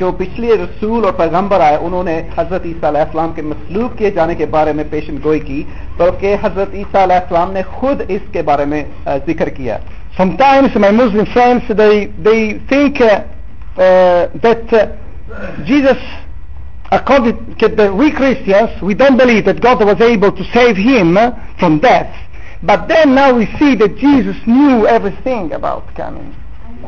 جو 0.00 0.10
پچھلے 0.12 0.56
رسول 0.56 1.04
اور 1.04 1.12
پیغمبر 1.12 1.60
آئے 1.60 1.76
انہوں 1.80 2.04
نے 2.04 2.20
حضرت 2.38 2.66
عیسیٰ 2.66 2.88
علیہ 2.88 3.00
السلام 3.00 3.32
کے 3.32 3.42
مسلوب 3.42 3.98
کیے 3.98 4.10
جانے 4.10 4.34
کے 4.34 4.46
بارے 4.46 4.72
میں 4.72 4.84
پیشن 4.90 5.16
گوئی 5.24 5.40
کی 5.40 5.62
بلکہ 5.98 6.36
حضرت 6.42 6.74
عیسیٰ 6.74 7.02
علیہ 7.02 7.16
السلام 7.16 7.52
نے 7.52 7.62
خود 7.70 8.02
اس 8.08 8.32
کے 8.32 8.42
بارے 8.42 8.64
میں 8.64 8.84
ذکر 9.26 9.48
کیا 9.48 9.78
Jesus 15.64 16.02
Jesus 17.68 17.98
knew 24.46 24.86
every 24.86 25.10
thing 25.22 25.52
about 25.52 25.96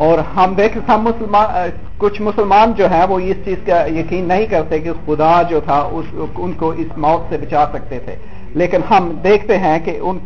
اور 0.00 0.19
ہم 0.37 0.55
دیکھ 0.55 0.77
ہم 0.89 1.03
مسلمان 1.03 1.71
کچھ 1.99 2.21
مسلمان 2.23 2.73
جو 2.77 2.87
ہیں 2.91 3.05
وہ 3.09 3.19
اس 3.23 3.37
چیز 3.45 3.57
کا 3.67 3.85
یقین 3.89 4.25
نہیں 4.29 4.47
کرتے 4.47 4.79
کہ 4.81 4.93
خدا 5.07 5.33
جو 5.51 5.61
تھا 5.65 5.79
اس 5.91 6.07
ان 6.15 6.53
کو 6.59 6.71
اس 6.73 6.97
موت 6.99 7.31
سے 7.31 7.39
بچا 7.39 7.65
سکتے 7.73 7.99
تھے 8.05 8.15
لیکن 8.55 8.81
ہم 8.91 9.11
دیکھتے 9.25 9.59
ہیں 9.59 9.79
کہ 9.85 9.99
ان 10.01 10.19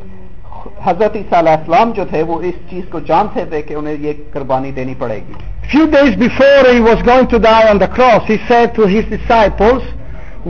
حضرت 0.82 1.16
عیسیٰ 1.16 1.38
علیہ 1.38 1.52
السلام 1.52 1.92
جو 1.96 2.04
تھے 2.10 2.22
وہ 2.22 2.40
اس 2.42 2.54
چیز 2.70 2.82
کو 2.90 3.00
جانتے 3.06 3.44
تھے 3.44 3.62
کہ 3.62 3.74
انہیں 3.74 3.96
یہ 4.00 4.12
قربانی 4.32 4.70
دینی 4.72 4.94
پڑے 4.98 5.18
گی 5.18 5.34
few 5.70 5.84
days 5.92 6.16
before 6.18 6.68
he 6.70 6.80
was 6.80 7.06
going 7.06 7.30
to 7.30 7.38
die 7.42 7.68
on 7.68 7.80
the 7.80 7.86
cross 7.94 8.30
he 8.30 8.36
said 8.48 8.76
to 8.76 8.86
his 8.88 9.10
disciples 9.10 9.82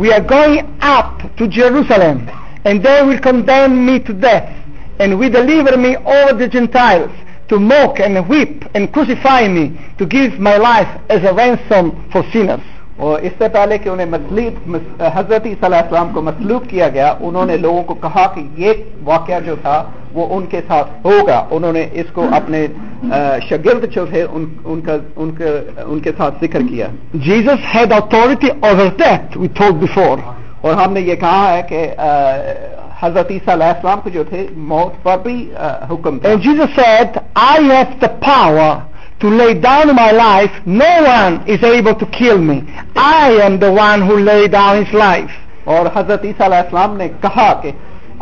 we 0.00 0.12
are 0.12 0.20
going 0.30 0.84
up 0.88 1.26
to 1.36 1.46
Jerusalem 1.56 2.18
and 2.64 2.84
they 2.84 3.00
will 3.00 3.16
condemn 3.22 3.78
me 3.86 3.98
to 4.06 4.12
death 4.20 5.00
and 5.00 5.14
we 5.14 5.28
deliver 5.30 5.76
me 5.78 5.94
over 5.94 6.32
the 6.32 6.46
gentiles 6.52 7.27
to 7.48 7.58
mock 7.60 8.00
and 8.00 8.18
and 8.74 8.92
crucify 8.92 9.48
me 9.48 9.78
to 9.98 10.06
give 10.06 10.38
my 10.40 10.56
life 10.58 10.90
as 11.08 11.24
a 11.24 11.32
ransom 11.34 11.92
for 12.10 12.24
sinners. 12.32 12.66
اور 12.98 13.20
اس 13.20 13.32
سے 13.38 13.48
پہلے 13.48 13.76
کہ 13.78 13.88
انہیں 13.88 14.14
حضرت 15.14 15.42
صلی 15.42 15.64
اللہ 15.64 15.76
علیہ 15.76 15.88
وسلم 15.88 16.12
کو 16.14 16.22
مسلوب 16.22 16.68
کیا 16.70 16.88
گیا 16.88 17.12
انہوں 17.20 17.46
نے 17.46 17.56
لوگوں 17.56 17.82
کو 17.82 17.94
کہا 17.96 18.26
کہ 18.34 18.40
یہ 18.56 18.82
واقعہ 19.04 19.38
جو 19.40 19.54
تھا 19.62 19.76
وہ 20.14 20.26
ان 20.36 20.46
کے 20.46 20.60
ساتھ 20.68 20.90
ہوگا 21.04 21.36
انہوں 21.50 21.72
نے 21.72 21.86
اس 22.00 22.10
کو 22.12 22.24
اپنے 22.36 22.66
شگرد 23.48 23.84
جو 23.94 24.06
تھے 24.06 24.24
ان 24.32 26.00
کے 26.00 26.12
ساتھ 26.18 26.44
ذکر 26.44 26.66
کیا 26.68 26.88
Jesus 27.26 27.74
had 27.74 27.92
authority 27.92 28.50
are 28.62 28.74
we 29.36 29.48
week 29.60 29.74
before 29.82 30.26
اور 30.60 30.74
ہم 30.74 30.92
نے 30.92 31.00
یہ 31.00 31.14
کہا 31.16 31.52
ہے 31.52 31.62
کہ 31.68 31.86
حضرت 33.02 33.30
عیسیٰ 33.30 33.54
علیہ 33.54 33.66
السلام 33.66 34.00
کو 34.00 34.10
جو 34.10 34.22
تھے 34.28 34.46
موت 34.70 35.02
پر 35.02 35.18
بھی 35.24 35.36
حکم 35.90 36.18
تھا 36.18 36.30
and 36.30 36.42
Jesus 36.42 36.70
said 36.76 37.18
I 37.36 37.56
have 37.64 37.98
the 38.00 38.10
power 38.22 38.70
to 39.22 39.30
lay 39.32 39.52
down 39.66 39.94
my 39.98 40.10
life 40.12 40.56
no 40.66 40.90
one 41.04 41.36
is 41.54 41.62
able 41.64 41.96
to 42.02 42.08
kill 42.18 42.38
me 42.48 42.58
I 42.96 43.28
am 43.46 43.60
the 43.60 43.70
one 43.78 44.02
who 44.08 44.18
lay 44.30 44.42
down 44.56 44.82
his 44.82 44.96
life 45.02 45.36
اور 45.74 45.86
حضرت 45.94 46.24
عیسیٰ 46.24 46.46
علیہ 46.46 46.58
السلام 46.58 46.96
نے 46.96 47.08
کہا 47.22 47.52
کہ 47.62 47.70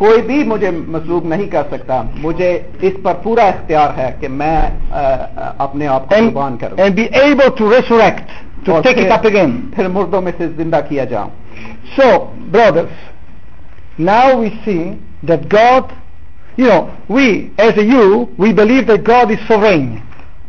کوئی 0.00 0.23
بھی 0.23 0.43
مجھے 0.45 0.71
مصروب 0.71 1.27
نہیں 1.29 1.47
کر 1.51 1.63
سکتا 1.71 2.03
مجھے 2.23 2.51
اس 2.89 3.03
پر 3.03 3.15
پورا 3.23 3.45
اختیار 3.49 3.97
ہے 3.99 4.11
کہ 4.21 4.29
میں 4.41 4.59
اپنے 5.59 5.87
آپ 5.89 6.09
کو 6.09 6.15
قربان 6.17 6.57
کروں 6.57 6.85
and 6.85 6.97
be 6.97 7.07
able 7.21 7.51
to 7.61 7.71
resurrect 7.71 8.35
to 8.67 8.81
take 8.83 9.01
it 9.05 9.13
up 9.19 9.29
again 9.31 9.55
پھر 9.77 9.89
مردوں 9.97 10.21
میں 10.23 10.33
سے 10.39 10.49
زندہ 10.57 10.81
کیا 10.89 11.05
جاؤں 11.13 11.31
so 11.97 12.09
brothers 12.51 13.05
Now 13.99 14.41
we 14.41 14.51
see 14.65 14.99
that 15.23 15.49
God, 15.49 15.95
you 16.57 16.67
know, 16.67 16.97
we 17.09 17.51
as 17.59 17.77
a 17.79 17.85
you, 17.85 18.29
we 18.39 18.53
believe 18.53 18.87
that 18.89 19.05
God 19.05 19.31
is 19.31 19.39
sovereign. 19.49 20.03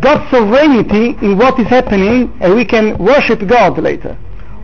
God's 0.06 0.30
sovereignty 0.30 1.16
in 1.22 1.36
what 1.38 1.58
is 1.60 1.68
happening 1.68 2.32
and 2.40 2.54
we 2.54 2.64
can 2.64 2.96
worship 2.98 3.46
God 3.46 3.78
later. 3.78 4.16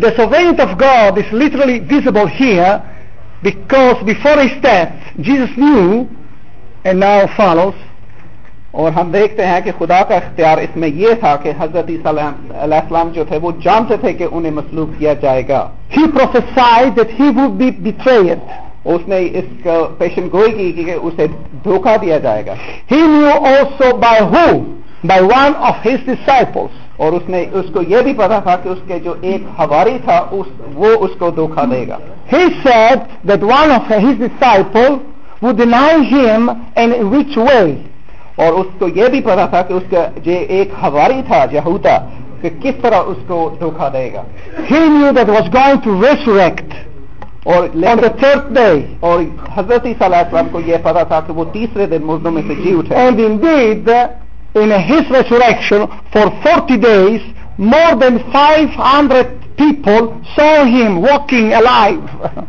The 0.00 0.14
sovereignty 0.16 0.62
of 0.62 0.76
God 0.78 1.18
is 1.18 1.32
literally 1.32 1.78
visible 1.78 2.26
here 2.26 2.72
Because 3.42 4.02
before 4.04 4.38
his 4.38 4.60
death, 4.62 4.92
Jesus 5.20 5.50
knew 5.56 6.08
and 6.84 7.00
now 7.00 7.26
follows 7.36 7.74
اور 8.72 8.92
ہم 8.92 9.10
دیکھتے 9.12 9.44
ہیں 9.46 9.60
کہ 9.64 9.70
خدا 9.78 10.00
کا 10.08 10.14
اختیار 10.14 10.58
اس 10.58 10.76
میں 10.76 10.88
یہ 11.02 11.12
تھا 11.20 11.34
کہ 11.42 11.52
حضرت 11.58 11.90
علیہ 12.06 12.76
السلام 12.76 13.08
جو 13.12 13.24
تھے 13.28 13.38
وہ 13.42 13.50
جانتے 13.62 13.96
تھے 14.00 14.12
کہ 14.12 14.26
انہیں 14.30 14.52
مسلوب 14.52 14.90
کیا 14.98 15.12
جائے 15.22 15.46
گا 15.48 15.60
he 15.96 16.02
that 16.10 17.14
he 17.18 17.28
he 17.28 17.28
would 17.36 17.62
betrayed 17.86 18.50
اس 18.86 19.08
نے 19.08 19.20
اس 19.38 19.66
پیشن 19.98 20.28
گوئی 20.32 20.52
کی 20.54 20.84
کہ 20.84 20.96
اسے 21.00 21.26
دھوکہ 21.64 21.96
دیا 22.02 22.18
جائے 22.26 22.44
گا 22.46 22.54
he 22.90 23.00
knew 23.04 23.54
by 23.80 23.92
by 24.00 24.20
who 24.34 24.46
by 25.04 25.24
one 25.24 25.56
of 25.70 25.86
disciples 25.86 26.76
اور 26.96 27.12
اس 27.12 27.28
نے 27.28 27.44
اس 27.52 27.66
کو 27.72 27.82
یہ 27.82 28.02
بھی 28.02 28.12
پتا 28.12 28.38
تھا 28.38 28.56
کہ 28.56 28.68
اس 28.68 28.78
کے 28.86 28.98
جو 28.98 29.14
ایک 29.20 29.42
ہواری 29.58 29.98
تھا 30.04 30.18
اس, 30.30 30.46
وہ 30.74 30.88
اس 31.00 31.10
کو 31.18 31.30
دھوکا 31.30 31.64
دے 31.70 31.84
گا 31.88 31.98
ویچ 37.10 37.38
وے 37.38 37.60
اور 38.36 38.52
اس 38.52 38.66
کو 38.78 38.88
یہ 38.88 39.08
بھی 39.08 39.20
پتا 39.20 39.46
تھا 39.46 39.62
کہ 39.62 39.72
اس 39.72 39.82
کا 39.90 40.06
جو 40.22 40.32
ایک 40.48 40.72
ہواری 40.82 41.20
تھا 41.26 41.44
یہودا 41.52 41.96
کہ 42.42 42.50
کس 42.62 42.82
طرح 42.82 43.00
اس 43.06 43.16
کو 43.26 43.38
دھوکا 43.60 43.88
دے 43.92 44.08
گا 44.12 44.22
اور 49.00 49.20
حضرت 49.56 49.86
علیہ 50.00 50.22
ٹرمپ 50.30 50.52
کو 50.52 50.60
یہ 50.66 50.76
پتا 50.82 51.02
تھا 51.02 51.20
کہ 51.20 51.32
وہ 51.32 51.44
تیسرے 51.52 51.86
دن 51.86 52.02
مردوں 52.02 52.30
میں 52.30 52.42
سے 52.48 52.54
جی 52.54 52.62
جیویٹ 52.62 53.84
in 54.56 54.70
his 54.70 55.08
resurrection 55.10 55.86
for 56.12 56.30
40 56.42 56.78
days, 56.78 57.20
more 57.58 57.96
than 57.96 58.18
500 58.32 59.56
people 59.56 60.20
saw 60.34 60.64
him 60.64 61.00
walking 61.00 61.52
alive. 61.52 62.02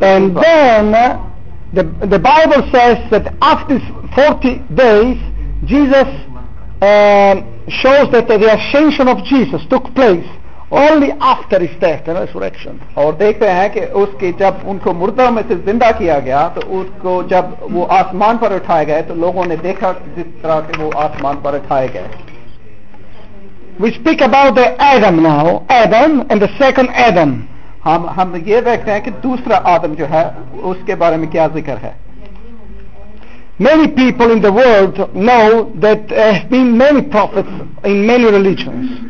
And 0.02 0.36
then 0.36 0.94
uh, 0.94 1.30
the, 1.72 1.84
the 1.84 2.18
Bible 2.18 2.68
says 2.72 2.98
that 3.12 3.32
after 3.40 3.78
40 4.16 4.58
days, 4.74 5.16
Jesus 5.64 6.10
uh, 6.82 7.38
shows 7.68 8.10
that 8.10 8.26
the 8.26 8.50
ascension 8.50 9.06
of 9.06 9.22
Jesus 9.24 9.62
took 9.70 9.84
place. 9.94 10.26
Only 10.72 11.10
after 11.20 11.60
اسٹیکٹن 11.60 12.16
اور 12.94 13.12
دیکھتے 13.12 13.50
ہیں 13.50 13.68
کہ 13.68 13.80
اس 13.92 14.08
جب 14.38 14.62
ان 14.64 14.78
کو 14.78 14.92
مردہ 14.94 15.28
میں 15.30 15.42
سے 15.48 15.54
زندہ 15.64 15.90
کیا 15.98 16.18
گیا 16.18 16.46
تو 16.54 16.60
اس 16.70 16.86
کو 16.98 17.20
جب 17.28 17.72
وہ 17.72 17.86
آسمان 17.90 18.36
پر 18.36 18.52
اٹھائے 18.52 18.86
گئے 18.86 19.02
تو 19.02 19.14
لوگوں 19.16 19.44
نے 19.44 19.56
دیکھا 19.62 19.92
جس 20.16 20.30
طرح 20.42 20.60
کہ 20.60 20.82
وہ 20.82 20.90
آسمان 20.98 21.36
پر 21.42 21.54
اٹھائے 21.54 21.88
گئے 21.94 22.06
we 23.80 23.90
speak 23.90 24.22
about 24.22 24.56
the 24.56 24.68
Adam 24.86 25.20
now 25.20 25.56
Adam 25.70 26.20
the 26.40 26.46
second 26.58 26.88
Adam 26.94 27.40
ہم 28.16 28.34
یہ 28.46 28.60
دیکھتے 28.62 28.92
ہیں 28.92 29.00
کہ 29.00 29.10
دوسرا 29.22 29.58
آدم 29.68 29.94
جو 29.94 30.10
ہے 30.10 30.24
اس 30.62 30.76
کے 30.86 30.94
بارے 30.94 31.16
میں 31.16 31.28
کیا 31.28 31.46
ذکر 31.54 31.76
ہے 31.82 31.92
Many 33.58 33.88
people 33.88 34.30
in 34.32 34.40
the 34.40 34.50
world 34.50 35.14
know 35.14 35.72
that 35.76 36.08
there 36.08 36.32
have 36.32 36.50
been 36.50 36.76
many 36.76 37.02
prophets 37.02 37.48
in 37.84 38.06
many 38.06 38.24
religions. 38.24 39.10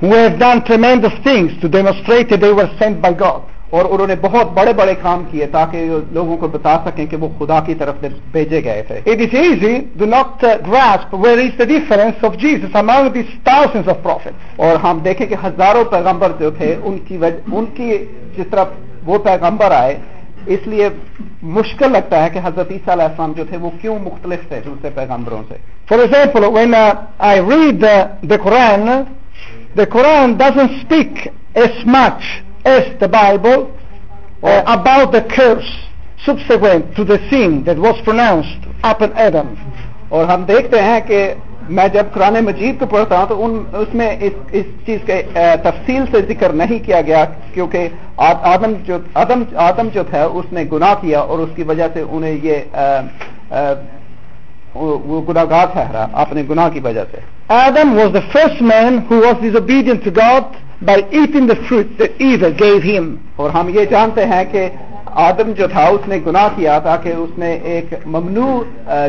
Who 0.02 0.12
have 0.12 0.38
done 0.38 0.62
tremendous 0.62 1.16
things 1.24 1.58
to 1.62 1.68
demonstrate 1.68 2.28
that 2.28 2.40
they 2.40 2.52
were 2.52 2.70
sent 2.78 3.00
by 3.00 3.12
God. 3.14 3.42
اور 3.70 3.84
انہوں 3.84 4.06
نے 4.06 4.14
بہت 4.20 4.50
بڑے 4.54 4.72
بڑے 4.72 4.94
کام 5.02 5.24
کیے 5.30 5.46
تاکہ 5.46 5.90
لوگوں 6.12 6.36
کو 6.36 6.48
بتا 6.48 6.76
سکیں 6.84 7.04
کہ 7.06 7.16
وہ 7.16 7.28
خدا 7.38 7.58
کی 7.66 7.74
طرف 7.74 8.00
سے 8.00 8.08
بھیجے 8.32 8.62
گئے 8.64 8.82
تھے 8.82 9.00
it 9.06 9.20
is 9.20 9.34
easy 9.36 9.74
to 9.96 10.06
not 10.08 10.42
uh, 10.42 10.56
grasp 10.60 11.12
where 11.14 11.38
is 11.38 11.52
the 11.56 11.66
difference 11.66 12.22
of 12.22 12.38
Jesus 12.38 12.74
among 12.74 13.12
these 13.12 13.30
thousands 13.44 13.88
of 13.88 14.02
prophets 14.02 14.58
اور 14.58 14.80
ہم 14.82 15.00
دیکھیں 15.04 15.26
کہ 15.26 15.36
ہزاروں 15.44 15.84
پیغمبر 15.90 16.32
جو 16.40 16.50
تھے 16.56 16.74
ان 16.74 16.98
کی 17.08 17.16
وجہ 17.16 17.54
ان 17.54 17.66
کی 17.74 17.90
جس 18.36 18.50
طرح 18.50 18.64
وہ 19.04 19.18
پیغمبر 19.24 19.70
آئے 19.72 19.96
اس 20.48 20.66
لیے 20.66 20.88
مشکل 21.52 21.92
لگتا 21.92 22.22
ہے 22.24 22.30
کہ 22.30 22.40
حضرت 22.44 22.70
عیسیٰ 22.70 22.92
علیہ 22.92 23.04
السلام 23.04 23.32
جو 23.32 23.44
تھے 23.48 23.56
وہ 23.56 23.70
کیوں 23.80 23.98
مختلف 24.00 24.46
تھے 24.48 24.60
دوسرے 24.64 24.90
پیغمبروں 24.94 25.42
سے 25.48 25.56
for 25.88 25.98
example 25.98 26.44
when 26.52 26.74
I 26.74 27.40
read 27.42 27.84
the 28.30 28.36
Quran 28.42 28.88
the 29.76 29.84
Quran 29.90 30.32
doesn't 30.38 30.70
speak 30.70 31.26
as 31.54 31.84
much 31.86 32.24
as 32.64 32.98
the 32.98 33.08
Bible 33.08 33.76
uh, 34.42 34.62
about 34.68 35.12
the 35.12 35.22
curse 35.26 35.70
subsequent 36.18 36.96
to 36.96 37.04
the 37.04 37.18
sin 37.30 37.64
that 37.64 37.76
was 37.78 38.00
pronounced 38.02 38.66
upon 38.84 39.12
Adam. 39.18 39.56
اور 40.08 40.24
ہم 40.24 40.44
دیکھتے 40.44 40.80
ہیں 40.82 41.00
کہ 41.06 41.18
میں 41.68 41.86
جب 41.88 42.06
قرآن 42.12 42.36
مجید 42.44 42.78
کو 42.80 42.86
پڑھتا 42.86 43.18
ہوں 43.18 43.26
تو 43.26 43.44
ان 43.44 43.52
اس 43.80 43.94
میں 43.94 44.08
اس 44.20 44.32
اس 44.50 44.66
چیز 44.86 45.00
کے 45.06 45.20
تفصیل 45.62 46.04
سے 46.12 46.20
ذکر 46.28 46.52
نہیں 46.52 46.78
کیا 46.86 47.00
گیا 47.00 47.24
کیونکہ 47.54 47.88
آدم 48.46 48.72
جو 48.86 48.98
آدم 49.14 49.42
آدم 49.66 49.88
جو 49.94 50.02
تھا 50.10 50.24
اس 50.24 50.52
نے 50.52 50.64
گناہ 50.72 50.94
کیا 51.00 51.20
اور 51.20 51.38
اس 51.38 51.50
کی 51.56 51.62
وجہ 51.62 51.88
سے 51.94 52.02
انہیں 52.08 52.38
یہ 52.42 52.56
وہ 54.74 55.20
گناہ 55.28 55.64
ٹھہرا 55.72 56.06
اپنے 56.22 56.42
گناہ 56.50 56.68
کی 56.72 56.80
وجہ 56.80 57.04
سے 57.12 57.20
Adam 57.54 57.96
was 57.98 58.12
the 58.14 58.20
first 58.32 58.62
man 58.64 58.98
who 59.10 59.20
was 59.20 59.44
a 59.44 59.50
obedient 59.52 60.04
to 60.04 60.10
God 60.16 60.56
by 60.80 61.02
eating 61.10 61.48
the 61.48 61.54
fruit 61.68 62.02
as 62.18 62.44
gave 62.60 62.78
them 62.82 63.14
اور 63.36 63.50
ہم 63.50 63.68
یہ 63.68 63.84
جانتے 63.84 64.24
ہیں 64.26 64.44
کہ 64.52 64.68
آدم 65.20 65.52
جو 65.52 65.66
تھا 65.66 65.86
اس 65.86 66.06
نے 66.08 66.18
گناہ 66.26 66.48
کیا 66.56 66.78
تھا 66.78 66.96
کہ 66.96 67.12
اس 67.14 67.38
نے 67.38 67.52
ایک 67.64 67.94
ممنوع 68.06 68.62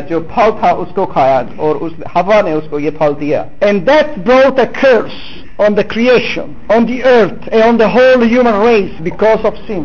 جو 0.08 0.20
پھل 0.34 0.50
تھا 0.60 0.70
اس 0.72 0.94
کو 0.94 1.06
کھایا 1.06 1.40
اور 1.56 1.76
اس 1.76 1.92
ہوا 2.16 2.40
نے 2.40 2.52
اس 2.52 2.64
کو 2.70 2.78
یہ 2.78 2.90
پھل 2.98 3.12
دیا 3.20 3.44
and 3.60 3.86
that 3.86 4.16
do 4.26 4.40
curse 4.56 5.41
on 5.58 5.74
the 5.74 5.84
creation, 5.84 6.56
on 6.70 6.86
the 6.86 7.02
earth, 7.04 7.48
and 7.52 7.62
on 7.62 7.78
the 7.78 7.88
whole 7.88 8.26
human 8.26 8.54
race 8.60 8.92
because 9.02 9.44
of 9.44 9.54
sin. 9.66 9.84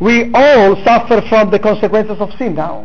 We 0.00 0.30
all 0.34 0.76
suffer 0.84 1.20
from 1.28 1.50
the 1.50 1.58
consequences 1.58 2.20
of 2.20 2.30
sin 2.38 2.54
now. 2.54 2.84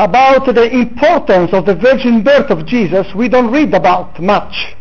About 0.00 0.46
the 0.54 0.70
importance 0.70 1.52
of 1.52 1.66
the 1.66 1.74
virgin 1.74 2.22
birth 2.22 2.50
of 2.50 2.64
Jesus, 2.66 3.12
we 3.16 3.28
don't 3.28 3.50
read 3.50 3.74
about 3.74 4.20
much. 4.20 4.77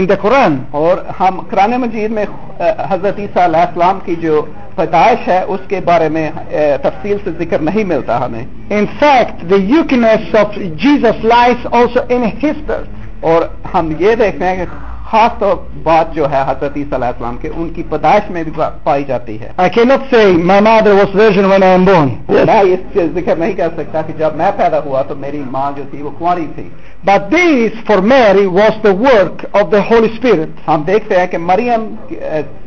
ان 0.00 0.08
دا 0.08 0.14
قرآن 0.20 0.56
اور 0.72 0.98
ہم 1.20 1.40
قرآن 1.50 1.70
مجید 1.80 2.10
میں 2.10 2.24
حضرت 2.90 3.18
عیسیٰ 3.18 3.42
علیہ 3.44 3.60
السلام 3.60 3.98
کی 4.04 4.14
جو 4.16 4.40
پیدائش 4.76 5.26
ہے 5.28 5.40
اس 5.44 5.60
کے 5.68 5.80
بارے 5.84 6.08
میں 6.08 6.30
تفصیل 6.82 7.16
سے 7.24 7.30
ذکر 7.38 7.58
نہیں 7.68 7.84
ملتا 7.84 8.24
ہمیں 8.24 8.44
in 8.70 8.86
fact 9.00 9.50
the 9.50 9.56
you 9.64 9.82
of 10.40 10.56
Jesus 10.82 11.24
life 11.24 11.66
also 11.72 12.00
in 12.08 12.24
history 12.42 12.82
اور 13.30 13.42
ہم 13.74 13.92
یہ 13.98 14.14
دیکھتے 14.14 14.46
ہیں 14.46 14.56
کہ 14.56 14.91
خاص 15.12 15.32
طور 15.40 15.56
بات 15.82 16.14
جو 16.14 16.30
ہے 16.30 16.40
حضرت 16.48 16.76
عیسیٰ 16.76 16.94
علیہ 16.94 17.06
السلام 17.06 17.36
کے 17.36 17.48
ان 17.50 17.68
کی 17.70 17.82
پیدائش 17.88 18.30
میں 18.30 18.42
بھی 18.44 18.52
پائی 18.84 19.04
جاتی 19.04 19.36
ہے 19.40 19.48
میں 20.42 20.60
اس 22.62 22.86
سے 22.92 23.06
ذکر 23.08 23.36
نہیں 23.36 23.52
کر 23.52 23.68
سکتا 23.76 24.02
کہ 24.02 24.12
جب 24.18 24.36
میں 24.36 24.50
پیدا 24.56 24.78
ہوا 24.84 25.02
تو 25.02 25.14
میری 25.16 25.42
ماں 25.50 25.70
جو 25.76 25.82
تھی 25.90 26.02
وہ 26.02 26.10
کنواری 26.10 26.46
تھی 26.54 26.68
But 27.04 27.30
this 27.30 27.72
for 27.84 28.00
Mary 28.02 28.46
was 28.48 28.74
the 28.80 28.94
work 28.96 29.44
of 29.52 29.70
the 29.70 29.82
Holy 29.82 30.10
Spirit. 30.10 30.50
ہم 30.68 30.82
دیکھتے 30.82 31.18
ہیں 31.18 31.26
کہ 31.26 31.38
مریم 31.40 31.86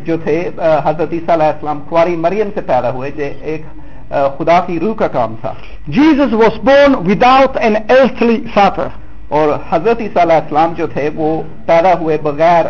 جو 0.04 0.18
تھے 0.24 0.38
حضرت 0.86 1.14
عیسیٰ 1.14 1.34
علیہ 1.36 1.48
السلام 1.48 1.80
کنواری 1.90 2.16
مریم 2.18 2.50
سے 2.56 2.62
پیدا 2.64 2.90
ہوئے 2.90 3.12
جو 3.12 3.30
ایک 3.44 3.66
خدا 4.38 4.60
کی 4.68 4.80
روح 4.80 4.96
کا 4.96 5.08
کام 5.10 5.36
تھا 5.42 5.54
Jesus 5.92 6.38
was 6.44 6.62
born 6.66 6.96
without 7.08 7.58
an 7.60 7.76
earthly 7.92 8.38
father 8.54 8.88
اور 9.30 9.58
حضرت 9.70 10.02
عیسیٰ 10.02 10.22
علیہ 10.22 10.36
السلام 10.36 10.74
جو 10.78 10.88
تھے 10.88 11.10
وہ 11.16 11.30
پیدا 11.66 11.94
ہوئے 12.00 12.18
بغیر 12.24 12.66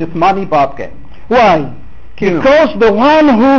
جسمانی 0.00 0.44
باپ 0.48 0.76
کے 0.76 0.86
Why? 1.30 1.58
Because 2.20 2.78
the 2.78 2.92
one 2.92 3.28
who 3.30 3.59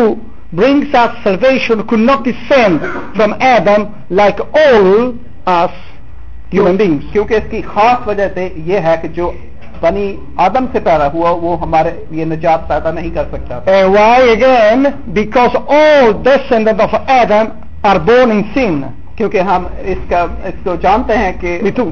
brings 0.53 0.93
us 0.93 1.23
salvation 1.23 1.85
could 1.87 1.99
not 2.01 2.23
descend 2.23 2.81
from 3.15 3.33
Adam 3.41 3.87
like 4.11 4.39
all 4.39 5.15
us 5.45 5.71
human 6.51 6.77
beings. 6.77 7.11
کیونکہ 7.11 7.33
اس 7.33 7.49
کی 7.51 7.61
خاص 7.73 8.07
وجہ 8.07 8.27
سے 8.35 8.47
یہ 8.65 8.79
ہے 8.79 8.95
کہ 9.01 9.07
جو 9.15 9.31
بنی 9.81 10.05
آدم 10.39 10.65
سے 10.73 10.79
پیدا 10.79 11.07
ہوا 11.13 11.31
وہ 11.41 11.59
ہمارے 11.61 11.91
یہ 12.11 12.25
نجات 12.25 12.67
پیدا 12.67 12.91
نہیں 12.91 13.09
کر 13.15 13.25
سکتا 13.31 13.59
And 13.67 13.93
why 13.95 14.19
again? 14.33 14.85
Because 15.13 15.55
all 15.69 16.13
descendants 16.23 16.83
of 16.83 16.93
Adam 17.07 17.47
are 17.83 17.99
born 18.01 18.31
in 18.31 18.43
sin. 18.53 18.83
کیونکہ 19.17 19.39
ہم 19.41 19.65
اس 19.83 20.09
کا 20.09 20.21
اس 20.43 20.63
کو 20.63 20.75
جانتے 20.81 21.17
ہیں 21.17 21.31
کہ 21.41 21.59
مٹھو 21.63 21.89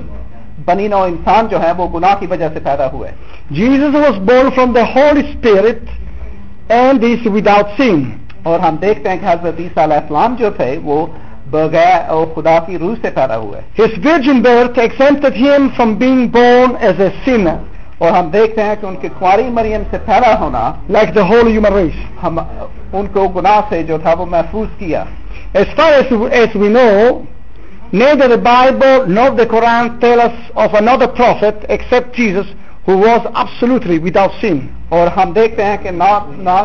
بنی 0.65 0.88
نو 0.88 1.01
انسان 1.03 1.47
جو 1.47 1.61
ہے 1.61 1.71
وہ 1.77 1.88
گناہ 1.93 2.15
کی 2.19 2.27
وجہ 2.27 2.47
سے 2.53 2.59
پیدا 2.63 2.91
ہوئے 2.93 3.11
Jesus 3.49 3.95
was 3.95 4.19
born 4.27 4.49
from 4.55 4.73
the 4.73 4.84
holy 4.95 5.17
spirit 5.17 5.89
and 6.71 7.01
this 7.01 7.27
with 7.27 7.47
out 7.47 7.77
sin 7.77 8.03
اور 8.43 8.59
ہم 8.59 8.75
دیکھتے 8.82 9.09
ہیں 9.09 9.17
کہ 9.17 9.25
حضرت 9.25 9.59
عیسیٰ 9.59 9.84
علیہ 9.84 9.97
السلام 9.97 10.36
جو 10.39 10.49
تھے 10.57 10.75
وہ 10.84 11.05
بغیر 11.47 12.09
اور 12.09 12.25
خدا 12.36 12.57
کی 12.65 12.77
روح 12.77 12.93
سے 13.01 13.09
پیدا 13.15 13.38
ہوئے 13.38 13.59
his 13.79 13.97
virgin 14.05 14.41
birth 14.41 14.79
excepted 14.79 15.36
him 15.38 15.67
from 15.77 15.93
being 15.95 16.27
born 16.27 16.75
as 16.82 17.01
a 17.01 17.09
sin 17.25 17.47
اور 17.47 18.11
ہم 18.11 18.29
دیکھتے 18.29 18.63
ہیں 18.63 18.75
کہ 18.82 18.86
ان 18.86 18.95
کے 18.95 19.07
کنواری 19.09 19.49
مریم 19.53 19.82
سے 19.91 19.97
پیدا 20.05 20.39
ہونا 20.39 20.61
like 20.89 21.15
the 21.15 21.21
whole 21.23 21.47
human 21.47 21.73
race 21.73 21.99
ہم 22.23 22.39
as 25.53 25.67
far 25.75 25.91
as, 25.93 26.05
as 26.32 26.55
we 26.55 26.69
know 26.69 27.27
neither 27.91 28.27
the 28.27 28.38
bible 28.38 29.05
nor 29.07 29.32
the 29.32 29.45
quran 29.45 29.99
tell 29.99 30.19
us 30.21 30.51
of 30.55 30.73
another 30.73 31.07
prophet 31.07 31.65
except 31.69 32.13
jesus 32.15 32.47
who 32.86 32.97
was 32.97 33.21
absolutely 33.36 33.99
without 33.99 34.32
sin 34.41 34.61
اور 34.91 35.07
ہم 35.17 35.32
دیکھتے 35.34 35.63
ہیں 35.63 35.77
کہ 35.84 35.91
نہ 35.91 36.11
نہ 36.45 36.55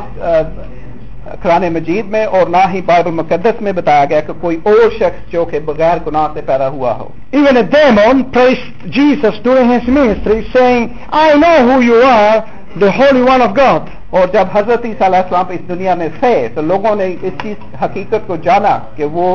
قرآن 1.43 1.64
مجید 1.73 2.07
میں 2.11 2.25
اور 2.37 2.49
نہ 2.49 2.62
ہی 2.73 2.81
بائبل 2.87 3.11
مقدس 3.11 3.61
میں 3.62 3.73
بتایا 3.73 4.05
گیا 4.11 4.21
کہ 4.27 4.33
کوئی 4.41 4.57
اور 4.64 4.91
شخص 4.99 5.33
جو 5.33 5.45
کہ 5.51 5.59
بغیر 5.67 5.99
گناہ 6.07 6.27
سے 6.35 6.41
پیدا 6.47 6.69
ہوا 6.69 6.93
Even 7.33 7.57
a 7.57 7.62
demon 7.62 8.25
praised 8.33 8.85
Jesus 8.99 9.39
during 9.47 9.71
his 9.71 9.87
ministry 9.89 10.39
saying 10.53 10.87
I 11.12 11.35
know 11.35 11.57
who 11.69 11.81
you 11.83 12.01
are 12.03 12.37
the 12.77 12.93
Holy 12.93 13.23
One 13.23 13.41
of 13.41 13.55
God 13.55 13.89
اور 14.11 14.27
جب 14.33 14.47
حضرت 14.53 14.85
عیسیٰ 14.85 15.07
علیہ 15.07 15.19
السلام 15.19 15.49
اس 15.51 15.69
دنیا 15.69 15.95
میں 15.95 16.09
تھے 16.19 16.35
تو 16.55 16.62
لوگوں 16.62 16.95
نے 16.97 17.07
اس 17.23 17.33
چیز 17.43 17.57
حقیقت 17.83 18.27
کو 18.27 18.37
جانا 18.43 18.79
کہ 18.97 19.05
وہ 19.12 19.29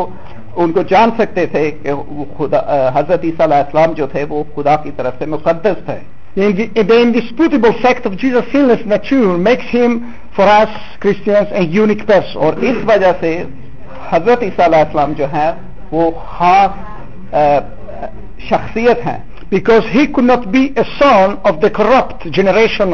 ان 0.55 0.71
کو 0.71 0.82
جان 0.89 1.09
سکتے 1.17 1.45
تھے 1.45 1.69
کہ 1.84 1.93
خدا 2.38 2.59
حضرت 2.95 3.23
عیسیٰ 3.23 3.45
علیہ 3.45 3.57
السلام 3.57 3.93
جو 3.93 4.07
تھے 4.07 4.23
وہ 4.29 4.43
خدا 4.55 4.75
کی 4.84 4.91
طرف 4.97 5.13
سے 5.19 5.25
مقدس 5.27 5.86
تھے 5.86 5.99
unique 11.73 12.05
person. 12.05 12.36
اور 12.36 12.53
اس 12.61 12.77
وجہ 12.86 13.11
سے 13.19 13.32
حضرت 14.09 14.43
عیسیٰ 14.43 14.65
علیہ 14.65 14.79
السلام 14.79 15.13
جو 15.17 15.25
ہیں 15.34 15.51
وہ 15.91 16.09
خاص 16.27 16.71
شخصیت 18.49 19.05
ہیں 19.07 19.17
because 19.51 19.84
he 19.91 20.07
could 20.07 20.23
not 20.23 20.49
be 20.51 20.73
a 20.77 20.86
son 20.97 21.38
of 21.43 21.59
the 21.59 21.69
corrupt 21.69 22.25
generation 22.32 22.93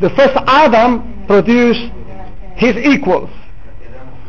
The 0.00 0.10
first 0.10 0.36
Adam 0.48 1.24
produced 1.28 1.90
his 2.56 2.76
equals. 2.76 3.30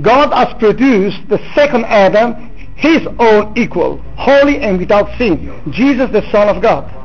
God 0.00 0.32
has 0.32 0.54
produced 0.58 1.28
the 1.28 1.38
second 1.54 1.84
Adam 1.84 2.34
his 2.82 3.06
own 3.20 3.52
equal 3.56 4.00
holy 4.16 4.58
and 4.58 4.78
without 4.78 5.08
sin 5.18 5.36
Jesus 5.70 6.10
the 6.10 6.22
son 6.32 6.48
of 6.48 6.62
God 6.62 6.84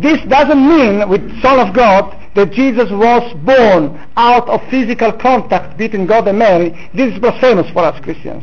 This 0.00 0.20
doesn't 0.28 0.66
mean 0.66 1.08
with 1.08 1.42
Son 1.42 1.60
of 1.60 1.74
God 1.74 2.16
that 2.34 2.52
Jesus 2.52 2.90
was 2.90 3.32
born 3.44 4.00
out 4.16 4.48
of 4.48 4.62
physical 4.70 5.12
contact 5.12 5.76
between 5.76 6.06
God 6.06 6.26
and 6.28 6.38
Mary. 6.38 6.70
This 6.94 7.12
is 7.12 7.18
blasphemous 7.18 7.70
for 7.70 7.84
us 7.84 8.00
Christians. 8.00 8.42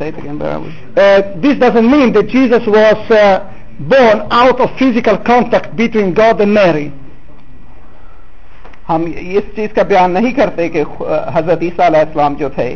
say 0.00 0.08
it 0.08 0.18
again, 0.18 0.42
uh, 0.42 1.40
This 1.40 1.56
doesn't 1.58 1.90
mean 1.90 2.12
that 2.14 2.26
Jesus 2.28 2.66
was 2.66 3.10
uh, 3.10 3.52
born 3.80 4.26
out 4.30 4.60
of 4.60 4.70
physical 4.78 5.16
contact 5.18 5.76
between 5.76 6.12
God 6.12 6.40
and 6.40 6.52
Mary. 6.52 6.92
ہم 8.88 9.04
اس 9.18 9.54
چیز 9.56 9.72
کا 9.74 9.82
بیان 9.84 10.10
نہیں 10.10 10.32
کرتے 10.32 10.68
کہ 10.68 10.82
حضرت 11.34 11.62
عیسیٰ 11.62 11.86
علیہ 11.86 12.00
السلام 12.00 12.34
جو 12.34 12.48
تھے 12.48 12.74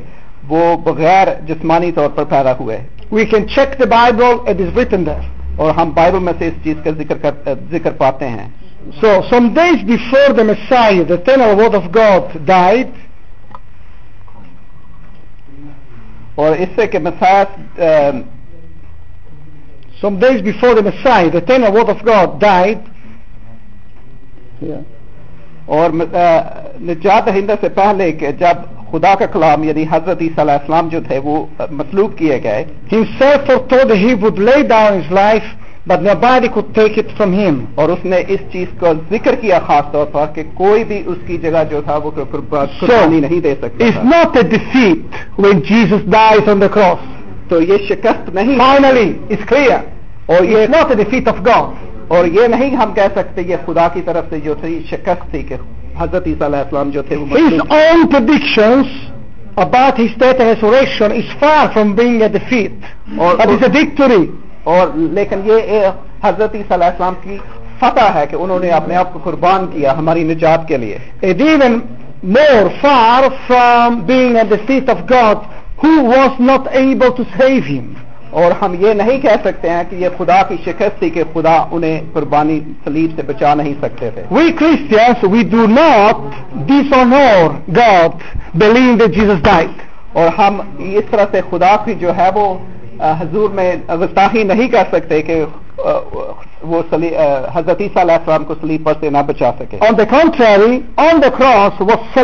وہ 0.48 0.76
بغیر 0.84 1.28
جسمانی 1.46 1.92
طور 1.92 2.08
پر 2.08 2.24
پیدا 2.24 2.52
ہوئے 2.60 2.78
We 3.10 3.26
can 3.26 3.48
check 3.48 3.76
the 3.76 3.88
Bible, 3.88 4.44
it 4.46 4.60
is 4.60 4.72
written 4.72 5.04
there. 5.04 5.22
اور 5.56 5.70
ہم 5.74 5.90
بائبل 5.90 6.18
میں 6.18 6.32
سے 6.38 6.46
اس 6.48 6.54
چیز 6.64 6.76
کا 6.84 6.90
ذکر, 6.90 7.16
ذکر 7.70 7.92
پاتے 7.92 8.28
ہیں 8.28 8.48
so 9.00 9.08
some 9.30 9.48
days 9.54 9.82
before 9.84 10.34
the 10.34 10.42
مسائی 10.42 11.00
اور 16.34 16.56
اس 16.56 16.68
سے 16.76 16.86
کہ 16.86 16.98
مسائل 16.98 18.22
some 20.00 20.18
days 20.18 20.40
before 20.42 20.74
the 20.76 20.88
Messiah 20.88 21.30
the 21.30 21.38
ten 21.46 21.64
of 21.64 22.06
God 22.06 22.40
died 22.40 22.88
اور 25.70 25.90
نجات 26.82 27.28
ہندہ 27.28 27.54
سے 27.60 27.68
پہلے 27.74 28.10
کہ 28.20 28.30
جب 28.38 28.62
خدا 28.90 29.14
کا 29.18 29.26
کلام 29.32 29.64
یعنی 29.64 29.84
حضرت 29.90 30.22
عیسیٰ 30.22 30.38
علیہ 30.38 30.54
السلام 30.54 30.88
جو 30.88 31.00
تھے 31.08 31.18
وہ 31.24 31.34
مسلوب 31.72 32.16
کیے 32.18 32.38
گئے 32.42 32.64
himself 32.92 33.44
foretold 33.48 33.92
he 33.96 34.14
would 34.22 34.40
lay 34.48 34.62
down 34.72 34.96
his 34.96 35.10
life 35.18 35.50
but 35.86 36.02
nobody 36.02 36.48
could 36.54 36.72
take 36.74 36.98
it 37.02 37.12
from 37.18 37.34
him 37.34 37.60
اور 37.74 37.88
اس 37.88 38.04
نے 38.04 38.22
اس 38.28 38.40
چیز 38.52 38.72
کو 38.80 38.92
ذکر 39.10 39.34
کیا 39.40 39.58
خاص 39.66 39.92
طور 39.92 40.06
پر 40.12 40.26
کہ 40.34 40.42
کوئی 40.54 40.84
بھی 40.84 41.02
اس 41.06 41.18
کی 41.26 41.38
جگہ 41.44 41.62
جو 41.70 41.80
تھا 41.84 41.96
وہ 42.04 42.10
قربانی 42.16 43.20
نہیں 43.20 43.40
دے 43.40 43.54
سکتا 43.62 43.86
it's 43.86 44.02
not 44.06 44.36
a 44.36 44.44
defeat 44.56 45.20
when 45.38 45.62
Jesus 45.70 46.02
dies 46.16 46.50
on 46.54 46.64
the 46.64 46.72
cross 46.78 47.06
تو 47.50 47.62
یہ 47.62 47.86
شکست 47.88 48.34
نہیں 48.34 48.58
finally 48.58 49.08
it's 49.28 49.46
clear 49.48 49.78
اور 50.26 50.44
یہ 50.46 50.66
not 50.70 50.90
a 50.90 50.98
defeat 51.02 51.32
of 51.34 51.40
God 51.44 51.89
اور 52.10 52.24
یہ 52.26 52.46
نہیں 52.48 52.76
ہم 52.76 52.92
کہہ 52.94 53.12
سکتے 53.14 53.42
یہ 53.42 53.56
خدا 53.66 53.86
کی 53.88 54.00
طرف 54.02 54.24
سے 54.30 54.38
جو 54.40 54.54
تھی 54.60 54.78
شکست 54.90 55.30
تھی 55.30 55.42
کہ 55.42 55.56
حضرت 55.98 56.26
عیسیٰ 56.26 56.46
علیہ 56.46 56.58
السلام 56.58 56.90
جو 56.90 57.02
تھے 57.02 57.16
بات 59.70 60.00
اس 60.00 61.30
فرام 61.40 61.92
بینگ 61.94 62.22
اے 62.22 62.28
دا 62.28 62.42
فیت 62.48 63.18
اور 63.18 63.38
اب 63.38 63.50
it's 63.50 63.66
a 63.68 63.72
victory 63.72 64.24
اور 64.64 64.96
لیکن 65.12 65.40
یہ 65.44 65.88
حضرت 66.24 66.54
علیہ 66.54 66.84
السلام 66.84 67.14
کی 67.22 67.38
فتح 67.80 68.12
ہے 68.14 68.26
کہ 68.26 68.36
انہوں 68.36 68.58
نے 68.58 68.70
اپنے 68.70 68.96
آپ 68.96 69.12
کو 69.12 69.18
قربان 69.24 69.66
کیا 69.66 69.96
ہماری 69.98 70.24
نجات 70.24 70.68
کے 70.68 70.76
لیے 70.76 70.98
even 71.22 71.80
more 72.22 72.68
far 72.82 73.30
from 73.46 74.04
being 74.06 74.36
a 74.36 74.44
defeat 74.46 74.88
of 74.88 75.06
God 75.06 75.48
who 75.78 76.04
was 76.04 76.32
not 76.40 76.66
able 76.74 77.12
to 77.12 77.24
save 77.38 77.64
him 77.64 77.96
اور 78.32 78.52
ہم 78.62 78.74
یہ 78.80 78.92
نہیں 78.94 79.18
کہہ 79.20 79.36
سکتے 79.44 79.70
ہیں 79.70 79.82
کہ 79.90 79.96
یہ 79.96 80.08
خدا 80.18 80.40
کی 80.48 80.56
شکست 80.64 80.98
تھی 80.98 81.10
کہ 81.10 81.22
خدا 81.32 81.56
انہیں 81.70 82.00
قربانی 82.12 82.58
سلیب 82.84 83.10
سے 83.16 83.22
بچا 83.26 83.54
نہیں 83.54 83.74
سکتے 83.80 84.10
تھے 84.10 84.22
we 84.30 84.50
Christians 84.58 85.24
we 85.32 85.42
do 85.50 85.66
not 85.68 86.68
honour 86.94 87.54
God 87.76 88.22
believe 88.54 88.92
in 88.92 89.10
Jesus 89.12 89.32
died 89.42 89.82
اور 90.12 90.28
ہم 90.38 90.60
اس 90.90 91.10
طرح 91.10 91.24
سے 91.32 91.40
خدا 91.50 91.74
کی 91.84 91.94
جو 91.94 92.16
ہے 92.16 92.28
وہ 92.34 92.46
حضور 93.20 93.50
میں 93.50 93.74
نہیں 94.44 94.68
کہہ 94.68 94.88
سکتے 94.92 95.20
کہ 95.22 95.44
وہ 96.62 96.82
حضرت 97.54 97.80
عیسیٰ 97.80 98.02
علیہ 98.02 98.14
السلام 98.14 98.44
کو 98.44 98.54
پر 98.84 98.92
سے 99.00 99.10
نہ 99.10 99.22
بچا 99.26 99.50
سکے 99.58 99.78
آن 99.80 100.04
کنٹری 100.10 100.78
آن 101.04 101.22
دا 101.22 101.28
کراس 101.38 101.80
وا 101.80 101.94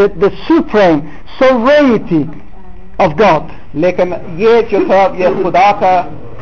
دا 0.16 0.28
سپریم 0.40 0.98
سوریٹی 1.38 2.22
آف 2.98 3.18
گاڈ 3.18 3.52
لیکن 3.76 4.12
یہ 4.36 4.60
جو 4.70 4.78
تھا 4.86 5.06
یہ 5.18 5.42
خدا 5.42 5.70
کا 5.80 6.00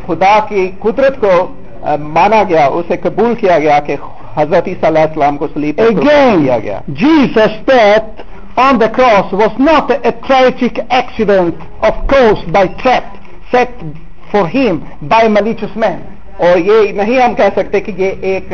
خدا 0.06 0.38
کی 0.48 0.70
قدرت 0.80 1.20
کو 1.20 1.32
مانا 2.10 2.42
گیا 2.48 2.66
اسے 2.72 2.96
قبول 3.02 3.34
کیا 3.34 3.58
گیا 3.58 3.78
کہ 3.86 3.96
حضرت 4.36 4.64
صلی 4.64 4.86
اللہ 4.86 4.98
علیہ 4.98 5.16
وسلم 5.16 5.36
کو 5.36 5.46
سلیپ 5.54 5.80
کیا 6.00 6.58
گیا 6.58 6.78
جی 7.00 7.14
suspect 7.34 8.22
on 8.58 8.80
the 8.80 8.86
cross 8.96 9.32
was 9.34 9.60
not 9.60 9.90
a 9.90 9.98
erratic 10.02 10.80
accident 10.88 11.84
of 11.84 12.00
course 12.08 12.48
by 12.48 12.68
threat 12.82 13.16
set 13.52 13.84
for 14.30 14.48
him 14.54 14.78
by 15.08 15.28
ملیچ 15.30 15.64
men 15.76 15.98
اور 16.38 16.56
یہ 16.58 16.92
نہیں 16.92 17.20
ہم 17.20 17.34
کہہ 17.34 17.54
سکتے 17.56 17.80
کہ 17.80 17.92
یہ 17.96 18.26
ایک 18.30 18.52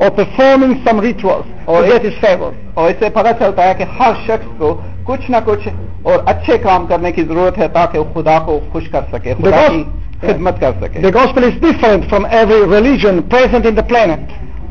or 0.00 0.10
performing 0.12 0.82
some 0.84 1.00
rituals 1.00 1.46
or 1.66 1.82
to 1.82 1.88
get 1.88 2.02
his 2.02 2.18
favor. 2.20 2.50
اور 2.74 2.90
اسے 2.90 3.08
پتہ 3.10 3.32
چلتا 3.38 3.68
ہے 3.68 3.74
کہ 3.74 3.84
ہر 4.00 4.12
شخص 4.26 4.58
کو 4.58 4.74
کچھ 5.04 5.30
نہ 5.30 5.36
کچھ 5.44 5.68
اور 6.02 6.18
اچھے 6.26 6.58
کام 6.58 6.86
کرنے 6.86 7.12
کی 7.12 7.22
ضرورت 7.24 7.58
ہے 7.58 7.68
تاکہ 7.68 7.98
وہ 7.98 8.04
خدا 8.14 8.38
کو 8.46 8.58
خوش 8.72 8.88
کر 8.90 9.02
سکے 9.12 9.34
خدا 9.38 9.66
کی 9.68 9.82
خدمت 10.22 10.60
کر 10.60 10.72
سکے 10.80 11.00
the 11.00 11.12
gospel 11.12 11.44
is 11.44 11.56
different 11.60 12.08
from 12.08 12.26
every 12.42 12.60
religion 12.68 13.22
present 13.28 13.66
in 13.66 13.80
the 13.80 13.86
planet 13.90 14.36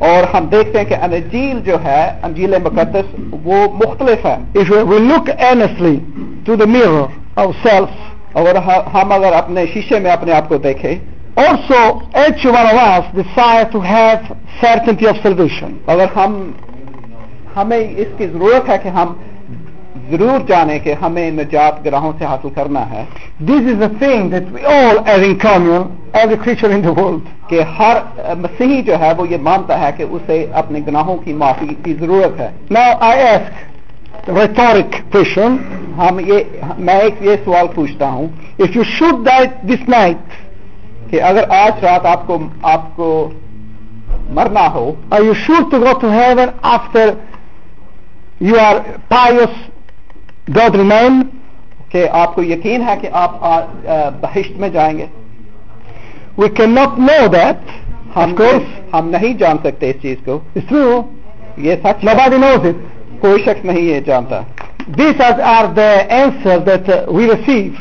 اور 0.07 0.23
ہم 0.33 0.45
دیکھتے 0.47 0.77
ہیں 0.77 0.85
کہ 0.85 0.95
انجیل 1.03 1.59
جو 1.65 1.77
ہے 1.83 2.01
انجیل 2.23 2.57
مقدس 2.63 3.13
وہ 3.43 3.63
مختلف 3.83 4.25
ہے 4.25 4.37
if 4.55 4.69
we 4.89 4.99
look 5.01 5.31
honestly 5.41 5.95
to 6.45 6.57
the 6.57 6.67
mirror 6.69 7.07
ourselves 7.37 8.05
اور 8.33 8.55
ہم 8.93 9.11
اگر 9.11 9.33
اپنے 9.33 9.65
شیشے 9.73 9.99
میں 9.99 10.11
اپنے 10.11 10.33
آپ 10.33 10.49
کو 10.49 10.57
دیکھیں 10.63 10.93
اگر 11.37 12.47
ہمیں 17.57 17.79
اس 17.79 18.07
کی 18.17 18.27
ضرورت 18.27 18.69
ہے 18.69 18.77
کہ 18.77 18.89
ہم 18.89 19.13
ضرور 20.09 20.39
جانیں 20.47 20.77
کہ 20.79 20.93
ہمیں 21.01 21.29
نجات 21.31 21.83
گراہوں 21.85 22.11
سے 22.19 22.25
حاصل 22.25 22.49
کرنا 22.55 22.83
ہے 22.89 23.03
دس 23.39 23.67
از 23.67 23.81
اے 23.81 23.87
تھنگ 23.99 24.33
کہ 27.49 27.61
ہر 27.79 27.97
سن 28.57 28.79
جو 28.81 28.99
ہے 28.99 29.11
وہ 29.17 29.27
یہ 29.29 29.37
مانتا 29.41 29.79
ہے 29.79 29.91
کہ 29.97 30.03
اسے 30.09 30.45
اپنے 30.53 30.79
گراہوں 30.87 31.17
کی 31.17 31.33
معافی 31.33 31.73
کی 31.83 31.93
ضرورت 31.93 32.39
ہے 32.39 32.49
میں 32.69 32.89
آئی 32.99 33.21
ایس 33.21 34.29
ریٹورک 34.29 34.95
میں 36.79 36.95
ایک 36.95 37.21
یہ 37.21 37.35
سوال 37.45 37.67
پوچھتا 37.75 38.09
ہوں 38.09 38.27
if 38.59 38.75
you 38.75 38.83
should 38.89 39.25
died 39.25 39.61
this 39.63 39.87
night 39.89 40.46
کہ 41.09 41.21
اگر 41.23 41.49
آج 41.55 41.83
رات 41.83 42.05
آپ 42.05 42.25
کو 42.27 42.37
آپ 42.65 42.95
کو 42.95 43.09
مرنا 44.31 44.67
ہو 44.73 44.85
you 45.13 45.23
you 45.25 45.61
to 45.61 45.69
to 45.69 45.77
go 45.79 46.11
heaven 46.11 46.49
after 46.67 47.09
are 48.59 48.75
good 50.49 50.75
remain 50.75 51.21
کہ 51.91 52.07
آپ 52.13 52.35
کو 52.35 52.43
یقین 52.43 52.81
ہے 52.87 52.95
کہ 53.01 53.09
آپ 53.13 53.39
بہشت 54.21 54.59
میں 54.59 54.69
جائیں 54.69 54.97
گے 54.97 55.05
we 56.37 56.49
can 56.55 56.75
not 56.75 56.99
know 56.99 57.25
that 57.33 58.17
ہم 58.93 59.09
نہیں 59.09 59.33
جان 59.33 59.57
سکتے 59.63 59.89
اس 59.89 60.01
چیز 60.01 60.17
کو 60.25 60.39
اس 60.55 60.73
کوئی 63.19 63.43
شخص 63.43 63.65
نہیں 63.65 63.81
یہ 63.81 63.99
جانتا 64.05 64.41
these 64.97 65.21
are 65.21 65.65
the 65.75 65.89
answer 66.09 66.57
that 66.65 66.89
we 67.07 67.27
receive 67.27 67.81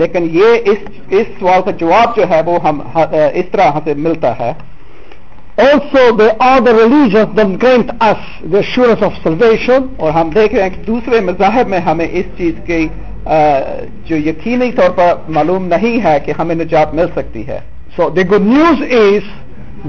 لیکن 0.00 0.28
یہ 0.32 0.70
اس 0.70 0.78
اس 1.10 1.26
سوال 1.38 1.62
کا 1.62 1.70
جواب 1.70 2.16
جو 2.16 2.28
ہے 2.30 2.40
وہ 2.46 2.58
ہم 2.64 2.80
اس 2.94 3.50
طرح 3.52 3.78
سے 3.84 3.94
ملتا 3.96 4.38
ہے 4.38 4.52
also 5.56 6.10
they 6.16 6.28
are 6.38 6.60
the 6.60 6.72
assurance 8.58 9.02
of 9.02 9.12
salvation. 9.26 9.86
اور 9.96 10.10
ہم 10.10 10.30
دیکھ 10.30 10.54
رہے 10.54 10.62
ہیں 10.62 10.70
کہ 10.70 10.82
دوسرے 10.82 11.20
مذاہب 11.20 11.68
میں 11.68 11.78
ہمیں 11.78 12.06
اس 12.06 12.26
چیز 12.38 12.54
کی 12.66 12.86
جو 14.04 14.16
یقینی 14.16 14.70
طور 14.72 14.90
پر 14.90 15.14
معلوم 15.28 15.66
نہیں 15.66 16.00
ہے 16.04 16.18
کہ 16.24 16.32
ہمیں 16.38 16.54
نجات 16.54 16.94
مل 16.94 17.06
سکتی 17.16 17.46
ہے 17.46 17.58
so 17.96 18.08
the 18.10 18.22
good 18.22 18.46
news 18.46 18.82
is 18.92 19.30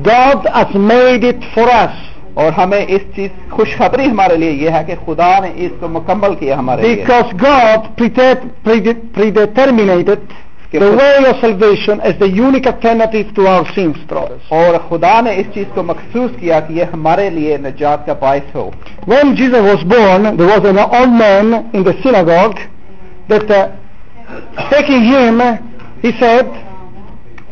God 0.06 0.48
as 0.54 0.76
made 0.84 1.26
it 1.26 1.58
us 1.58 2.16
اور 2.41 2.52
ہمیں 2.58 2.84
اس 2.88 3.04
چیز 3.16 3.30
خوشخبری 3.50 4.06
ہمارے 4.06 4.36
لیے 4.38 4.50
یہ 4.64 4.70
ہے 4.78 4.84
کہ 4.88 4.95
خدا 5.06 5.30
نے 5.43 5.50
اس 5.66 5.72
کو 5.80 5.88
مکمل 5.93 6.36
کیا 6.39 6.58
ہمارے 6.58 6.82
Because 6.89 7.32
لیے 7.32 7.39
God 7.45 7.80
predeterminated 9.16 10.20
the 10.74 10.91
way 11.00 11.16
of 11.30 11.39
salvation 11.41 12.02
as 12.02 12.20
the 12.20 12.30
unique 12.30 12.68
alternative 12.68 13.34
to 13.36 13.48
our 13.48 13.66
sins 13.74 13.98
brothers 14.12 14.52
اور 14.60 14.78
خدا 14.89 15.16
نے 15.22 15.32
اس 15.39 15.48
چیز 15.54 15.66
کو 15.76 15.84
مخصوص 15.84 16.32
کیا 16.39 16.60
کہ 16.68 16.74
یہ 16.74 16.93
ہمارے 16.93 17.30
لیے 17.38 17.58
نجات 17.66 18.06
کا 18.06 18.14
باعث 18.22 18.56
ہو 18.56 18.70
when 19.14 19.36
Jesus 19.41 19.68
was 19.72 19.84
born 19.95 20.32
there 20.38 20.52
was 20.54 20.70
an 20.74 20.80
old 20.86 21.14
man 21.24 21.54
in 21.74 21.84
the 21.89 21.95
synagogue 22.04 22.60
that 23.30 23.50
uh, 23.52 23.66
taking 24.70 25.02
him 25.12 25.41
he 26.04 26.12
said 26.22 26.45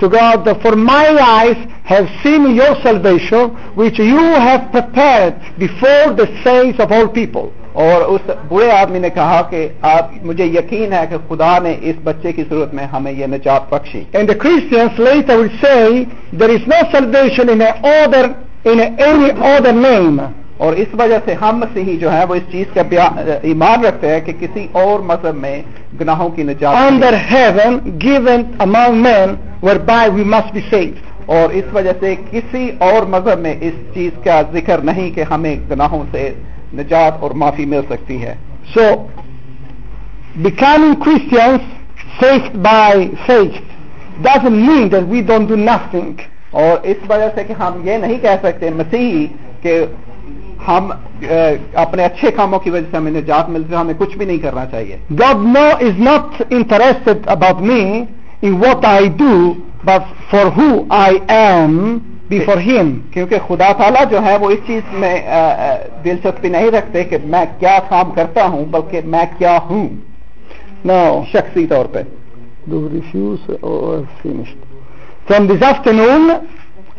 to 0.00 0.08
God, 0.08 0.44
for 0.62 0.76
my 0.76 1.06
eyes 1.20 1.56
have 1.84 2.08
seen 2.22 2.54
your 2.54 2.80
salvation, 2.82 3.50
which 3.74 3.98
you 3.98 4.16
have 4.16 4.70
prepared 4.70 5.34
before 5.58 6.14
the 6.14 6.26
saints 6.44 6.78
of 6.78 6.92
all 6.92 7.08
people. 7.08 7.52
اور 7.78 8.02
اس 8.04 8.30
بڑے 8.48 8.70
آدمی 8.70 8.98
نے 8.98 9.10
کہا 9.10 9.40
کہ 9.50 9.58
آپ 9.88 10.12
مجھے 10.22 10.44
یقین 10.44 10.92
ہے 10.92 11.04
کہ 11.10 11.16
خدا 11.28 11.58
نے 11.58 11.74
اس 11.80 11.96
بچے 12.04 12.32
کی 12.32 12.44
صورت 12.48 12.74
میں 12.74 12.84
ہمیں 12.84 13.10
یہ 13.12 13.26
نجات 13.26 13.68
بخشی 13.70 14.02
اینڈ 14.12 14.30
از 14.30 14.46
نو 19.66 19.70
نیم 19.74 20.20
اور 20.58 20.76
اس 20.76 20.94
وجہ 21.00 21.18
سے 21.24 21.34
ہم 21.42 21.62
سے 21.74 21.82
ہی 21.82 21.96
جو 21.96 22.12
ہے 22.12 22.24
وہ 22.28 22.34
اس 22.34 22.50
چیز 22.52 22.74
کا 22.74 23.06
ایمان 23.42 23.84
رکھتے 23.84 24.12
ہیں 24.12 24.20
کہ 24.20 24.32
کسی 24.40 24.66
اور 24.74 25.00
مذہب 25.06 25.36
میں 25.36 25.56
گناہوں 26.00 26.28
کی 26.30 26.42
نجات 26.42 26.76
اندر 26.82 27.14
heaven 27.30 27.78
given 28.02 28.42
among 28.58 29.02
men 29.02 29.36
by 29.86 30.10
we 30.10 30.24
must 30.26 30.52
be 30.54 30.60
safe 30.70 31.30
اور 31.30 31.54
اس 31.54 31.72
وجہ 31.72 31.92
سے 32.00 32.14
کسی 32.30 32.68
اور 32.82 33.06
مذہب 33.08 33.38
میں 33.38 33.54
اس 33.60 33.74
چیز 33.94 34.22
کا 34.24 34.40
ذکر 34.52 34.78
نہیں 34.84 35.10
کہ 35.10 35.24
ہمیں 35.30 35.54
گناہوں 35.70 36.04
سے 36.12 36.28
نجات 36.74 37.22
اور 37.22 37.30
معافی 37.34 37.64
مل 37.66 37.80
سکتی 37.90 38.22
ہے 38.22 38.34
so 38.74 38.82
becoming 40.36 40.94
Christians 40.94 41.60
Christians 41.60 42.20
saved 42.20 42.56
by 42.62 43.08
safe 43.26 43.60
this 44.24 44.44
mean 44.44 44.90
that 44.92 45.08
we 45.08 45.20
don't 45.22 45.48
do 45.48 45.56
nothing 45.56 46.20
اور 46.52 46.76
اس 46.82 47.10
وجہ 47.10 47.28
سے 47.34 47.44
کہ 47.44 47.52
ہم 47.52 47.80
یہ 47.84 47.96
نہیں 47.96 48.18
کہہ 48.18 48.36
سکتے 48.42 48.70
مسیحی 48.70 49.26
کہ 49.62 49.80
ہم 50.68 50.90
اپنے 51.74 52.04
اچھے 52.04 52.30
کاموں 52.30 52.58
کی 52.58 52.70
وجہ 52.70 52.90
سے 52.90 52.96
ہمیں 52.96 53.10
نجات 53.12 53.48
ہے 53.50 53.76
ہمیں 53.76 53.94
کچھ 53.98 54.16
بھی 54.18 54.26
نہیں 54.26 54.38
کرنا 54.38 54.64
چاہیے 54.66 54.96
God 55.12 55.46
know 55.48 55.66
is 55.80 56.00
not 56.00 56.42
interest 56.50 57.28
about 57.28 57.60
me 57.62 57.80
in 58.42 58.54
what 58.54 58.84
I 58.86 59.08
do 59.16 59.34
but 59.84 60.12
for 60.30 60.46
who 60.56 60.68
I 60.96 61.18
am 61.28 61.76
before 62.30 62.56
him 62.60 62.98
کیونکہ 63.12 63.38
خدا 63.48 63.70
تعالیٰ 63.72 64.04
جو 64.10 64.22
ہے 64.24 64.36
وہ 64.40 64.50
اس 64.50 64.58
چیز 64.66 64.92
میں 64.94 65.14
دلچسپی 66.04 66.48
نہیں 66.48 66.70
رکھتے 66.70 67.04
کہ 67.04 67.18
میں 67.24 67.44
کیا 67.58 67.78
کام 67.88 68.10
کرتا 68.10 68.44
ہوں 68.46 68.64
بلکہ 68.70 69.00
میں 69.04 69.24
کیا 69.38 69.56
ہوں 69.68 69.88
نو 70.84 70.98
شخصی 71.32 71.66
طور 71.66 71.86
پہ 71.92 72.02
from 75.26 75.46
this 75.46 75.62
after 75.62 75.92
known 75.92 76.30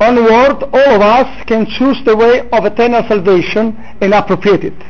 on 0.00 0.17
word 0.19 0.63
all 0.75 0.95
was 1.01 1.45
can 1.45 1.65
choose 1.67 2.05
the 2.05 2.17
way 2.17 2.31
of 2.51 2.65
eternal 2.65 3.07
salvation 3.07 3.69
in 4.01 4.13
appropriate 4.13 4.65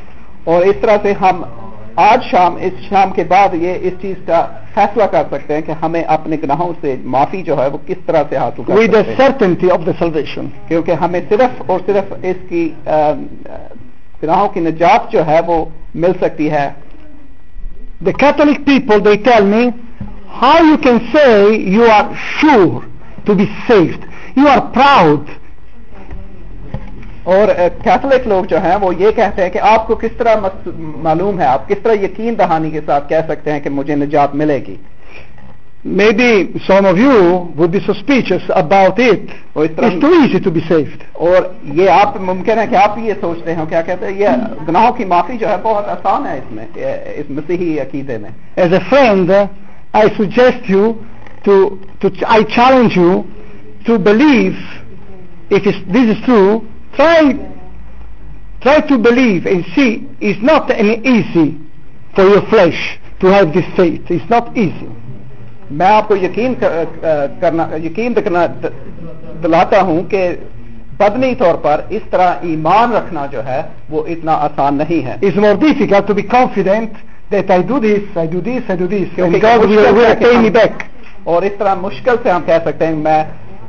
اور 0.44 0.66
اس 0.66 0.82
طرح 0.82 0.98
سے 1.04 1.14
ہم 1.22 1.44
آج 1.96 2.24
شام 2.32 2.56
اس 2.58 2.82
شام 2.90 3.12
کے 3.12 3.24
بعد 3.24 3.54
یہ 3.54 3.78
اس 3.82 3.94
چیز 4.02 4.16
کا 4.26 4.46
فیصلہ 4.74 5.04
کر 5.04 5.24
سکتے 5.32 5.54
ہیں 5.54 5.62
کہ 5.62 5.74
ہمیں 5.82 6.02
اپنے 6.02 6.38
گناہوں 6.44 6.72
سے 6.82 6.96
معافی 7.06 7.42
جو 7.42 7.58
ہے 7.58 7.68
وہ 7.68 7.78
کس 7.88 8.06
طرح 8.06 8.24
سے 8.30 8.38
ہاتھوں 8.38 8.66
وا 8.68 9.02
سرٹنٹی 9.18 9.72
آف 9.72 9.86
دا 9.86 9.92
سلویشن 10.00 10.48
کیونکہ 10.68 11.02
ہمیں 11.02 11.20
صرف 11.30 11.62
اور 11.68 11.80
صرف 11.86 12.14
اس 12.24 12.38
کی 12.50 12.70
گناہوں 14.24 14.48
کی 14.48 14.60
نجات 14.60 15.12
جو 15.12 15.26
ہے 15.28 15.40
وہ 15.48 15.64
مل 15.96 16.14
سکتی 16.22 16.52
ہے 16.52 16.70
the 18.06 18.12
Catholic 18.20 18.66
people 18.66 19.16
tell 19.24 19.44
me 19.46 19.68
how 20.42 20.64
you 20.66 20.78
can 20.82 20.98
see 21.12 21.56
you 21.74 21.92
are 21.92 22.14
sure 22.32 22.82
to 23.26 23.34
be 23.34 23.46
saved 23.68 24.06
you 24.38 24.48
are 24.48 24.60
proud 24.74 25.30
اور 27.30 27.48
کیتھولک 27.84 28.28
لوگ 28.28 28.46
جو 28.46 28.58
ہیں 28.60 28.76
وہ 28.82 28.94
یہ 28.96 29.12
کہتے 29.16 29.44
ہیں 29.44 29.50
کہ 29.50 29.60
آپ 29.70 29.88
کو 29.88 29.96
کس 29.96 30.18
طرح 30.18 30.48
معلوم 31.04 31.40
ہے 31.40 31.46
آپ 31.48 31.68
کس 31.70 31.84
طرح 31.84 32.04
یقین 32.04 32.38
دہانی 32.40 32.72
کے 32.72 32.82
ساتھ 32.86 33.10
کہہ 33.10 33.28
سکتے 33.28 33.52
ہیں 33.52 33.60
کہ 33.60 33.70
مجھے 33.72 33.96
نجات 33.96 34.36
ملے 34.36 34.60
گی 34.68 34.76
may 35.86 36.10
be 36.12 36.32
some 36.66 36.86
of 36.86 36.98
you 36.98 37.20
would 37.58 37.70
be 37.70 37.80
so 37.80 37.92
speeches 37.92 38.50
about 38.54 38.88
to 40.44 40.52
be 40.52 40.60
safe 40.68 40.96
اور 41.14 41.42
یہ 41.74 41.90
آپ 41.92 42.20
ممکن 42.22 42.58
ہے 42.58 42.66
کہ 42.68 42.76
آپ 42.78 42.98
یہ 43.00 43.14
سوچتے 43.22 43.56
ہیں 43.56 43.66
کیا 43.70 43.82
کہتے 43.82 44.06
ہیں 44.06 44.14
یہ 44.16 44.44
گناہوں 44.68 44.92
کی 44.94 45.06
معافی 45.06 45.38
جو 45.38 45.48
ہے 45.50 45.56
بہت 45.62 45.88
آسان 45.90 46.26
ہے 46.28 46.38
اس 46.38 46.52
میں 46.52 46.66
اس 47.16 47.30
مسیحی 47.32 47.80
عقیدے 47.80 48.18
میں 48.18 48.30
as 48.56 48.74
a 48.74 48.80
friend 48.90 49.32
I 49.32 50.10
suggest 50.18 50.70
you 50.70 50.92
to 51.44 51.62
I 52.28 52.44
challenge 52.52 52.98
you 52.98 53.22
to 53.86 53.98
believe 54.04 54.52
it 55.52 55.68
is 55.68 55.82
true 56.26 56.60
try 57.00 57.22
try 58.62 58.80
to 58.82 58.98
believe 59.00 59.46
and 59.46 59.66
see 59.76 59.90
it's 60.22 60.42
not 60.44 60.72
an 60.72 60.90
easy 61.08 61.50
for 62.16 62.26
your 62.26 62.42
flesh 62.48 62.80
to 63.22 63.28
have 63.28 63.54
this 63.54 63.70
faith 63.78 64.12
it's 64.12 64.30
not 64.30 64.58
easy 64.58 64.90
میں 65.72 65.88
آپ 65.88 66.08
کو 66.08 66.16
یقین 66.16 66.54
کرنا 67.40 67.66
یقین 67.84 68.16
دکھنا 68.16 68.46
دلاتا 69.44 69.82
ہوں 69.82 70.02
کہ 70.12 70.22
بدنی 71.00 71.34
طور 71.40 71.56
پر 71.64 71.82
اس 71.90 72.10
طرح 72.12 72.46
ایمان 72.50 72.94
رکھنا 72.94 73.26
جو 73.32 73.46
ہے 73.46 73.62
وہ 73.90 74.04
اتنا 74.14 74.34
آسان 74.48 74.78
نہیں 74.78 75.06
ہے 75.06 75.16
اس 75.22 75.36
مور 75.44 75.56
دیسی 75.62 75.88
کا 75.88 76.00
تو 76.08 76.14
بی 76.14 76.22
کانفیڈنٹ 76.32 76.98
دیتا 77.32 77.56
ہی 77.56 77.64
دو 77.64 77.80
دیس 77.80 78.18
ہی 78.18 78.26
دو 78.28 78.40
دیس 78.42 78.70
ہی 78.70 78.76
دو 78.76 78.88
دیس 78.88 79.20
اور 81.24 81.44
اس 81.44 81.52
طرح 81.60 81.76
مشکل 81.82 82.16
سے 82.24 82.32
ہم 82.32 82.42
کہہ 82.46 82.66
سکتے 82.66 82.88
ہیں 82.88 82.96
میں 82.98 83.24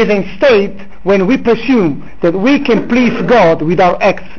is 0.00 0.08
in 0.08 0.24
state 0.36 0.78
when 1.04 1.26
we 1.26 1.36
presume 1.38 2.08
that 2.22 2.32
we 2.32 2.58
can 2.60 2.88
please 2.88 3.20
God 3.22 3.62
with 3.62 3.80
our 3.80 4.00
acts 4.02 4.28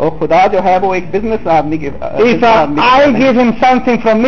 اور 0.00 0.10
خدا 0.20 0.46
جو 0.52 0.58
ہے 0.64 0.76
وہ 0.82 0.92
ایک 0.94 1.04
بزنس 1.10 1.46
آدمی 1.50 1.76
کے 1.78 1.90
آئی 2.00 3.14
گیو 3.14 3.30
ہم 3.32 3.50
سم 3.60 3.78
تھنگ 3.84 3.96
فرام 4.02 4.22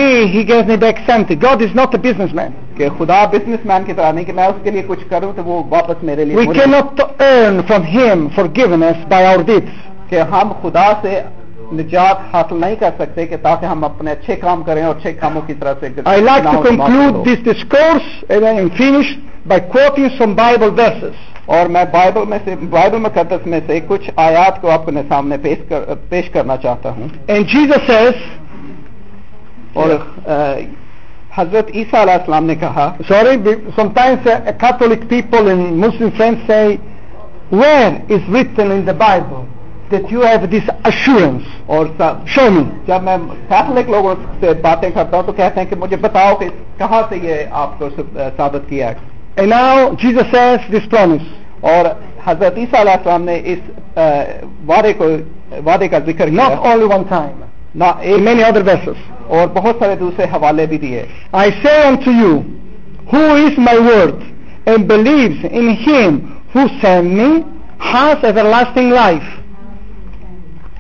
می 0.00 0.45
کہ 2.77 2.89
خدا 2.99 3.25
بزنس 3.33 3.65
مین 3.65 3.85
کی 3.85 3.93
طرح 3.93 4.11
نہیں 4.13 4.25
کہ 4.25 4.33
میں 4.33 4.47
اس 4.47 4.63
کے 4.63 4.71
لیے 4.71 4.83
کچھ 4.87 5.05
کروں 5.11 5.33
تو 5.33 5.45
وہ 5.45 5.63
واپس 5.71 6.03
میرے 6.05 6.25
لیے 6.25 6.37
earn 6.37 7.61
from 7.69 7.85
him 7.91 8.27
for 8.35 8.45
گیونس 8.57 9.07
by 9.09 9.27
our 9.27 9.43
date 9.43 9.73
کہ 10.11 10.21
ہم 10.33 10.53
خدا 10.63 10.91
سے 11.03 11.21
نجات 11.73 12.35
حاصل 12.35 12.61
نہیں 12.61 12.75
کر 12.75 12.91
سکتے 12.99 13.27
کہ 13.27 13.37
تاکہ 13.43 13.67
ہم 13.67 13.85
اپنے 13.85 14.11
اچھے 14.11 14.37
کام 14.37 14.63
کریں 14.63 14.83
اور 14.83 14.95
اچھے 14.97 15.13
کاموں 15.15 15.43
کی 15.47 15.55
طرح 15.55 15.75
سے 15.81 15.89
I 16.05 16.23
like 16.23 16.45
to 16.45 16.63
conclude 16.63 17.27
this 17.27 17.45
this 17.47 17.65
course 17.69 18.25
finish 18.79 19.17
by 19.47 19.61
quoting 19.71 20.09
some 20.19 20.35
Bible 20.35 20.81
verses 20.81 21.34
اور 21.47 21.67
میں 21.67 21.85
بائبل 21.93 22.25
میں 22.29 22.39
سے 22.45 22.55
بائبل 22.71 22.99
مقدس 22.99 23.47
میں 23.47 23.61
سے 23.67 23.81
کچھ 23.89 24.11
آیات 24.17 24.61
کو 24.61 24.71
آپ 24.71 24.91
سامنے 25.09 25.37
پیش 26.09 26.31
کرنا 26.31 26.57
چاہتا 26.57 26.91
ہوں 26.91 27.09
says, 27.91 28.13
اور 29.73 29.91
حضرت 31.37 31.71
عیسیٰ 31.75 32.01
علیہ 32.01 32.13
السلام 32.13 32.45
نے 32.45 32.55
کہا 32.55 32.95
sorry 33.09 33.55
sometimes 33.77 34.29
Catholic 34.61 35.09
people 35.09 35.51
in 35.51 35.59
Muslim 35.59 36.09
friend 36.17 36.39
سے 36.47 36.77
where 37.53 38.13
is 38.13 38.29
what 38.29 38.61
in 38.61 38.85
Bibles 38.99 40.71
assurance 40.85 41.43
اور 41.67 41.87
me 41.87 42.63
جب 42.87 43.03
میں 43.03 43.17
کیتھولک 43.49 43.91
لوگوں 43.91 44.15
سے 44.41 44.53
باتیں 44.53 44.91
کرتا 44.91 45.17
ہوں 45.17 45.23
تو 45.23 45.33
کہتے 45.33 45.61
ہیں 45.61 45.67
کہ 45.67 45.77
مجھے 45.77 45.97
بتاؤ 45.97 46.35
کہ 46.35 46.49
کہاں 46.79 47.03
سے 47.09 47.17
یہ 47.23 47.35
آپ 47.51 47.79
کو 47.79 47.89
ثابت 48.37 48.69
کیا 48.69 48.89
ہے 48.89 48.95
And 49.37 49.51
now 49.51 49.95
Jesus 49.97 50.31
says 50.31 50.61
this 50.71 50.87
promise. 50.87 51.23
Or 51.63 51.97
Hazrat 52.21 52.57
Isa 52.59 52.85
is 53.49 53.61
uh, 53.97 54.47
wade 54.67 54.99
ko, 54.99 55.25
wade 55.63 55.91
ka 55.91 56.01
zikr 56.01 56.31
Not 56.33 56.65
only 56.65 56.87
one 56.87 57.07
time. 57.09 57.51
Not 57.75 58.05
in 58.05 58.23
many 58.25 58.43
other 58.43 58.63
verses. 58.63 58.97
Or 59.29 59.49
bahut 59.49 59.79
sare 59.79 59.97
dusre 59.97 60.29
bhi 60.29 60.79
diye. 60.79 61.11
I 61.33 61.51
say 61.63 61.89
unto 61.89 62.11
you, 62.11 62.43
who 63.11 63.35
is 63.37 63.59
my 63.59 63.79
word 63.79 64.35
and 64.67 64.89
believes 64.89 65.45
in 65.45 65.77
him 65.77 66.43
who 66.53 66.69
sent 66.81 67.13
me 67.13 67.45
has 67.79 68.23
everlasting 68.25 68.91
life. 68.91 69.41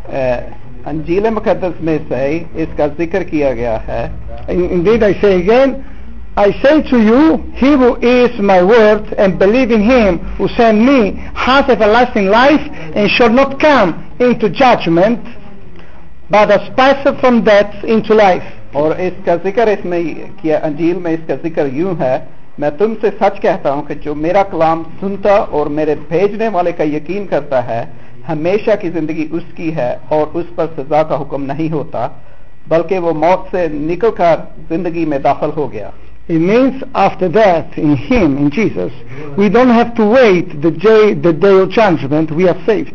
Uh, 0.09 0.55
Anjil-e-Mukaddas 0.85 1.81
mein 1.81 2.07
say, 2.09 2.47
iska 2.55 2.95
zikr 2.97 3.29
Indeed 4.49 5.03
I 5.03 5.21
say 5.21 5.41
again, 5.41 5.85
I 6.37 6.51
say 6.61 6.83
to 6.83 6.99
you, 7.01 7.53
he 7.55 7.71
who 7.73 7.95
is 7.97 8.41
my 8.41 8.61
word 8.61 9.13
and 9.15 9.39
believe 9.39 9.71
in 9.71 9.83
him 9.83 10.19
who 10.35 10.49
sent 10.49 10.79
me 10.79 11.13
has 11.33 11.69
everlasting 11.69 12.27
life 12.27 12.61
and 12.93 13.09
shall 13.09 13.31
not 13.31 13.61
come 13.61 14.17
into 14.19 14.49
judgment 14.51 15.21
but 16.29 16.51
has 16.51 16.69
passed 16.75 17.21
from 17.21 17.45
death 17.45 17.85
into 17.85 18.15
life. 18.15 18.43
اور 18.73 18.95
اس 18.99 19.25
کا 19.25 19.35
ذکر 19.45 19.67
اس 19.69 19.85
میں 19.85 20.03
کیا 20.41 20.59
انجیل 20.63 20.97
میں 20.99 21.13
اس 21.13 21.21
کا 21.27 21.35
ذکر 21.43 21.67
یوں 21.73 21.95
ہے 22.01 22.17
میں 22.59 22.71
تم 22.79 22.95
سے 23.01 23.11
سچ 23.21 23.41
کہتا 23.43 23.73
ہوں 23.73 23.83
کہ 23.83 23.95
جو 24.05 24.15
میرا 24.17 24.43
کلام 24.51 24.83
سنتا 25.01 25.35
اور 25.55 25.67
میرے 25.77 25.95
بھیجنے 26.09 26.49
والے 26.53 26.73
کا 26.73 26.85
یقین 26.87 27.27
کرتا 27.27 27.65
ہے 27.67 27.85
ہمیشہ 28.29 28.71
کی 28.81 28.91
زندگی 28.91 29.27
اس 29.31 29.45
کی 29.57 29.75
ہے 29.77 29.95
اور 30.09 30.35
اس 30.39 30.55
پر 30.55 30.67
سزا 30.77 31.03
کا 31.03 31.21
حکم 31.21 31.45
نہیں 31.45 31.71
ہوتا 31.73 32.07
بلکہ 32.69 32.99
وہ 32.99 33.13
موت 33.17 33.51
سے 33.51 33.67
نکل 33.69 34.11
کر 34.17 34.41
زندگی 34.69 35.05
میں 35.05 35.19
داخل 35.25 35.51
ہو 35.57 35.71
گیا 35.73 35.91
It 36.27 36.39
means 36.39 36.83
after 36.95 37.29
that, 37.29 37.77
in 37.77 37.97
Him, 37.97 38.39
in 38.39 38.51
Jesus, 38.51 38.93
we 39.37 39.49
don't 39.49 39.69
have 39.69 39.95
to 39.97 40.07
wait 40.07 40.63
the 40.63 40.71
day, 40.71 41.15
the 41.15 41.33
day 41.33 41.59
of 41.59 41.71
judgment, 41.71 42.31
we 42.31 42.49
are 42.49 42.61
saved. 42.65 42.95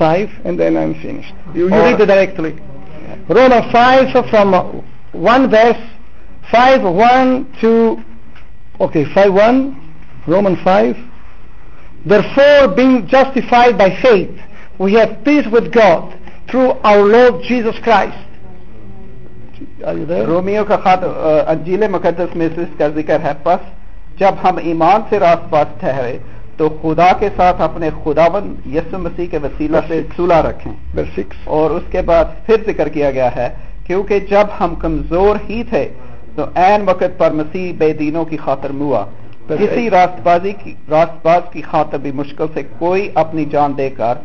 5 0.00 0.46
and 0.46 0.58
then 0.58 0.76
I'm 0.76 0.94
finished. 0.94 1.34
You, 1.54 1.64
you 1.64 1.70
read 1.70 2.00
it 2.00 2.06
directly. 2.06 2.52
Romans 3.28 3.70
5 3.72 4.12
so 4.12 4.22
from 4.28 4.52
1 5.12 5.50
verse 5.50 5.82
5 6.50 6.82
1 6.82 7.56
to 7.60 8.02
okay 8.80 9.04
5 9.14 9.32
1 9.32 9.76
5 10.64 10.96
Therefore, 12.04 12.68
being 12.68 13.06
justified 13.06 13.76
by 13.76 13.90
faith, 13.96 14.30
we 14.78 14.94
have 14.94 15.22
peace 15.22 15.46
with 15.46 15.70
God 15.70 16.16
through 16.48 16.70
our 16.82 17.04
Lord 17.06 17.42
Jesus 17.44 17.78
Christ. 17.78 18.16
رومیو 20.26 20.64
کا 20.64 20.76
خط 20.76 21.04
انجیل 21.48 21.86
مقدس 21.88 22.36
میں 22.36 22.48
اس 22.56 22.78
کا 22.78 22.88
ذکر 22.94 23.20
ہے 23.20 23.32
پس 23.42 23.68
جب 24.18 24.34
ہم 24.44 24.56
ایمان 24.62 25.00
سے 25.10 25.18
راس 25.18 25.50
پاس 25.50 25.80
تو 26.56 26.68
خدا 26.82 27.10
کے 27.20 27.28
ساتھ 27.36 27.60
اپنے 27.62 27.88
خداون 28.04 28.54
یسو 28.74 28.98
مسیح 28.98 29.26
کے 29.30 29.38
وسیلہ 29.42 29.76
سے 29.88 30.00
صلح 30.16 30.40
رکھیں 30.42 30.72
اور 31.44 31.70
اس 31.70 31.82
کے 31.90 32.02
بعد 32.02 32.24
پھر 32.46 32.56
ذکر 32.66 32.88
کیا 32.88 33.10
گیا 33.10 33.28
ہے 33.36 33.48
کیونکہ 33.86 34.18
جب 34.30 34.46
ہم 34.60 34.74
کمزور 34.74 35.36
ہی 35.48 35.62
تھے 35.70 35.84
تو 36.36 36.44
عین 36.56 36.82
وقت 36.86 37.18
پر 37.18 37.30
مسیح 37.32 37.72
بے 37.78 37.92
دینوں 37.92 38.24
کی 38.24 38.36
خاطر 38.36 38.72
میں 38.72 39.04
کسی 39.50 39.88
راست 39.90 40.20
بازی 40.22 40.52
کی 40.54 40.74
راست 40.88 41.24
باز 41.24 41.42
کی 41.52 41.62
خاطر 41.62 41.98
بھی 41.98 42.12
مشکل 42.12 42.46
سے 42.54 42.62
کوئی 42.78 43.08
اپنی 43.14 43.44
جان 43.44 43.76
دے 43.78 43.88
کر 43.90 44.18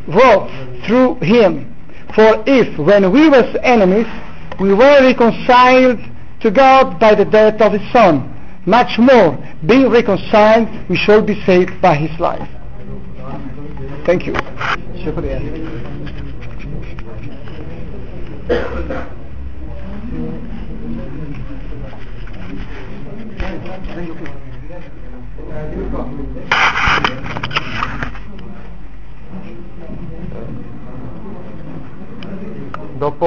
was 0.08 0.50
through 0.86 1.16
him. 1.16 1.74
For 2.14 2.42
if, 2.46 2.78
when 2.78 3.12
we 3.12 3.28
were 3.28 3.44
enemies, 3.62 4.06
we 4.60 4.72
were 4.72 5.00
reconciled 5.02 6.00
to 6.40 6.50
God 6.50 6.98
by 6.98 7.14
the 7.14 7.24
death 7.24 7.60
of 7.60 7.72
his 7.72 7.92
Son, 7.92 8.32
much 8.66 8.98
more, 8.98 9.38
being 9.66 9.88
reconciled, 9.88 10.68
we 10.88 10.96
shall 10.96 11.22
be 11.22 11.40
saved 11.44 11.80
by 11.80 11.94
his 11.94 12.18
life. 12.18 12.48
Thank 14.04 14.26
you. 14.26 14.34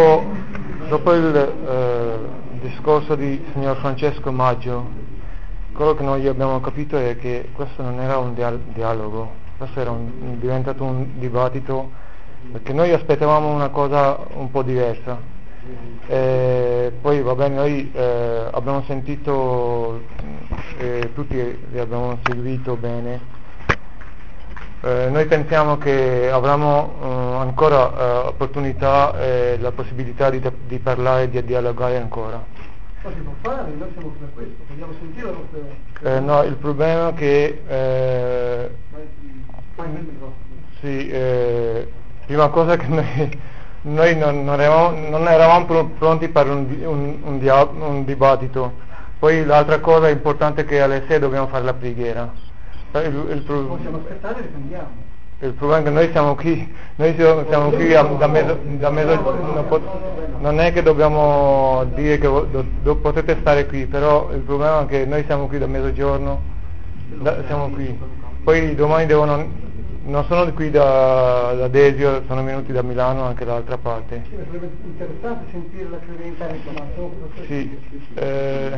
dopo, 0.00 0.26
dopo 0.88 1.14
il 1.14 1.36
eh, 1.36 2.18
discorso 2.62 3.16
di 3.16 3.44
signor 3.52 3.78
Francesco 3.78 4.32
Maggio, 4.32 4.88
quello 5.74 5.94
che 5.94 6.04
noi 6.04 6.26
abbiamo 6.28 6.60
capito 6.62 6.98
è 6.98 7.18
che 7.18 7.50
questo 7.52 7.82
non 7.84 8.00
era 8.00 8.18
un 8.18 8.34
dialogo, 8.74 9.32
questo 9.58 9.80
era 9.80 9.92
un, 9.92 10.40
diventato 10.40 10.84
un 10.84 11.20
dibattito, 11.20 11.92
perché 12.52 12.72
noi 12.72 12.92
aspettavamo 12.94 13.54
una 13.54 13.70
cosa 13.70 14.18
un 14.34 14.50
po' 14.50 14.64
diversa. 14.64 15.38
E 16.08 16.16
eh, 16.16 16.92
poi 17.02 17.22
va 17.22 17.48
noi 17.48 17.92
eh, 17.94 18.48
abbiamo 18.52 18.82
sentito, 18.88 20.02
eh, 20.78 21.12
tutti 21.14 21.36
li 21.72 21.80
abbiamo 21.80 22.18
seguito 22.24 22.76
bene, 22.76 23.20
eh, 24.82 25.10
noi 25.10 25.26
pensiamo 25.26 25.78
che 25.78 26.30
avremo 26.32 26.94
eh, 27.02 27.42
ancora 27.42 27.92
eh, 27.92 28.28
opportunità 28.28 29.20
e 29.20 29.58
la 29.60 29.72
possibilità 29.72 30.30
di, 30.30 30.42
di, 30.68 30.80
parlare, 30.80 31.30
di 31.30 31.44
dialogare 31.44 31.98
ancora. 31.98 32.42
Ma 33.04 33.10
si 33.10 33.20
può 33.20 33.34
fare, 33.42 33.72
noi 33.78 33.90
siamo 33.92 34.14
per 34.18 34.30
questo, 34.34 34.64
vogliamo 34.70 34.94
sentire 35.00 35.26
la 35.26 35.38
nostra... 35.38 36.16
Eh, 36.16 36.20
no, 36.22 36.44
il 36.44 36.56
problema 36.56 37.10
è 37.10 37.14
che... 37.14 37.62
Eh, 37.68 38.70
sì, 40.80 41.14
prima 42.26 42.48
cosa 42.48 42.78
che 42.78 42.88
noi, 42.88 43.40
noi 43.82 44.16
non, 44.16 44.46
non, 44.46 44.62
eravamo, 44.62 45.10
non, 45.10 45.28
eravamo, 45.28 45.90
pronti 45.98 46.30
per 46.30 46.50
un, 46.50 46.68
un, 46.84 47.20
un, 47.24 47.40
dia, 47.40 47.66
un 47.66 48.06
dibattito, 48.06 48.74
poi 49.20 49.44
l'altra 49.44 49.80
cosa 49.80 50.08
importante 50.08 50.62
è 50.62 50.66
che 50.66 50.82
alle 50.82 51.04
6 51.06 51.20
dobbiamo 51.20 51.48
fare 51.48 51.66
la 51.66 51.74
preghiera. 51.74 52.48
Eh, 52.92 53.08
il, 53.08 53.28
il 53.32 53.42
pro... 53.42 53.62
Possiamo 53.62 53.98
aspettare 53.98 54.40
e 54.40 54.42
riprendiamo. 54.42 55.08
Il 55.42 55.54
problema 55.54 55.82
è 55.82 55.84
che 55.86 55.90
noi 55.90 56.10
siamo 56.12 56.36
qui, 56.36 56.76
noi 56.96 57.16
siamo, 57.16 57.46
siamo 57.48 57.70
qui 57.70 57.94
a, 57.96 58.04
da 58.04 58.28
mezzogiorno, 58.28 58.90
mezzo, 58.90 59.64
pot... 59.70 59.82
non, 60.40 60.60
è 60.60 60.74
che 60.74 60.82
dobbiamo 60.82 61.86
dire 61.96 62.18
che 62.18 62.28
do, 62.28 62.66
do, 62.82 62.96
potete 62.98 63.38
stare 63.40 63.66
qui, 63.66 63.86
però 63.86 64.32
il 64.34 64.42
problema 64.42 64.82
è 64.82 64.86
che 64.88 65.06
noi 65.06 65.24
siamo 65.24 65.48
qui 65.48 65.58
da 65.58 65.68
mezzogiorno, 65.68 66.42
da, 67.22 67.42
siamo 67.46 67.70
qui, 67.70 67.98
poi 68.44 68.76
domani 68.76 69.06
devono, 69.06 69.48
non 70.04 70.26
sono 70.26 70.52
qui 70.52 70.72
da, 70.72 71.54
da 71.54 71.68
Desio, 71.70 72.24
sono 72.28 72.44
venuti 72.44 72.74
da 72.74 72.82
Milano 72.82 73.24
anche 73.24 73.46
dall'altra 73.46 73.78
parte. 73.78 74.24
Sì, 74.28 74.36
sarebbe 74.46 74.70
interessante 74.84 75.52
sentire 75.52 75.90
la 75.90 76.00
credenza 76.00 76.48
di 76.48 77.46
Sì, 77.48 77.80
eh... 78.16 78.78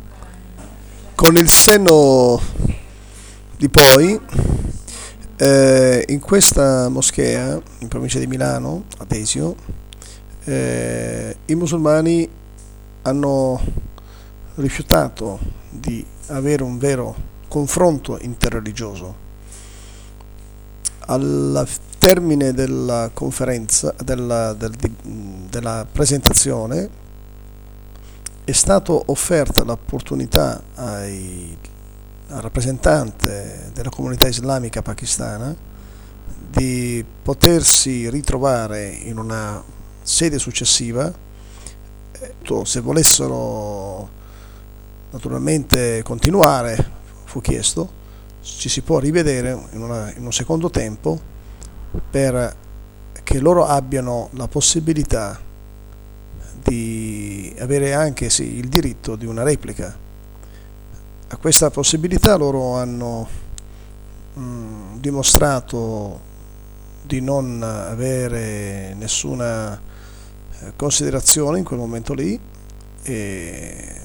con 1.21 1.35
il 1.35 1.49
senno 1.49 2.41
di 3.55 3.69
poi 3.69 4.19
eh, 5.35 6.03
in 6.07 6.19
questa 6.19 6.89
moschea 6.89 7.61
in 7.77 7.87
provincia 7.87 8.17
di 8.17 8.25
Milano 8.25 8.85
a 8.97 9.05
Desio 9.05 9.55
eh, 10.45 11.37
i 11.45 11.53
musulmani 11.53 12.27
hanno 13.03 13.61
rifiutato 14.55 15.37
di 15.69 16.03
avere 16.29 16.63
un 16.63 16.79
vero 16.79 17.15
confronto 17.47 18.17
interreligioso 18.19 19.15
al 21.01 21.67
termine 21.99 22.51
della 22.51 23.11
conferenza 23.13 23.93
della, 24.03 24.53
del, 24.53 24.73
della 25.51 25.85
presentazione 25.89 27.00
è 28.51 28.53
stata 28.53 28.91
offerta 28.91 29.63
l'opportunità 29.63 30.61
ai, 30.75 31.57
al 32.27 32.41
rappresentante 32.41 33.71
della 33.73 33.89
comunità 33.89 34.27
islamica 34.27 34.81
pakistana 34.81 35.55
di 36.49 37.03
potersi 37.23 38.09
ritrovare 38.09 38.89
in 38.89 39.17
una 39.17 39.63
sede 40.01 40.37
successiva 40.37 41.13
eh, 42.19 42.33
se 42.65 42.79
volessero 42.81 44.09
naturalmente 45.11 46.03
continuare 46.03 46.91
fu 47.23 47.39
chiesto 47.39 47.89
ci 48.41 48.67
si 48.67 48.81
può 48.81 48.99
rivedere 48.99 49.57
in, 49.71 49.81
una, 49.81 50.11
in 50.13 50.25
un 50.25 50.33
secondo 50.33 50.69
tempo 50.69 51.17
per 52.09 52.53
che 53.23 53.39
loro 53.39 53.65
abbiano 53.65 54.27
la 54.33 54.49
possibilità 54.49 55.39
di 56.63 57.53
avere 57.59 57.93
anche 57.93 58.29
sì, 58.29 58.57
il 58.57 58.67
diritto 58.67 59.15
di 59.15 59.25
una 59.25 59.43
replica. 59.43 59.97
A 61.27 61.37
questa 61.37 61.69
possibilità 61.69 62.35
loro 62.35 62.75
hanno 62.75 63.27
mh, 64.33 64.41
mm, 64.41 64.97
dimostrato 64.99 66.29
di 67.03 67.21
non 67.21 67.61
avere 67.63 68.93
nessuna 68.93 69.73
eh, 70.59 70.73
considerazione 70.75 71.59
in 71.59 71.63
quel 71.63 71.79
momento 71.79 72.13
lì 72.13 72.39
e, 73.03 74.01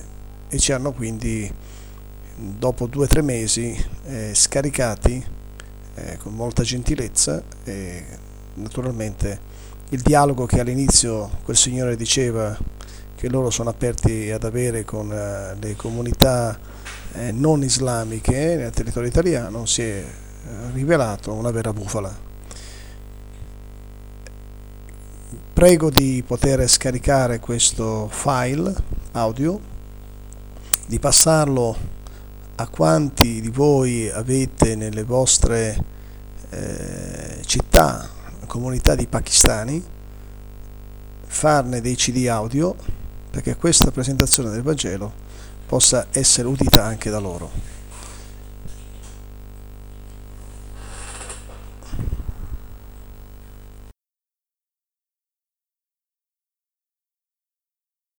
e 0.49 0.59
ci 0.59 0.73
hanno 0.73 0.93
quindi 0.93 1.53
dopo 2.37 2.87
due 2.87 3.05
o 3.05 3.07
tre 3.07 3.23
mesi 3.23 3.77
eh, 4.05 4.35
scaricati 4.35 5.25
eh, 5.95 6.19
con 6.19 6.35
molta 6.35 6.63
gentilezza 6.63 7.43
e 7.65 8.05
naturalmente 8.55 9.55
il 9.91 10.01
dialogo 10.01 10.47
che 10.47 10.59
all'inizio 10.59 11.31
quel 11.45 11.57
signore 11.57 11.97
diceva 11.97 12.57
che 13.15 13.29
loro 13.29 13.51
sono 13.51 13.71
aperti 13.71 14.31
ad 14.31 14.43
avere 14.43 14.85
con 14.85 15.13
eh, 15.13 15.55
le 15.61 15.77
comunità 15.77 16.59
eh, 17.13 17.31
non 17.31 17.63
islamiche 17.63 18.57
nel 18.57 18.73
territorio 18.73 19.09
italiano 19.09 19.65
si 19.65 19.83
è 19.83 20.05
rivelato 20.73 21.33
una 21.33 21.51
vera 21.51 21.73
bufala. 21.73 22.25
Prego 25.53 25.91
di 25.91 26.23
poter 26.27 26.69
scaricare 26.69 27.41
questo 27.41 28.09
file 28.11 28.75
audio, 29.13 29.59
di 30.87 30.99
passarlo 30.99 31.77
a 32.57 32.69
quanti 32.69 33.41
di 33.41 33.49
voi 33.49 34.11
avete 34.11 34.77
nelle 34.77 35.03
vostre 35.05 35.83
eh, 36.51 37.41
città 37.47 38.16
comunità 38.47 38.95
di 38.95 39.07
pakistani, 39.07 39.83
farne 41.27 41.81
dei 41.81 41.97
CD 41.97 42.27
audio 42.29 42.75
perché 43.31 43.57
questa 43.57 43.91
presentazione 43.91 44.51
del 44.51 44.63
Vangelo 44.63 45.13
possa 45.67 46.07
essere 46.11 46.49
udita 46.49 46.85
anche 46.85 47.11
da 47.11 47.19
loro. 47.19 47.76